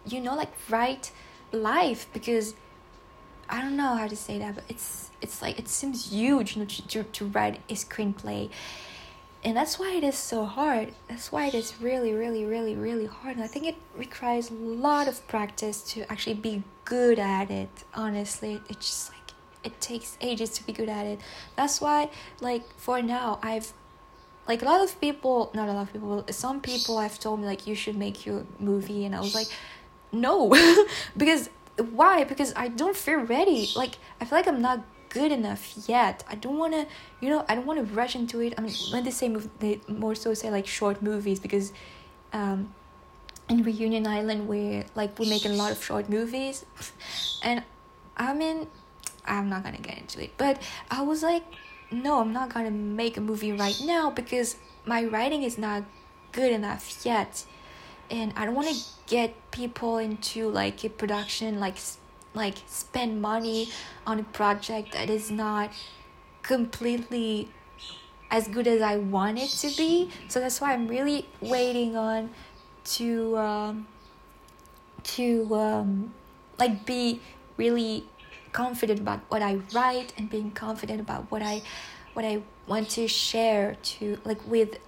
you 0.07 0.21
know 0.21 0.35
like 0.35 0.53
write 0.69 1.13
life 1.53 2.07
because 2.13 2.55
i 3.49 3.61
don't 3.61 3.77
know 3.77 3.95
how 3.97 4.07
to 4.07 4.17
say 4.17 4.39
that 4.39 4.55
but 4.55 4.65
it's 4.69 5.11
it's 5.21 5.43
like 5.43 5.59
it 5.59 5.69
seems 5.69 6.11
huge 6.13 6.55
you 6.55 6.63
know 6.63 6.67
to, 6.69 6.87
to, 6.89 7.03
to 7.03 7.25
write 7.27 7.61
a 7.69 7.75
screenplay. 7.75 8.51
And 9.43 9.57
that's 9.57 9.79
why 9.79 9.95
it 9.95 10.05
is 10.05 10.19
so 10.19 10.45
hard. 10.45 10.93
That's 11.09 11.33
why 11.33 11.47
it 11.47 11.55
is 11.55 11.75
really 11.81 12.13
really 12.13 12.45
really 12.45 12.75
really 12.75 13.07
hard. 13.07 13.37
And 13.37 13.45
i 13.45 13.49
think 13.49 13.67
it 13.67 13.77
requires 13.97 14.51
a 14.51 14.55
lot 14.55 15.09
of 15.09 15.27
practice 15.29 15.83
to 15.93 16.11
actually 16.13 16.35
be 16.35 16.63
good 16.85 17.19
at 17.19 17.51
it 17.51 17.71
honestly. 17.95 18.61
It's 18.69 18.87
just 18.87 19.11
like 19.13 19.20
it 19.63 19.81
takes 19.81 20.17
ages 20.21 20.51
to 20.51 20.65
be 20.65 20.73
good 20.73 20.89
at 20.89 21.07
it 21.07 21.21
that's 21.57 21.81
why 21.81 22.09
like 22.41 22.63
for 22.77 23.03
now 23.03 23.39
i've 23.43 23.73
like 24.49 24.63
a 24.63 24.65
lot 24.65 24.83
of 24.83 25.01
people 25.01 25.51
not 25.55 25.69
a 25.69 25.73
lot 25.73 25.83
of 25.83 25.93
people 25.93 26.25
some 26.31 26.61
people 26.61 26.99
have 26.99 27.19
told 27.19 27.41
me 27.41 27.47
like 27.47 27.67
you 27.67 27.75
should 27.75 27.97
make 27.97 28.25
your 28.27 28.45
movie 28.59 29.05
and 29.05 29.15
i 29.15 29.21
was 29.21 29.35
like 29.35 29.49
no 30.13 30.49
because 31.17 31.51
why 31.93 32.25
because 32.25 32.53
i 32.57 32.69
don't 32.69 32.97
feel 32.97 33.21
ready 33.21 33.71
like 33.77 33.97
i 34.21 34.25
feel 34.25 34.39
like 34.39 34.49
i'm 34.49 34.63
not 34.63 34.81
good 35.11 35.33
enough 35.33 35.75
yet. 35.87 36.25
I 36.29 36.37
don't 36.37 36.57
want 36.57 36.73
to, 36.73 36.87
you 37.21 37.29
know, 37.29 37.45
I 37.49 37.55
don't 37.55 37.67
want 37.67 37.79
to 37.81 37.95
rush 37.95 38.15
into 38.15 38.41
it. 38.41 38.55
I 38.57 38.63
mean, 38.63 38.75
when 38.93 39.05
they 39.05 39.11
say 39.11 39.29
move, 39.29 39.49
they 39.59 39.81
more 39.89 40.15
so 40.15 40.33
say 40.35 40.51
like 40.51 40.67
short 40.67 41.03
movies 41.03 41.39
because, 41.39 41.73
um, 42.33 42.73
in 43.49 43.65
Reunion 43.65 44.07
Island 44.07 44.47
we're 44.47 44.85
like 44.95 45.19
we're 45.19 45.29
making 45.29 45.51
a 45.51 45.57
lot 45.57 45.73
of 45.73 45.83
short 45.83 46.09
movies, 46.09 46.65
and 47.43 47.65
I 48.17 48.33
mean, 48.33 48.69
I'm 49.27 49.49
not 49.49 49.65
gonna 49.65 49.79
get 49.79 49.99
into 49.99 50.23
it, 50.23 50.33
but 50.37 50.61
I 50.91 51.03
was 51.03 51.23
like, 51.23 51.43
no, 51.91 52.21
I'm 52.21 52.33
not 52.33 52.53
gonna 52.53 52.71
make 52.71 53.17
a 53.17 53.21
movie 53.21 53.53
right 53.53 53.81
now 53.85 54.11
because 54.11 54.57
my 54.85 55.05
writing 55.05 55.43
is 55.43 55.59
not 55.59 55.85
good 56.33 56.53
enough 56.53 57.05
yet 57.05 57.45
and 58.11 58.33
I 58.37 58.45
don't 58.45 58.55
want 58.55 58.69
to 58.69 58.77
get 59.07 59.35
people 59.51 59.99
into 59.99 60.49
like 60.49 60.85
a 60.85 60.89
production 60.89 61.61
like 61.61 61.77
like 62.35 62.57
spend 62.67 63.21
money 63.21 63.69
on 64.07 64.21
a 64.21 64.23
project 64.23 64.93
that 64.93 65.11
is 65.11 65.31
not 65.31 65.73
completely 66.43 67.49
as 68.31 68.47
good 68.47 68.69
as 68.69 68.81
I 68.81 68.97
want 68.99 69.39
it 69.39 69.51
to 69.51 69.77
be. 69.77 70.11
So 70.29 70.39
that's 70.39 70.61
why 70.61 70.73
I'm 70.73 70.87
really 70.87 71.27
waiting 71.41 71.97
on 71.97 72.31
to 72.85 73.37
um, 73.37 73.87
to 75.03 75.55
um, 75.55 76.15
like 76.59 76.87
be 76.87 77.21
really 77.57 78.05
confident 78.53 79.01
about 79.01 79.21
what 79.29 79.43
I 79.43 79.59
write 79.73 80.13
and 80.17 80.29
being 80.29 80.51
confident 80.51 81.01
about 81.01 81.31
what 81.31 81.43
I 81.43 81.63
what 82.15 82.25
I 82.25 82.43
want 82.67 82.89
to 82.91 83.07
share 83.09 83.77
to 83.83 84.19
like 84.25 84.47
with 84.47 84.79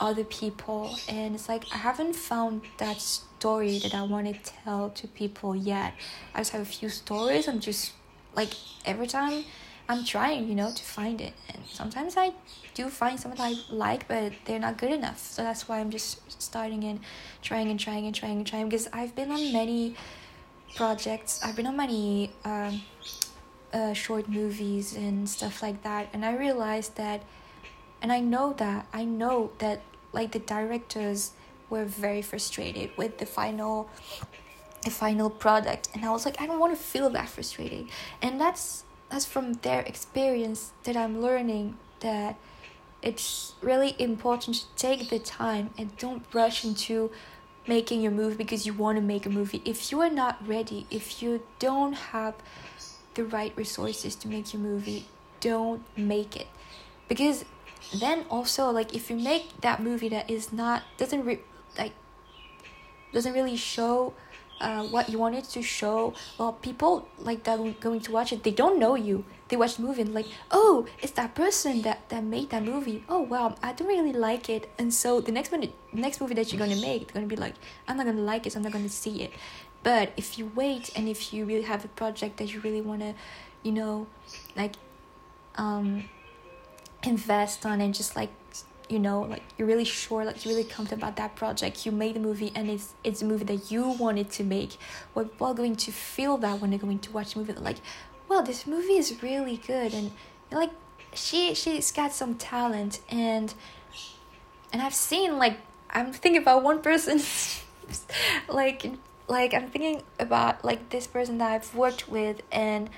other 0.00 0.24
people 0.24 0.96
and 1.08 1.34
it's 1.34 1.48
like 1.48 1.64
I 1.72 1.76
haven't 1.76 2.14
found 2.14 2.62
that 2.78 3.00
story 3.00 3.78
that 3.78 3.94
I 3.94 4.02
want 4.02 4.26
to 4.26 4.52
tell 4.64 4.90
to 4.90 5.06
people 5.08 5.54
yet. 5.54 5.94
I 6.34 6.40
just 6.40 6.50
have 6.52 6.62
a 6.62 6.64
few 6.64 6.88
stories. 6.88 7.48
I'm 7.48 7.60
just 7.60 7.92
like 8.34 8.50
every 8.84 9.06
time 9.06 9.44
I'm 9.88 10.04
trying, 10.04 10.48
you 10.48 10.54
know, 10.54 10.70
to 10.70 10.82
find 10.82 11.20
it. 11.20 11.34
And 11.52 11.62
sometimes 11.66 12.16
I 12.16 12.32
do 12.74 12.88
find 12.88 13.18
something 13.18 13.40
I 13.40 13.54
like, 13.70 14.08
but 14.08 14.32
they're 14.44 14.58
not 14.58 14.78
good 14.78 14.90
enough. 14.90 15.18
So 15.18 15.42
that's 15.42 15.68
why 15.68 15.80
I'm 15.80 15.90
just 15.90 16.40
starting 16.40 16.84
and 16.84 17.00
trying 17.42 17.68
and 17.68 17.78
trying 17.78 18.06
and 18.06 18.14
trying 18.14 18.38
and 18.38 18.46
trying 18.46 18.68
because 18.68 18.88
I've 18.92 19.14
been 19.14 19.30
on 19.30 19.52
many 19.52 19.94
projects. 20.74 21.40
I've 21.42 21.56
been 21.56 21.66
on 21.66 21.76
many 21.76 22.30
um, 22.44 22.82
uh, 23.72 23.92
short 23.92 24.28
movies 24.28 24.94
and 24.96 25.28
stuff 25.28 25.62
like 25.62 25.82
that. 25.82 26.08
And 26.12 26.24
I 26.24 26.36
realized 26.36 26.96
that, 26.96 27.22
and 28.00 28.12
I 28.12 28.20
know 28.20 28.52
that, 28.54 28.86
I 28.92 29.04
know 29.04 29.50
that 29.58 29.82
like 30.12 30.32
the 30.32 30.38
directors 30.38 31.32
were 31.70 31.84
very 31.84 32.22
frustrated 32.22 32.90
with 32.96 33.18
the 33.18 33.26
final 33.26 33.88
the 34.82 34.90
final 34.90 35.30
product 35.30 35.88
and 35.94 36.04
i 36.04 36.10
was 36.10 36.24
like 36.26 36.40
i 36.40 36.46
don't 36.46 36.58
want 36.58 36.76
to 36.76 36.82
feel 36.82 37.08
that 37.08 37.28
frustrated 37.28 37.88
and 38.20 38.40
that's 38.40 38.84
that's 39.08 39.24
from 39.24 39.54
their 39.62 39.80
experience 39.82 40.72
that 40.82 40.96
i'm 40.96 41.22
learning 41.22 41.76
that 42.00 42.36
it's 43.00 43.54
really 43.60 43.94
important 43.98 44.56
to 44.56 44.66
take 44.76 45.08
the 45.08 45.18
time 45.18 45.70
and 45.78 45.96
don't 45.98 46.24
rush 46.32 46.64
into 46.64 47.10
making 47.66 48.02
your 48.02 48.12
move 48.12 48.36
because 48.36 48.66
you 48.66 48.72
want 48.72 48.96
to 48.96 49.02
make 49.02 49.26
a 49.26 49.30
movie. 49.30 49.62
If 49.64 49.92
you 49.92 50.00
are 50.00 50.10
not 50.10 50.46
ready 50.46 50.86
if 50.90 51.22
you 51.22 51.42
don't 51.58 51.94
have 51.94 52.34
the 53.14 53.24
right 53.24 53.52
resources 53.56 54.14
to 54.16 54.28
make 54.28 54.52
your 54.52 54.62
movie 54.62 55.06
don't 55.40 55.82
make 55.96 56.36
it. 56.36 56.48
Because 57.08 57.44
then 57.94 58.24
also 58.30 58.70
like 58.70 58.94
if 58.94 59.10
you 59.10 59.16
make 59.16 59.60
that 59.60 59.82
movie 59.82 60.08
that 60.08 60.30
is 60.30 60.52
not 60.52 60.82
doesn't 60.96 61.24
re- 61.24 61.40
like 61.76 61.92
doesn't 63.12 63.34
really 63.34 63.56
show 63.56 64.14
uh, 64.62 64.84
what 64.84 65.08
you 65.08 65.18
wanted 65.18 65.44
to 65.44 65.60
show. 65.62 66.14
Well 66.38 66.52
people 66.54 67.08
like 67.18 67.44
that 67.44 67.58
going 67.80 68.00
to 68.00 68.12
watch 68.12 68.32
it 68.32 68.42
they 68.42 68.52
don't 68.52 68.78
know 68.78 68.94
you. 68.94 69.24
They 69.48 69.56
watch 69.56 69.76
the 69.76 69.82
movie 69.82 70.02
and 70.02 70.14
like 70.14 70.26
oh 70.50 70.86
it's 71.00 71.12
that 71.12 71.34
person 71.34 71.82
that 71.82 72.08
that 72.08 72.24
made 72.24 72.50
that 72.50 72.62
movie. 72.62 73.04
Oh 73.08 73.20
wow 73.20 73.56
i 73.62 73.72
don't 73.72 73.88
really 73.88 74.12
like 74.12 74.48
it. 74.48 74.70
And 74.78 74.94
so 74.94 75.20
the 75.20 75.32
next 75.32 75.52
one 75.52 75.68
next 75.92 76.20
movie 76.20 76.34
that 76.34 76.52
you're 76.52 76.58
gonna 76.58 76.80
make 76.80 77.02
it's 77.02 77.12
gonna 77.12 77.26
be 77.26 77.36
like 77.36 77.54
i'm 77.86 77.96
not 77.96 78.06
gonna 78.06 78.20
like 78.22 78.46
it 78.46 78.52
so 78.52 78.58
i'm 78.58 78.62
not 78.62 78.72
gonna 78.72 78.88
see 78.88 79.22
it. 79.22 79.32
But 79.82 80.12
if 80.16 80.38
you 80.38 80.50
wait 80.54 80.90
and 80.94 81.08
if 81.08 81.34
you 81.34 81.44
really 81.44 81.62
have 81.62 81.84
a 81.84 81.88
project 81.88 82.36
that 82.36 82.54
you 82.54 82.60
really 82.60 82.80
want 82.80 83.00
to 83.00 83.14
you 83.62 83.72
know 83.72 84.06
like 84.56 84.74
um 85.56 86.04
invest 87.02 87.66
on 87.66 87.80
and 87.80 87.92
just 87.94 88.14
like 88.16 88.30
you 88.92 88.98
know 88.98 89.22
like 89.22 89.42
you're 89.56 89.66
really 89.66 89.84
sure 89.84 90.24
like 90.24 90.44
you're 90.44 90.54
really 90.54 90.68
confident 90.68 91.02
about 91.02 91.16
that 91.16 91.34
project. 91.36 91.86
You 91.86 91.92
made 91.92 92.14
the 92.16 92.20
movie 92.20 92.52
and 92.54 92.68
it's 92.70 92.94
it's 93.02 93.22
a 93.22 93.24
movie 93.24 93.44
that 93.44 93.70
you 93.70 93.88
wanted 93.88 94.30
to 94.32 94.44
make. 94.44 94.76
We're 95.14 95.28
all 95.40 95.54
going 95.54 95.76
to 95.76 95.92
feel 95.92 96.36
that 96.38 96.60
when 96.60 96.70
they're 96.70 96.78
going 96.78 96.98
to 97.00 97.10
watch 97.12 97.34
the 97.34 97.40
movie 97.40 97.52
like 97.54 97.78
well 98.28 98.42
this 98.42 98.66
movie 98.66 98.96
is 98.96 99.22
really 99.22 99.56
good. 99.56 99.94
And 99.94 100.12
like 100.50 100.70
she 101.14 101.54
she's 101.54 101.92
got 101.92 102.12
some 102.12 102.34
talent 102.36 103.00
and 103.10 103.52
and 104.72 104.80
i've 104.80 104.94
seen 104.94 105.36
like 105.36 105.58
i'm 105.90 106.12
thinking 106.12 106.42
about 106.42 106.62
one 106.62 106.80
person. 106.80 107.20
Like 108.48 108.90
like 109.28 109.52
i'm 109.52 109.68
thinking 109.68 110.02
about 110.18 110.64
like 110.64 110.88
this 110.90 111.06
person 111.06 111.38
that 111.38 111.52
i've 111.52 111.74
worked 111.74 112.08
with 112.08 112.40
and 112.50 112.88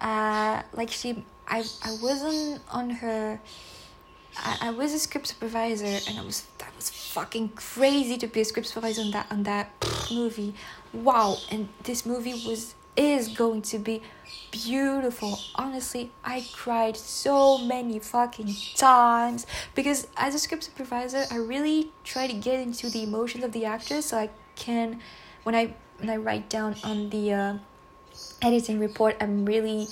uh 0.00 0.62
like 0.72 0.90
she 0.90 1.24
i 1.48 1.64
i 1.82 1.96
wasn't 2.00 2.60
on 2.70 2.90
her 2.90 3.40
I, 4.38 4.68
I 4.68 4.70
was 4.70 4.92
a 4.92 4.98
script 4.98 5.28
supervisor 5.28 5.98
and 6.08 6.18
I 6.18 6.22
was 6.22 6.46
that 6.58 6.74
was 6.76 6.90
fucking 6.90 7.50
crazy 7.50 8.16
to 8.18 8.26
be 8.26 8.40
a 8.40 8.44
script 8.44 8.68
supervisor 8.68 9.02
on 9.02 9.10
that 9.12 9.26
on 9.30 9.42
that 9.44 9.70
movie. 10.12 10.54
Wow, 10.92 11.38
and 11.50 11.68
this 11.84 12.06
movie 12.06 12.34
was 12.46 12.74
is 12.96 13.28
going 13.28 13.60
to 13.60 13.78
be 13.78 14.02
beautiful. 14.50 15.38
Honestly, 15.54 16.10
I 16.24 16.44
cried 16.52 16.96
so 16.96 17.58
many 17.58 17.98
fucking 17.98 18.54
times 18.74 19.46
because 19.74 20.08
as 20.16 20.34
a 20.34 20.38
script 20.38 20.64
supervisor, 20.64 21.24
I 21.30 21.36
really 21.36 21.92
try 22.04 22.26
to 22.26 22.32
get 22.32 22.60
into 22.60 22.88
the 22.88 23.02
emotions 23.02 23.44
of 23.44 23.52
the 23.52 23.64
actors 23.66 24.06
so 24.06 24.18
I 24.18 24.30
can 24.54 25.00
when 25.42 25.54
I 25.54 25.74
when 25.98 26.10
I 26.10 26.16
write 26.16 26.48
down 26.48 26.76
on 26.84 27.10
the 27.10 27.32
uh, 27.32 27.54
editing 28.42 28.78
report, 28.78 29.16
I'm 29.20 29.44
really 29.44 29.88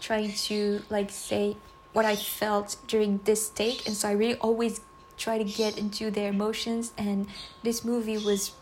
trying 0.00 0.32
to 0.32 0.82
like 0.90 1.10
say 1.10 1.56
what 1.98 2.06
I 2.06 2.14
felt 2.14 2.76
during 2.86 3.18
this 3.24 3.48
take, 3.48 3.84
and 3.88 3.96
so 3.96 4.08
I 4.08 4.12
really 4.12 4.38
always 4.38 4.80
try 5.16 5.36
to 5.36 5.42
get 5.42 5.76
into 5.76 6.12
their 6.12 6.28
emotions. 6.28 6.92
And 6.96 7.26
this 7.64 7.84
movie 7.84 8.18
was 8.18 8.52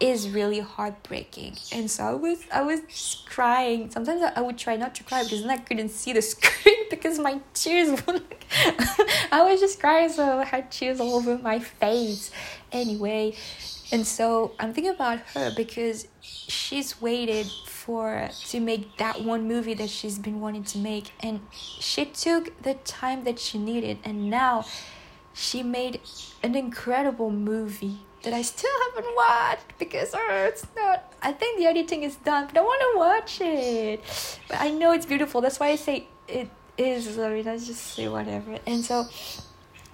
is 0.00 0.28
really 0.28 0.58
heartbreaking, 0.58 1.54
and 1.70 1.88
so 1.88 2.02
I 2.02 2.14
was 2.14 2.38
I 2.52 2.62
was 2.62 2.80
crying. 3.26 3.92
Sometimes 3.92 4.22
I, 4.22 4.32
I 4.34 4.40
would 4.40 4.58
try 4.58 4.74
not 4.74 4.92
to 4.96 5.04
cry 5.04 5.22
because 5.22 5.42
then 5.42 5.50
I 5.50 5.58
couldn't 5.58 5.90
see 5.90 6.12
the 6.12 6.22
screen 6.32 6.86
because 6.90 7.20
my 7.20 7.40
tears 7.52 7.90
were 8.04 8.14
like, 8.14 8.44
I 9.30 9.46
was 9.48 9.60
just 9.60 9.78
crying, 9.78 10.08
so 10.08 10.40
I 10.40 10.44
had 10.44 10.72
tears 10.72 10.98
all 10.98 11.14
over 11.14 11.38
my 11.38 11.60
face. 11.60 12.32
Anyway, 12.72 13.36
and 13.92 14.04
so 14.04 14.50
I'm 14.58 14.72
thinking 14.74 14.94
about 14.94 15.20
her 15.34 15.52
because 15.54 16.08
she's 16.20 17.00
waited 17.00 17.46
for 17.84 18.30
to 18.48 18.60
make 18.60 18.96
that 18.96 19.22
one 19.22 19.46
movie 19.46 19.74
that 19.74 19.90
she's 19.90 20.18
been 20.18 20.40
wanting 20.40 20.64
to 20.64 20.78
make, 20.78 21.12
and 21.20 21.40
she 21.52 22.06
took 22.06 22.62
the 22.62 22.74
time 22.74 23.24
that 23.24 23.38
she 23.38 23.58
needed, 23.58 23.98
and 24.04 24.30
now 24.30 24.64
she 25.34 25.62
made 25.62 26.00
an 26.42 26.54
incredible 26.54 27.30
movie 27.30 27.98
that 28.22 28.32
I 28.32 28.42
still 28.42 28.70
haven't 28.86 29.14
watched 29.14 29.78
because 29.78 30.14
oh, 30.14 30.44
it's 30.48 30.66
not. 30.74 31.12
I 31.22 31.32
think 31.32 31.58
the 31.58 31.66
editing 31.66 32.02
is 32.04 32.16
done, 32.16 32.46
but 32.46 32.56
I 32.56 32.62
want 32.62 32.80
to 32.80 32.98
watch 32.98 33.40
it. 33.40 34.00
But 34.48 34.60
I 34.60 34.70
know 34.70 34.92
it's 34.92 35.06
beautiful. 35.06 35.40
That's 35.42 35.60
why 35.60 35.68
I 35.68 35.76
say 35.76 36.06
it 36.26 36.48
is. 36.78 37.18
I 37.18 37.28
mean, 37.28 37.46
I 37.46 37.58
just 37.58 37.82
say 37.94 38.08
whatever. 38.08 38.58
And 38.66 38.82
so 38.82 39.04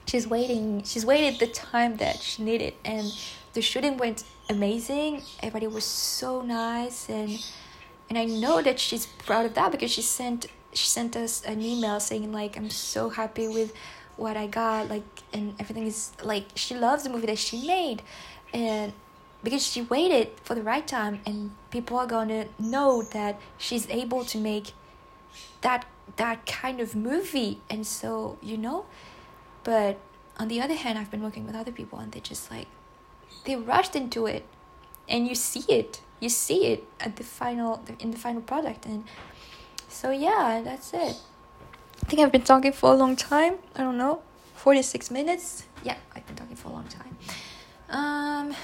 she's 0.07 0.28
waiting. 0.28 0.84
She's 0.84 1.05
waited 1.05 1.41
the 1.41 1.49
time 1.49 1.97
that 1.97 2.20
she 2.20 2.45
needed, 2.45 2.74
and 2.84 3.12
the 3.53 3.62
shooting 3.62 3.97
went 3.97 4.22
amazing. 4.49 5.22
Everybody 5.41 5.66
was 5.66 5.84
so 5.84 6.43
nice, 6.43 7.09
and 7.09 7.30
and 8.11 8.19
I 8.19 8.27
know 8.27 8.61
that 8.61 8.79
she's 8.79 9.07
proud 9.07 9.47
of 9.47 9.55
that 9.55 9.73
because 9.73 9.91
she 9.91 10.03
sent 10.03 10.47
she 10.73 10.87
sent 10.87 11.17
us 11.17 11.43
an 11.45 11.63
email 11.63 11.99
saying 12.01 12.31
like 12.33 12.57
I'm 12.59 12.69
so 12.69 13.09
happy 13.09 13.49
with 13.49 13.73
what 14.21 14.37
I 14.37 14.47
got, 14.47 14.91
like, 14.91 15.03
and 15.33 15.55
everything 15.59 15.87
is 15.87 16.13
like 16.23 16.45
she 16.55 16.75
loves 16.75 17.05
the 17.05 17.11
movie 17.11 17.27
that 17.27 17.39
she 17.39 17.67
made, 17.67 18.03
and 18.53 18.93
because 19.43 19.67
she 19.67 19.81
waited 19.81 20.29
for 20.43 20.55
the 20.55 20.63
right 20.63 20.87
time, 20.87 21.21
and 21.25 21.53
people 21.71 21.97
are 21.97 22.07
gonna 22.07 22.47
know 22.59 23.03
that 23.15 23.41
she's 23.57 23.89
able 23.89 24.25
to 24.27 24.39
make 24.39 24.73
that 25.63 25.87
that 26.17 26.45
kind 26.45 26.81
of 26.81 26.95
movie, 26.95 27.61
and 27.71 27.87
so 27.87 28.37
you 28.43 28.59
know, 28.59 28.85
but 29.65 29.99
on 30.37 30.49
the 30.49 30.61
other 30.61 30.75
hand, 30.75 30.99
I've 30.99 31.11
been 31.11 31.23
working 31.23 31.47
with 31.47 31.55
other 31.57 31.73
people, 31.73 31.99
and 31.99 32.13
they 32.13 32.21
just 32.21 32.51
like 32.51 32.67
they 33.47 33.57
rushed 33.57 33.97
into 33.97 34.27
it, 34.27 34.45
and 35.09 35.27
you 35.27 35.35
see 35.35 35.65
it, 35.73 36.03
you 36.21 36.29
see 36.29 36.66
it 36.66 36.85
at 37.01 37.16
the 37.16 37.25
final 37.25 37.83
in 37.99 38.11
the 38.11 38.18
final 38.18 38.43
product, 38.43 38.87
and 38.87 39.05
so 39.89 40.11
yeah, 40.11 40.61
that's 40.62 40.93
it. 40.95 41.16
I 42.03 42.07
think 42.07 42.23
I've 42.23 42.33
been 42.33 42.43
talking 42.43 42.73
for 42.73 42.93
a 42.93 42.97
long 42.97 43.16
time. 43.16 43.55
I 43.75 43.83
don't 43.83 43.99
know, 43.99 44.23
46 44.55 45.11
minutes. 45.11 45.64
Yeah, 45.83 45.97
I've 46.14 46.27
been 46.27 46.37
talking 46.37 46.57
for 46.57 46.68
a 46.68 46.73
long 46.73 46.87
time. 46.89 47.16
Um, 47.89 48.55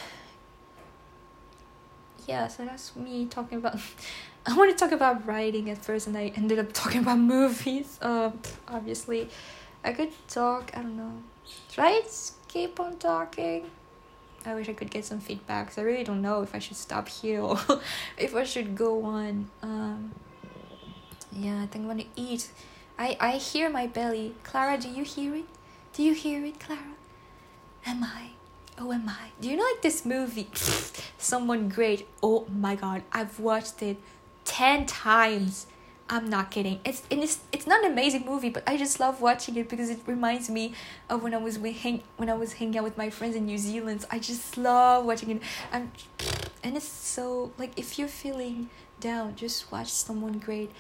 yeah, 2.27 2.49
so 2.49 2.65
that's 2.65 2.95
me 2.97 3.27
talking 3.27 3.59
about. 3.59 3.79
I 4.49 4.57
want 4.57 4.71
to 4.71 4.77
talk 4.77 4.93
about 4.93 5.27
writing 5.27 5.71
at 5.71 5.79
first, 5.79 6.07
and 6.07 6.17
I 6.17 6.33
ended 6.37 6.59
up 6.59 6.73
talking 6.73 7.01
about 7.01 7.19
movies. 7.37 7.99
Um, 8.01 8.39
obviously, 8.69 9.29
I 9.83 9.93
could 9.93 10.13
talk. 10.29 10.71
I 10.75 10.83
don't 10.83 10.97
know. 10.97 11.13
I 11.79 12.03
keep 12.49 12.81
on 12.81 12.97
talking? 12.97 13.71
I 14.47 14.55
wish 14.55 14.69
I 14.69 14.73
could 14.75 14.91
get 14.91 15.05
some 15.05 15.19
feedback. 15.19 15.71
feedbacks. 15.71 15.79
I 15.79 15.83
really 15.83 16.05
don't 16.05 16.23
know 16.23 16.43
if 16.43 16.55
I 16.55 16.61
should 16.61 16.77
stop 16.77 17.09
here 17.09 17.41
or 17.41 17.59
if 18.19 18.35
I 18.35 18.45
should 18.45 18.77
go 18.77 19.05
on. 19.05 19.51
Um, 19.63 20.13
yeah, 21.33 21.63
I 21.63 21.67
think 21.67 21.83
I'm 21.85 21.89
gonna 21.89 22.05
eat. 22.15 22.49
I, 22.99 23.17
I 23.21 23.33
hear 23.33 23.69
my 23.69 23.87
belly. 23.87 24.35
Clara, 24.45 24.79
do 24.79 24.89
you 24.89 25.05
hear 25.05 25.35
it? 25.35 25.45
Do 25.93 26.03
you 26.03 26.15
hear 26.15 26.45
it, 26.45 26.61
Clara? 26.61 26.95
Am 27.85 28.05
I? 28.05 28.31
Oh, 28.79 28.93
am 28.93 29.09
I? 29.09 29.31
Do 29.41 29.49
you 29.49 29.57
know 29.57 29.65
like 29.65 29.83
this 29.83 30.05
movie? 30.05 30.49
Someone 31.19 31.69
great. 31.69 32.07
Oh 32.23 32.47
my 32.49 32.77
god, 32.77 33.03
I've 33.13 33.41
watched 33.41 33.83
it 33.83 33.97
10 34.45 34.87
times. 34.87 35.67
I'm 36.09 36.31
not 36.31 36.53
kidding. 36.53 36.79
It's 36.85 37.03
and 37.11 37.23
it's 37.23 37.41
it's 37.51 37.67
not 37.67 37.85
an 37.85 37.91
amazing 37.91 38.25
movie, 38.25 38.51
but 38.51 38.63
I 38.67 38.77
just 38.77 39.01
love 39.01 39.21
watching 39.21 39.57
it 39.57 39.69
because 39.69 39.91
it 39.91 39.99
reminds 40.07 40.49
me 40.49 40.73
of 41.11 41.23
when 41.23 41.35
I 41.35 41.39
was 41.39 41.59
with 41.59 41.77
hang, 41.77 42.03
when 42.17 42.31
I 42.31 42.35
was 42.35 42.55
hanging 42.55 42.79
out 42.79 42.85
with 42.85 42.97
my 42.97 43.11
friends 43.11 43.35
in 43.35 43.47
New 43.47 43.59
Zealand. 43.59 44.05
I 44.11 44.21
just 44.21 44.57
love 44.57 45.05
watching 45.05 45.31
it. 45.31 45.43
And 45.73 45.91
and 46.63 46.77
it's 46.77 46.87
so 46.87 47.51
like 47.59 47.73
if 47.77 47.99
you're 47.99 48.09
feeling 48.09 48.71
down, 49.01 49.35
just 49.35 49.73
watch 49.73 49.89
someone 49.89 50.39
great 50.39 50.71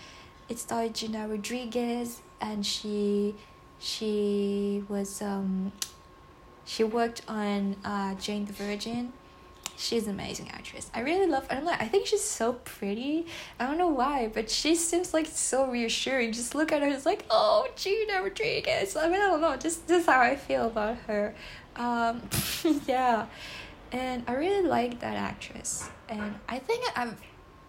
it 0.49 0.59
starred 0.59 0.95
Gina 0.95 1.27
Rodriguez, 1.29 2.21
and 2.41 2.65
she 2.65 3.35
she 3.79 4.85
was 4.89 5.21
um 5.21 5.73
she 6.65 6.85
worked 6.85 7.23
on 7.29 7.77
uh 7.85 8.15
Jane 8.15 8.45
the 8.45 8.53
Virgin. 8.53 9.13
She's 9.77 10.07
an 10.07 10.15
amazing 10.15 10.51
actress. 10.51 10.91
I 10.95 11.01
really 11.01 11.27
love. 11.27 11.47
I'm 11.51 11.65
like. 11.65 11.81
I 11.81 11.87
think 11.87 12.07
she's 12.07 12.25
so 12.25 12.55
pretty. 12.55 13.27
I 13.61 13.67
don't 13.67 13.79
know 13.79 13.89
why, 13.89 14.31
but 14.33 14.51
she 14.51 14.75
seems 14.75 15.13
like 15.13 15.27
so 15.27 15.67
reassuring. 15.67 16.33
Just 16.33 16.55
look 16.55 16.73
at 16.73 16.83
her. 16.83 16.89
It's 16.89 17.07
like, 17.07 17.25
oh, 17.31 17.69
Gina 17.77 18.23
Rodriguez. 18.23 18.97
I 18.97 19.09
mean, 19.09 19.21
I 19.21 19.27
don't 19.27 19.41
know. 19.41 19.57
Just 19.57 19.87
this 19.87 20.03
is 20.03 20.07
how 20.07 20.21
I 20.21 20.37
feel 20.37 20.67
about 20.67 20.97
her. 21.07 21.35
Um, 21.77 22.23
yeah, 22.87 23.27
and 23.93 24.25
I 24.27 24.35
really 24.35 24.67
like 24.67 25.01
that 25.01 25.17
actress. 25.17 25.89
And 26.09 26.37
I 26.49 26.59
think 26.59 26.85
I've 26.97 27.17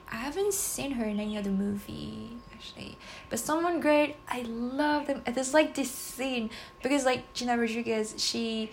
I 0.10 0.16
haven't 0.16 0.54
seen 0.54 0.92
her 0.92 1.06
in 1.06 1.20
any 1.20 1.38
other 1.38 1.52
movie 1.52 2.38
actually. 2.54 2.98
But 3.30 3.40
someone 3.40 3.80
great, 3.80 4.16
I 4.28 4.42
love 4.44 5.08
them. 5.08 5.22
There's 5.26 5.54
like 5.54 5.76
this 5.76 5.92
scene 5.92 6.50
because 6.82 7.06
like 7.06 7.34
Gina 7.34 7.58
Rodriguez, 7.58 8.16
she 8.18 8.72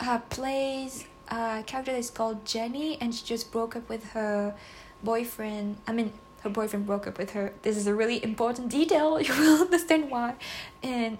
uh, 0.00 0.18
plays 0.30 1.04
a 1.28 1.62
character 1.66 1.92
is 1.92 2.10
called 2.10 2.44
Jenny, 2.44 2.98
and 3.00 3.14
she 3.14 3.24
just 3.24 3.52
broke 3.52 3.76
up 3.76 3.88
with 3.88 4.10
her 4.10 4.54
boyfriend. 5.02 5.76
I 5.86 5.92
mean, 5.92 6.12
her 6.40 6.50
boyfriend 6.50 6.86
broke 6.86 7.06
up 7.06 7.18
with 7.18 7.30
her. 7.32 7.52
This 7.62 7.76
is 7.76 7.86
a 7.86 7.94
really 7.94 8.22
important 8.22 8.68
detail. 8.70 9.20
You 9.26 9.34
will 9.34 9.62
understand 9.62 10.10
why. 10.10 10.34
And 10.82 11.18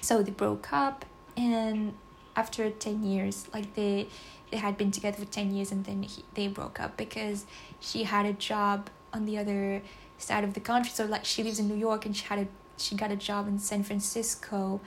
so 0.00 0.22
they 0.22 0.30
broke 0.30 0.72
up, 0.72 1.04
and 1.36 1.94
after 2.36 2.70
ten 2.70 3.04
years, 3.04 3.46
like 3.52 3.74
they 3.74 4.08
they 4.50 4.58
had 4.60 4.76
been 4.76 4.92
together 4.92 5.16
for 5.18 5.24
10 5.24 5.52
years 5.52 5.72
and 5.72 5.84
then 5.84 6.04
he, 6.04 6.22
they 6.34 6.46
broke 6.46 6.78
up 6.78 6.96
because 6.96 7.44
she 7.80 8.04
had 8.04 8.24
a 8.24 8.32
job 8.32 8.88
on 9.12 9.24
the 9.24 9.36
other 9.36 9.82
side 10.18 10.44
of 10.44 10.54
the 10.54 10.60
country. 10.60 10.92
So 10.92 11.06
like 11.06 11.24
she 11.24 11.42
lives 11.42 11.58
in 11.58 11.66
New 11.66 11.74
York 11.74 12.06
and 12.06 12.16
she 12.16 12.24
had 12.24 12.38
a 12.38 12.46
she 12.76 12.94
got 12.96 13.10
a 13.10 13.16
job 13.16 13.46
in 13.46 13.58
San 13.58 13.84
Francisco, 13.84 14.80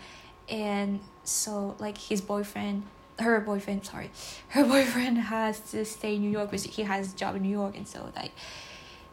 and 0.49 0.99
so 1.23 1.75
like 1.79 1.97
his 1.97 2.21
boyfriend, 2.21 2.83
her 3.20 3.39
boyfriend, 3.41 3.86
sorry, 3.86 4.11
her 4.49 4.63
boyfriend 4.63 5.18
has 5.18 5.59
to 5.72 5.86
stay 5.86 6.15
in 6.15 6.22
New 6.22 6.30
York 6.30 6.51
because 6.51 6.63
he 6.63 6.84
has 6.84 7.13
a 7.13 7.18
job 7.18 7.36
in 7.36 7.43
New 7.43 7.49
York, 7.49 7.76
and 7.78 7.88
so 7.88 8.11
like, 8.15 8.32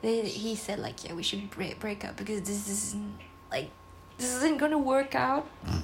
they, 0.03 0.23
he 0.23 0.55
said 0.55 0.79
like 0.81 1.05
yeah 1.05 1.15
we 1.15 1.23
should 1.23 1.51
break 1.51 1.81
break 1.81 2.05
up 2.05 2.17
because 2.17 2.43
this 2.43 2.69
isn't 2.69 3.19
like 3.51 3.71
this 4.19 4.35
isn't 4.37 4.59
gonna 4.59 4.79
work 4.79 5.15
out. 5.15 5.47
Mm. 5.67 5.83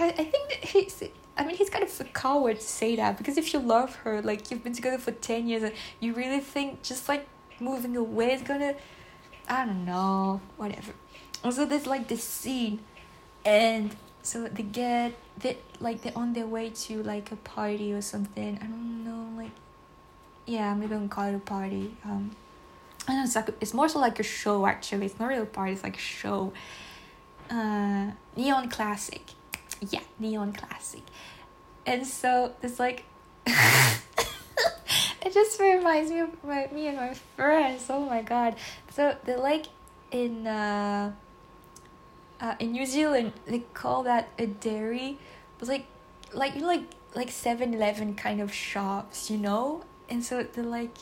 I, 0.00 0.08
I 0.08 0.24
think 0.24 0.48
that 0.48 0.64
he's 0.64 1.02
I 1.36 1.44
mean, 1.44 1.56
he's 1.56 1.68
kind 1.68 1.82
of 1.82 2.00
a 2.00 2.04
coward 2.04 2.60
to 2.60 2.66
say 2.66 2.96
that 2.96 3.18
because 3.18 3.36
if 3.36 3.52
you 3.52 3.58
love 3.58 3.96
her, 3.96 4.22
like 4.22 4.50
you've 4.50 4.62
been 4.62 4.72
together 4.72 4.98
for 4.98 5.10
10 5.10 5.48
years, 5.48 5.64
and 5.64 5.72
you 5.98 6.14
really 6.14 6.40
think 6.40 6.82
just 6.82 7.08
like 7.08 7.26
moving 7.60 7.96
away 7.96 8.34
is 8.34 8.42
gonna 8.42 8.74
I 9.48 9.66
don't 9.66 9.84
know, 9.84 10.40
whatever. 10.56 10.92
Also, 11.42 11.66
there's 11.66 11.86
like 11.86 12.08
this 12.08 12.24
scene, 12.24 12.80
and 13.44 13.94
so 14.24 14.48
they 14.48 14.62
get 14.62 15.12
they 15.38 15.58
like 15.80 16.00
they're 16.00 16.16
on 16.16 16.32
their 16.32 16.46
way 16.46 16.70
to 16.70 17.02
like 17.02 17.30
a 17.30 17.36
party 17.36 17.92
or 17.92 18.00
something. 18.00 18.58
I 18.60 18.64
don't 18.66 19.04
know, 19.04 19.28
like 19.36 19.50
yeah, 20.46 20.74
maybe 20.74 20.94
I'm 20.94 21.06
gonna 21.06 21.08
call 21.08 21.28
it 21.28 21.34
a 21.34 21.38
party. 21.38 21.94
Um, 22.04 22.34
I 23.06 23.12
don't 23.12 23.16
know 23.18 23.24
it's 23.24 23.36
like 23.36 23.50
it's 23.60 23.74
more 23.74 23.88
so 23.88 23.98
like 23.98 24.18
a 24.18 24.22
show 24.22 24.66
actually. 24.66 25.06
It's 25.06 25.20
not 25.20 25.28
really 25.28 25.42
a 25.42 25.46
party. 25.46 25.72
It's 25.72 25.82
like 25.82 25.96
a 25.96 26.00
show. 26.00 26.54
Uh, 27.50 28.12
neon 28.34 28.70
classic, 28.70 29.22
yeah, 29.90 30.00
neon 30.18 30.52
classic, 30.52 31.02
and 31.86 32.06
so 32.06 32.54
it's 32.62 32.80
like. 32.80 33.04
it 33.46 35.34
just 35.34 35.60
reminds 35.60 36.10
me 36.10 36.20
of 36.20 36.42
my, 36.42 36.66
me 36.72 36.86
and 36.86 36.96
my 36.96 37.12
friends. 37.36 37.84
Oh 37.90 38.00
my 38.00 38.22
god! 38.22 38.56
So 38.90 39.14
they're 39.24 39.36
like 39.36 39.66
in 40.10 40.46
uh, 40.46 41.12
uh 42.44 42.54
in 42.60 42.72
New 42.72 42.86
Zealand 42.86 43.32
they 43.46 43.62
call 43.72 44.02
that 44.04 44.28
a 44.38 44.46
dairy, 44.46 45.18
but 45.58 45.68
like 45.68 45.86
like 46.32 46.54
you 46.54 46.60
know, 46.60 46.66
like 46.66 46.84
like 47.14 47.30
Seven 47.30 47.72
Eleven 47.72 48.14
kind 48.14 48.40
of 48.40 48.52
shops, 48.52 49.30
you 49.30 49.38
know. 49.38 49.84
And 50.10 50.22
so 50.22 50.42
they're 50.42 50.64
like 50.64 50.96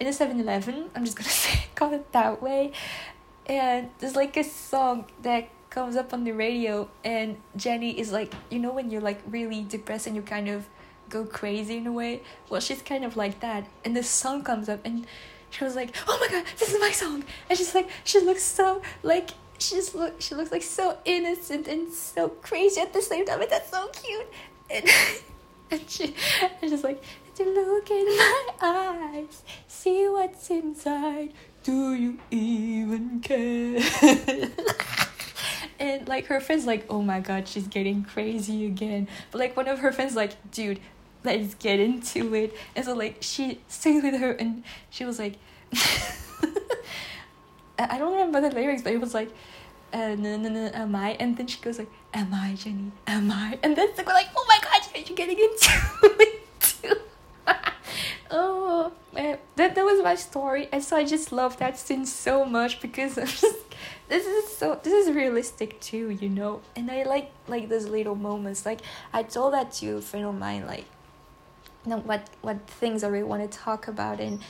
in 0.00 0.06
a 0.06 0.12
Seven 0.12 0.40
Eleven. 0.40 0.90
I'm 0.94 1.04
just 1.04 1.16
gonna 1.16 1.28
say 1.44 1.66
call 1.74 1.92
it 1.94 2.10
that 2.12 2.42
way. 2.42 2.72
And 3.46 3.90
there's 3.98 4.16
like 4.16 4.36
a 4.36 4.44
song 4.44 5.04
that 5.22 5.48
comes 5.70 5.96
up 5.96 6.12
on 6.12 6.24
the 6.24 6.32
radio, 6.32 6.88
and 7.04 7.36
Jenny 7.56 7.98
is 7.98 8.10
like, 8.10 8.32
you 8.50 8.58
know, 8.58 8.72
when 8.72 8.90
you're 8.90 9.02
like 9.02 9.20
really 9.28 9.62
depressed 9.62 10.06
and 10.06 10.16
you 10.16 10.22
kind 10.22 10.48
of 10.48 10.66
go 11.08 11.24
crazy 11.24 11.76
in 11.76 11.86
a 11.86 11.92
way. 11.92 12.22
Well, 12.48 12.60
she's 12.60 12.82
kind 12.82 13.04
of 13.04 13.16
like 13.16 13.40
that. 13.40 13.66
And 13.84 13.94
this 13.94 14.08
song 14.08 14.42
comes 14.42 14.68
up, 14.68 14.80
and 14.84 15.06
she 15.50 15.62
was 15.62 15.76
like, 15.76 15.94
"Oh 16.08 16.18
my 16.20 16.28
god, 16.28 16.44
this 16.58 16.72
is 16.72 16.80
my 16.80 16.90
song!" 16.90 17.24
And 17.48 17.58
she's 17.58 17.74
like, 17.74 17.88
she 18.02 18.20
looks 18.20 18.42
so 18.42 18.82
like 19.02 19.30
she's 19.68 19.94
look 19.94 20.20
she 20.20 20.34
looks 20.34 20.52
like 20.52 20.62
so 20.62 20.98
innocent 21.04 21.68
and 21.68 21.92
so 21.92 22.28
crazy 22.28 22.80
at 22.80 22.92
the 22.92 23.02
same 23.02 23.24
time. 23.24 23.40
And 23.40 23.50
that's 23.50 23.70
so 23.70 23.88
cute. 23.88 24.26
And 24.70 24.88
and 25.70 25.90
she 25.90 26.14
and 26.60 26.70
she's 26.70 26.84
like, 26.84 27.02
to 27.36 27.44
look 27.44 27.90
in 27.90 28.06
my 28.06 28.48
eyes, 28.62 29.42
see 29.66 30.08
what's 30.08 30.50
inside. 30.50 31.32
Do 31.62 31.94
you 31.94 32.18
even 32.30 33.20
care? 33.20 33.80
and 35.80 36.06
like 36.06 36.26
her 36.26 36.40
friends 36.40 36.66
like 36.66 36.86
oh 36.88 37.02
my 37.02 37.18
god 37.20 37.48
she's 37.48 37.66
getting 37.66 38.04
crazy 38.04 38.64
again 38.64 39.08
but 39.30 39.38
like 39.40 39.56
one 39.56 39.66
of 39.66 39.80
her 39.80 39.90
friends 39.90 40.14
like 40.14 40.32
dude 40.52 40.78
let's 41.24 41.54
get 41.54 41.80
into 41.80 42.32
it 42.34 42.54
and 42.76 42.84
so 42.84 42.94
like 42.94 43.16
she 43.20 43.60
stayed 43.66 44.04
with 44.04 44.20
her 44.20 44.30
and 44.32 44.62
she 44.90 45.04
was 45.04 45.18
like 45.18 45.34
I 47.76 47.98
don't 47.98 48.12
remember 48.12 48.40
the 48.40 48.54
lyrics 48.54 48.82
but 48.82 48.92
it 48.92 49.00
was 49.00 49.14
like 49.14 49.30
uh, 49.94 50.16
no, 50.16 50.36
no, 50.36 50.48
no, 50.48 50.70
am 50.74 50.96
I? 50.96 51.10
And 51.20 51.36
then 51.36 51.46
she 51.46 51.60
goes 51.60 51.78
like, 51.78 51.90
am 52.12 52.34
I, 52.34 52.54
Jenny? 52.54 52.90
Am 53.06 53.30
I? 53.30 53.58
And 53.62 53.76
then 53.76 53.88
they're 53.94 54.04
like, 54.04 54.28
oh 54.36 54.44
my 54.48 54.58
god, 54.60 55.08
you're 55.08 55.16
getting 55.16 55.38
into 55.38 55.70
it 56.20 56.42
too. 56.60 56.96
oh 58.32 58.92
man, 59.12 59.38
that 59.54 59.76
that 59.76 59.84
was 59.84 60.02
my 60.02 60.16
story, 60.16 60.68
and 60.72 60.82
so 60.82 60.96
I 60.96 61.04
just 61.04 61.30
love 61.30 61.58
that 61.58 61.78
scene 61.78 62.06
so 62.06 62.44
much 62.44 62.80
because 62.80 63.14
just 63.40 63.56
this 64.08 64.26
is 64.26 64.56
so 64.56 64.80
this 64.82 64.92
is 64.92 65.14
realistic 65.14 65.80
too, 65.80 66.10
you 66.10 66.28
know. 66.28 66.60
And 66.74 66.90
I 66.90 67.04
like 67.04 67.30
like 67.46 67.68
those 67.68 67.86
little 67.86 68.16
moments. 68.16 68.66
Like 68.66 68.80
I 69.12 69.22
told 69.22 69.54
that 69.54 69.72
to 69.74 69.98
a 69.98 70.00
friend 70.00 70.26
of 70.26 70.34
mine, 70.34 70.66
like, 70.66 70.86
you 71.84 71.90
know 71.90 71.98
what 71.98 72.28
what 72.42 72.66
things 72.66 73.04
I 73.04 73.08
really 73.08 73.24
want 73.24 73.48
to 73.48 73.58
talk 73.58 73.86
about 73.86 74.18
and 74.18 74.40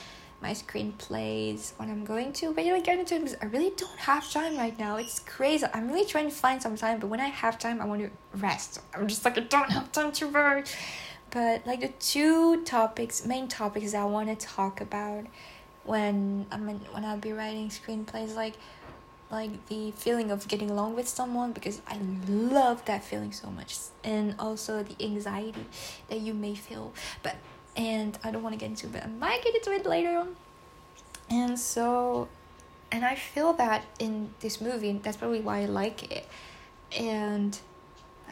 my 0.40 0.50
screenplays 0.50 1.72
when 1.78 1.90
I'm 1.90 2.04
going 2.04 2.32
to 2.34 2.52
really 2.52 2.82
get 2.82 2.98
into 2.98 3.14
it 3.14 3.20
because 3.20 3.36
I 3.40 3.46
really 3.46 3.72
don't 3.76 3.98
have 3.98 4.30
time 4.30 4.56
right 4.56 4.78
now. 4.78 4.96
It's 4.96 5.20
crazy. 5.20 5.66
I'm 5.72 5.88
really 5.88 6.04
trying 6.04 6.28
to 6.28 6.34
find 6.34 6.60
some 6.60 6.76
time, 6.76 7.00
but 7.00 7.08
when 7.08 7.20
I 7.20 7.28
have 7.28 7.58
time, 7.58 7.80
I 7.80 7.86
want 7.86 8.02
to 8.02 8.10
rest. 8.38 8.80
I'm 8.94 9.08
just 9.08 9.24
like 9.24 9.38
I 9.38 9.42
don't 9.42 9.70
have 9.70 9.90
time 9.92 10.12
to 10.12 10.28
work. 10.28 10.66
But 11.30 11.66
like 11.66 11.80
the 11.80 11.88
two 11.98 12.62
topics, 12.64 13.26
main 13.26 13.48
topics 13.48 13.92
that 13.92 14.02
I 14.02 14.04
want 14.04 14.28
to 14.28 14.46
talk 14.46 14.80
about 14.80 15.24
when 15.84 16.46
I'm 16.50 16.68
in, 16.68 16.78
when 16.92 17.04
I'll 17.04 17.18
be 17.18 17.32
writing 17.32 17.68
screenplays, 17.68 18.34
like 18.34 18.54
like 19.30 19.66
the 19.66 19.90
feeling 19.92 20.30
of 20.30 20.46
getting 20.46 20.70
along 20.70 20.94
with 20.94 21.08
someone 21.08 21.52
because 21.52 21.80
I 21.88 21.98
love 22.28 22.84
that 22.84 23.02
feeling 23.02 23.32
so 23.32 23.50
much, 23.50 23.78
and 24.04 24.34
also 24.38 24.82
the 24.82 25.02
anxiety 25.04 25.66
that 26.08 26.20
you 26.20 26.34
may 26.34 26.54
feel. 26.54 26.92
But 27.22 27.36
and 27.76 28.18
I 28.22 28.30
don't 28.30 28.42
want 28.42 28.54
to 28.54 28.58
get 28.58 28.70
into 28.70 28.86
it, 28.86 28.92
but 28.92 29.04
I 29.04 29.06
might 29.06 29.42
get 29.42 29.54
into 29.54 29.72
it 29.72 29.86
later 29.86 30.16
on. 30.16 30.36
And 31.30 31.58
so, 31.58 32.28
and 32.92 33.04
I 33.04 33.14
feel 33.14 33.52
that 33.54 33.84
in 33.98 34.30
this 34.40 34.60
movie, 34.60 34.92
that's 35.02 35.16
probably 35.16 35.40
why 35.40 35.62
I 35.62 35.66
like 35.66 36.10
it. 36.12 36.26
And 36.96 37.58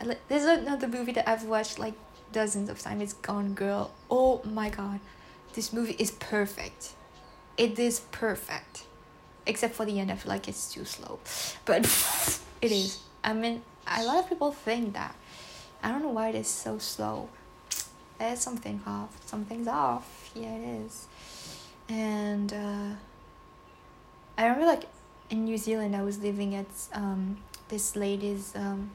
I 0.00 0.04
li- 0.04 0.16
there's 0.28 0.44
another 0.44 0.86
movie 0.86 1.12
that 1.12 1.28
I've 1.28 1.44
watched 1.44 1.78
like 1.78 1.94
dozens 2.32 2.68
of 2.68 2.78
times. 2.80 3.02
It's 3.02 3.12
Gone 3.14 3.54
Girl. 3.54 3.90
Oh 4.10 4.42
my 4.44 4.68
god, 4.68 5.00
this 5.54 5.72
movie 5.72 5.96
is 5.98 6.10
perfect. 6.12 6.92
It 7.56 7.78
is 7.78 8.00
perfect, 8.12 8.84
except 9.46 9.74
for 9.74 9.84
the 9.84 9.98
end. 9.98 10.10
I 10.10 10.16
feel 10.16 10.30
like 10.30 10.48
it's 10.48 10.72
too 10.72 10.84
slow, 10.84 11.18
but 11.64 11.84
it 12.62 12.72
is. 12.72 13.00
I 13.24 13.32
mean, 13.32 13.62
a 13.86 14.04
lot 14.04 14.18
of 14.18 14.28
people 14.28 14.52
think 14.52 14.94
that. 14.94 15.14
I 15.82 15.90
don't 15.90 16.02
know 16.02 16.10
why 16.10 16.28
it 16.28 16.36
is 16.36 16.46
so 16.46 16.78
slow 16.78 17.28
there's 18.18 18.40
something 18.40 18.80
off. 18.86 19.16
Something's 19.26 19.68
off. 19.68 20.30
Yeah, 20.34 20.54
it 20.54 20.84
is. 20.84 21.06
And 21.88 22.52
uh, 22.52 22.94
I 24.38 24.44
remember, 24.44 24.66
like, 24.66 24.84
in 25.30 25.44
New 25.44 25.58
Zealand, 25.58 25.96
I 25.96 26.02
was 26.02 26.18
living 26.20 26.54
at 26.54 26.66
um, 26.92 27.38
this 27.68 27.96
lady's 27.96 28.54
um, 28.54 28.92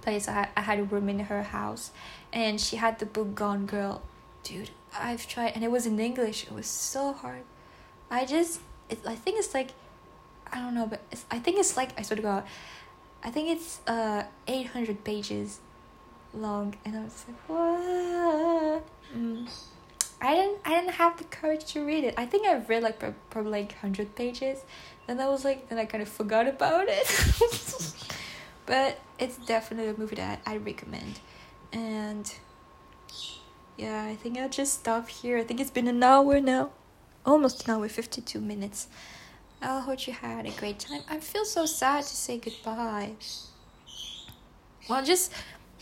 place. 0.00 0.28
I, 0.28 0.48
I 0.56 0.62
had 0.62 0.78
a 0.78 0.84
room 0.84 1.08
in 1.08 1.20
her 1.20 1.42
house, 1.42 1.90
and 2.32 2.60
she 2.60 2.76
had 2.76 2.98
the 2.98 3.06
book 3.06 3.34
Gone 3.34 3.66
Girl. 3.66 4.02
Dude, 4.42 4.70
I've 4.96 5.26
tried, 5.26 5.52
and 5.54 5.64
it 5.64 5.70
was 5.70 5.86
in 5.86 5.98
English. 5.98 6.44
It 6.44 6.52
was 6.52 6.66
so 6.66 7.12
hard. 7.12 7.42
I 8.10 8.24
just, 8.24 8.60
it, 8.88 9.00
I 9.06 9.16
think 9.16 9.38
it's 9.38 9.52
like, 9.52 9.70
I 10.52 10.60
don't 10.60 10.74
know, 10.74 10.86
but 10.86 11.00
I 11.30 11.40
think 11.40 11.58
it's 11.58 11.76
like, 11.76 11.90
I 11.98 12.02
swear 12.02 12.16
to 12.16 12.22
God, 12.22 12.44
I 13.24 13.30
think 13.30 13.48
it's 13.48 13.80
uh 13.88 14.24
800 14.46 15.02
pages 15.02 15.58
long 16.36 16.74
and 16.84 16.96
I 16.96 17.04
was 17.04 17.24
like 17.26 17.48
what? 17.48 18.88
Mm. 19.16 19.48
I 20.20 20.34
didn't 20.34 20.58
I 20.64 20.70
didn't 20.70 20.94
have 20.94 21.18
the 21.18 21.24
courage 21.24 21.64
to 21.72 21.84
read 21.84 22.04
it. 22.04 22.14
I 22.16 22.26
think 22.26 22.46
I 22.46 22.56
read 22.56 22.82
like 22.82 22.98
probably 23.30 23.52
like 23.52 23.72
100 23.72 24.14
pages 24.16 24.60
and 25.08 25.20
I 25.20 25.28
was 25.28 25.44
like 25.44 25.68
then 25.68 25.78
I 25.78 25.84
kind 25.84 26.02
of 26.02 26.08
forgot 26.08 26.46
about 26.48 26.86
it. 26.88 27.06
But 28.66 28.98
it's 29.20 29.36
definitely 29.36 29.90
a 29.90 29.96
movie 29.96 30.16
that 30.16 30.40
I 30.44 30.56
recommend. 30.56 31.20
And 31.72 32.32
yeah 33.76 34.04
I 34.04 34.16
think 34.16 34.38
I'll 34.38 34.48
just 34.48 34.74
stop 34.74 35.08
here. 35.08 35.38
I 35.38 35.44
think 35.44 35.60
it's 35.60 35.70
been 35.70 35.88
an 35.88 36.02
hour 36.02 36.40
now. 36.40 36.70
Almost 37.24 37.66
an 37.66 37.74
hour 37.74 37.88
52 37.88 38.40
minutes. 38.40 38.88
I 39.62 39.80
hope 39.80 40.06
you 40.06 40.12
had 40.12 40.46
a 40.46 40.50
great 40.50 40.80
time. 40.80 41.02
I 41.08 41.18
feel 41.20 41.44
so 41.44 41.64
sad 41.64 42.02
to 42.02 42.16
say 42.16 42.38
goodbye. 42.38 43.12
Well 44.88 45.04
just 45.04 45.32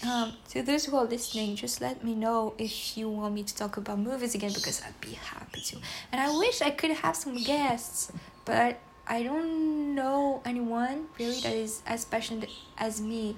um, 0.06 0.32
to 0.50 0.62
those 0.62 0.84
who 0.86 0.96
are 0.96 1.04
listening, 1.04 1.56
just 1.56 1.80
let 1.80 2.04
me 2.04 2.14
know 2.14 2.54
if 2.58 2.96
you 2.96 3.08
want 3.08 3.34
me 3.34 3.42
to 3.42 3.54
talk 3.54 3.76
about 3.76 3.98
movies 3.98 4.34
again 4.34 4.52
because 4.52 4.82
I'd 4.82 5.00
be 5.00 5.12
happy 5.12 5.60
to. 5.60 5.78
And 6.12 6.20
I 6.20 6.36
wish 6.36 6.62
I 6.62 6.70
could 6.70 6.90
have 6.90 7.16
some 7.16 7.36
guests, 7.36 8.12
but 8.44 8.78
I 9.06 9.22
don't 9.22 9.94
know 9.94 10.40
anyone 10.44 11.06
really 11.18 11.40
that 11.40 11.52
is 11.52 11.82
as 11.86 12.04
passionate 12.04 12.50
as 12.78 13.00
me 13.00 13.36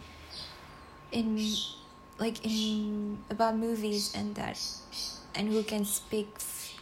in 1.12 1.38
like 2.18 2.44
in 2.44 3.18
about 3.30 3.56
movies 3.56 4.12
and 4.14 4.34
that 4.36 4.58
and 5.34 5.48
who 5.48 5.62
can 5.62 5.84
speak 5.84 6.28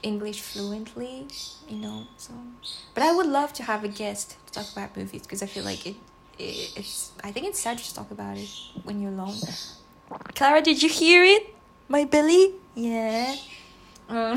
English 0.03 0.41
fluently, 0.41 1.27
you 1.69 1.77
know. 1.77 2.07
So, 2.19 2.33
but 2.95 3.03
I 3.03 3.15
would 3.15 3.27
love 3.27 3.53
to 3.55 3.63
have 3.63 3.85
a 3.85 3.89
guest 3.89 4.37
to 4.47 4.53
talk 4.53 4.73
about 4.73 4.97
movies 4.97 5.23
because 5.23 5.43
I 5.43 5.47
feel 5.47 5.65
like 5.65 5.87
it 5.87 5.97
it's 6.39 7.13
I 7.23 7.31
think 7.33 7.47
it's 7.47 7.61
sad 7.61 7.79
to 7.79 7.95
talk 7.95 8.11
about 8.11 8.37
it 8.37 8.49
when 8.85 9.01
you're 9.01 9.13
alone. 9.13 9.37
Clara, 10.35 10.61
did 10.63 10.83
you 10.83 10.89
hear 10.89 11.25
it? 11.25 11.55
My 11.89 12.05
belly? 12.05 12.55
Yeah. 12.75 13.37
Um, 14.09 14.37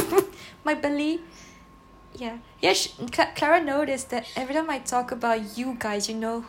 my 0.64 0.74
belly? 0.74 1.20
Yeah. 2.14 2.38
Yeah, 2.62 2.72
she, 2.72 2.90
Clara 3.36 3.62
noticed 3.62 4.10
that 4.10 4.26
every 4.34 4.54
time 4.54 4.70
I 4.70 4.78
talk 4.78 5.12
about 5.12 5.58
you 5.58 5.76
guys, 5.78 6.08
you 6.08 6.14
know 6.14 6.40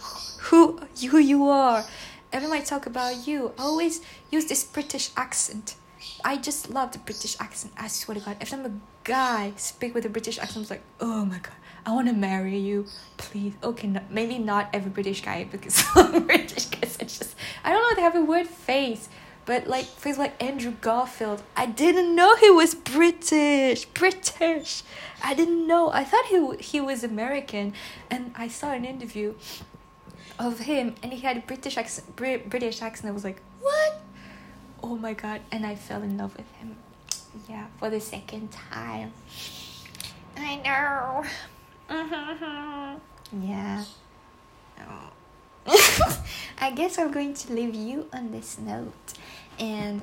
who 0.49 0.79
who 1.09 1.17
you 1.17 1.47
are. 1.47 1.83
Every 2.31 2.47
time 2.47 2.57
I 2.57 2.61
talk 2.61 2.85
about 2.85 3.27
you, 3.27 3.53
I 3.57 3.63
always 3.63 4.01
use 4.31 4.45
this 4.45 4.63
British 4.63 5.11
accent. 5.15 5.75
I 6.23 6.37
just 6.37 6.69
love 6.69 6.91
the 6.91 6.99
British 6.99 7.35
accent. 7.39 7.73
I 7.77 7.87
swear 7.87 8.15
to 8.15 8.21
God, 8.23 8.37
every 8.39 8.57
time 8.57 8.65
a 8.65 8.71
guy 9.03 9.53
speak 9.55 9.93
with 9.93 10.05
a 10.05 10.09
British 10.09 10.39
accent, 10.39 10.65
I'm 10.65 10.69
like, 10.69 10.83
oh 10.99 11.25
my 11.25 11.39
God 11.39 11.55
I 11.87 11.91
want 11.91 12.09
to 12.09 12.13
marry 12.13 12.57
you, 12.57 12.85
please. 13.15 13.53
Okay, 13.63 13.87
no, 13.87 14.01
maybe 14.09 14.37
not 14.39 14.67
every 14.73 14.91
British 14.91 15.21
guy 15.21 15.45
because 15.49 15.81
British 16.25 16.65
guys 16.65 16.97
are 16.97 17.05
just 17.05 17.33
I 17.63 17.71
don't 17.71 17.81
know 17.81 17.95
they 17.95 18.01
have 18.01 18.13
a 18.13 18.25
weird 18.25 18.47
face, 18.47 19.07
but 19.45 19.67
like 19.67 19.85
face 19.85 20.17
like 20.17 20.43
Andrew 20.43 20.73
Garfield. 20.81 21.43
I 21.55 21.65
didn't 21.65 22.13
know 22.13 22.35
he 22.35 22.51
was 22.51 22.75
British. 22.75 23.85
British. 23.85 24.83
I 25.23 25.33
didn't 25.33 25.65
know. 25.65 25.89
I 25.89 26.03
thought 26.03 26.25
he 26.25 26.57
he 26.57 26.81
was 26.81 27.05
American, 27.05 27.71
and 28.11 28.33
I 28.35 28.49
saw 28.49 28.73
an 28.73 28.83
interview 28.83 29.35
of 30.37 30.59
him, 30.59 30.95
and 31.01 31.13
he 31.13 31.21
had 31.21 31.37
a 31.37 31.41
British 31.41 31.77
accent. 31.77 32.17
British 32.17 32.81
accent. 32.81 33.09
I 33.09 33.13
was 33.13 33.23
like, 33.23 33.41
what? 33.61 34.01
Oh 34.83 34.97
my 34.97 35.13
god! 35.13 35.39
And 35.53 35.65
I 35.65 35.75
fell 35.75 36.01
in 36.01 36.17
love 36.17 36.35
with 36.35 36.51
him. 36.55 36.75
Yeah, 37.47 37.67
for 37.79 37.89
the 37.89 38.01
second 38.01 38.51
time. 38.51 39.13
I 40.35 40.57
know. 40.57 41.23
Mm-hmm. 41.89 42.97
Yeah. 43.43 43.83
Oh. 44.81 45.11
I 46.59 46.71
guess 46.71 46.97
I'm 46.97 47.11
going 47.11 47.33
to 47.33 47.53
leave 47.53 47.75
you 47.75 48.07
on 48.13 48.31
this 48.31 48.57
note. 48.59 48.93
And 49.59 50.01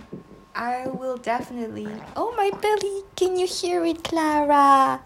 I 0.55 0.89
will 0.89 1.17
definitely. 1.17 1.89
Oh, 2.17 2.35
my 2.37 2.51
belly! 2.61 3.03
Can 3.17 3.37
you 3.37 3.47
hear 3.47 3.85
it, 3.85 4.05
Clara? 4.05 5.01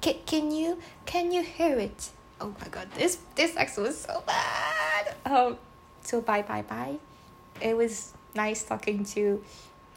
Can, 0.00 0.14
can 0.26 0.50
you 0.50 0.78
can 1.06 1.32
you 1.32 1.42
hear 1.42 1.78
it? 1.78 2.10
Oh 2.40 2.54
my 2.60 2.68
god, 2.68 2.88
this 2.94 3.18
this 3.34 3.56
accent 3.56 3.88
was 3.88 3.98
so 3.98 4.22
bad. 4.26 5.14
Oh, 5.26 5.58
so 6.02 6.20
bye 6.20 6.42
bye 6.42 6.62
bye. 6.62 6.96
It 7.60 7.76
was 7.76 8.14
nice 8.34 8.62
talking 8.62 9.04
to 9.18 9.42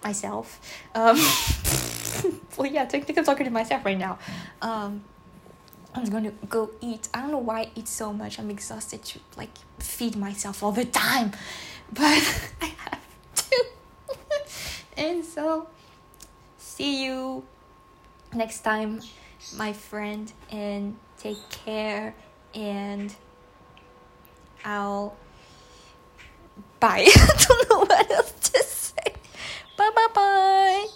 myself. 0.03 0.59
Um, 0.95 1.17
well, 2.57 2.65
yeah, 2.65 2.85
technically 2.85 3.19
I'm 3.19 3.25
talking 3.25 3.45
to 3.45 3.51
myself 3.51 3.85
right 3.85 3.97
now. 3.97 4.17
Um, 4.61 5.03
I'm 5.93 6.05
gonna 6.05 6.31
go 6.49 6.71
eat. 6.81 7.09
I 7.13 7.21
don't 7.21 7.31
know 7.31 7.37
why 7.37 7.61
I 7.61 7.71
eat 7.75 7.87
so 7.87 8.13
much. 8.13 8.39
I'm 8.39 8.49
exhausted 8.49 9.03
to 9.03 9.19
like 9.37 9.49
feed 9.79 10.15
myself 10.15 10.63
all 10.63 10.71
the 10.71 10.85
time, 10.85 11.31
but 11.93 12.45
I 12.61 12.65
have 12.65 13.05
to. 13.35 13.65
and 14.97 15.25
so, 15.25 15.67
see 16.57 17.03
you 17.05 17.43
next 18.33 18.61
time, 18.61 19.01
my 19.57 19.73
friend, 19.73 20.31
and 20.49 20.95
take 21.17 21.49
care. 21.49 22.15
And 22.55 23.13
I'll 24.63 25.15
bye. 26.79 27.07
I 27.15 27.45
don't 27.47 27.69
know 27.69 27.79
what 27.79 28.11
else 28.11 28.31
to 28.51 28.63
say. 28.63 29.13
Bye 29.77 29.91
bye 29.93 30.07
bye. 30.13 30.87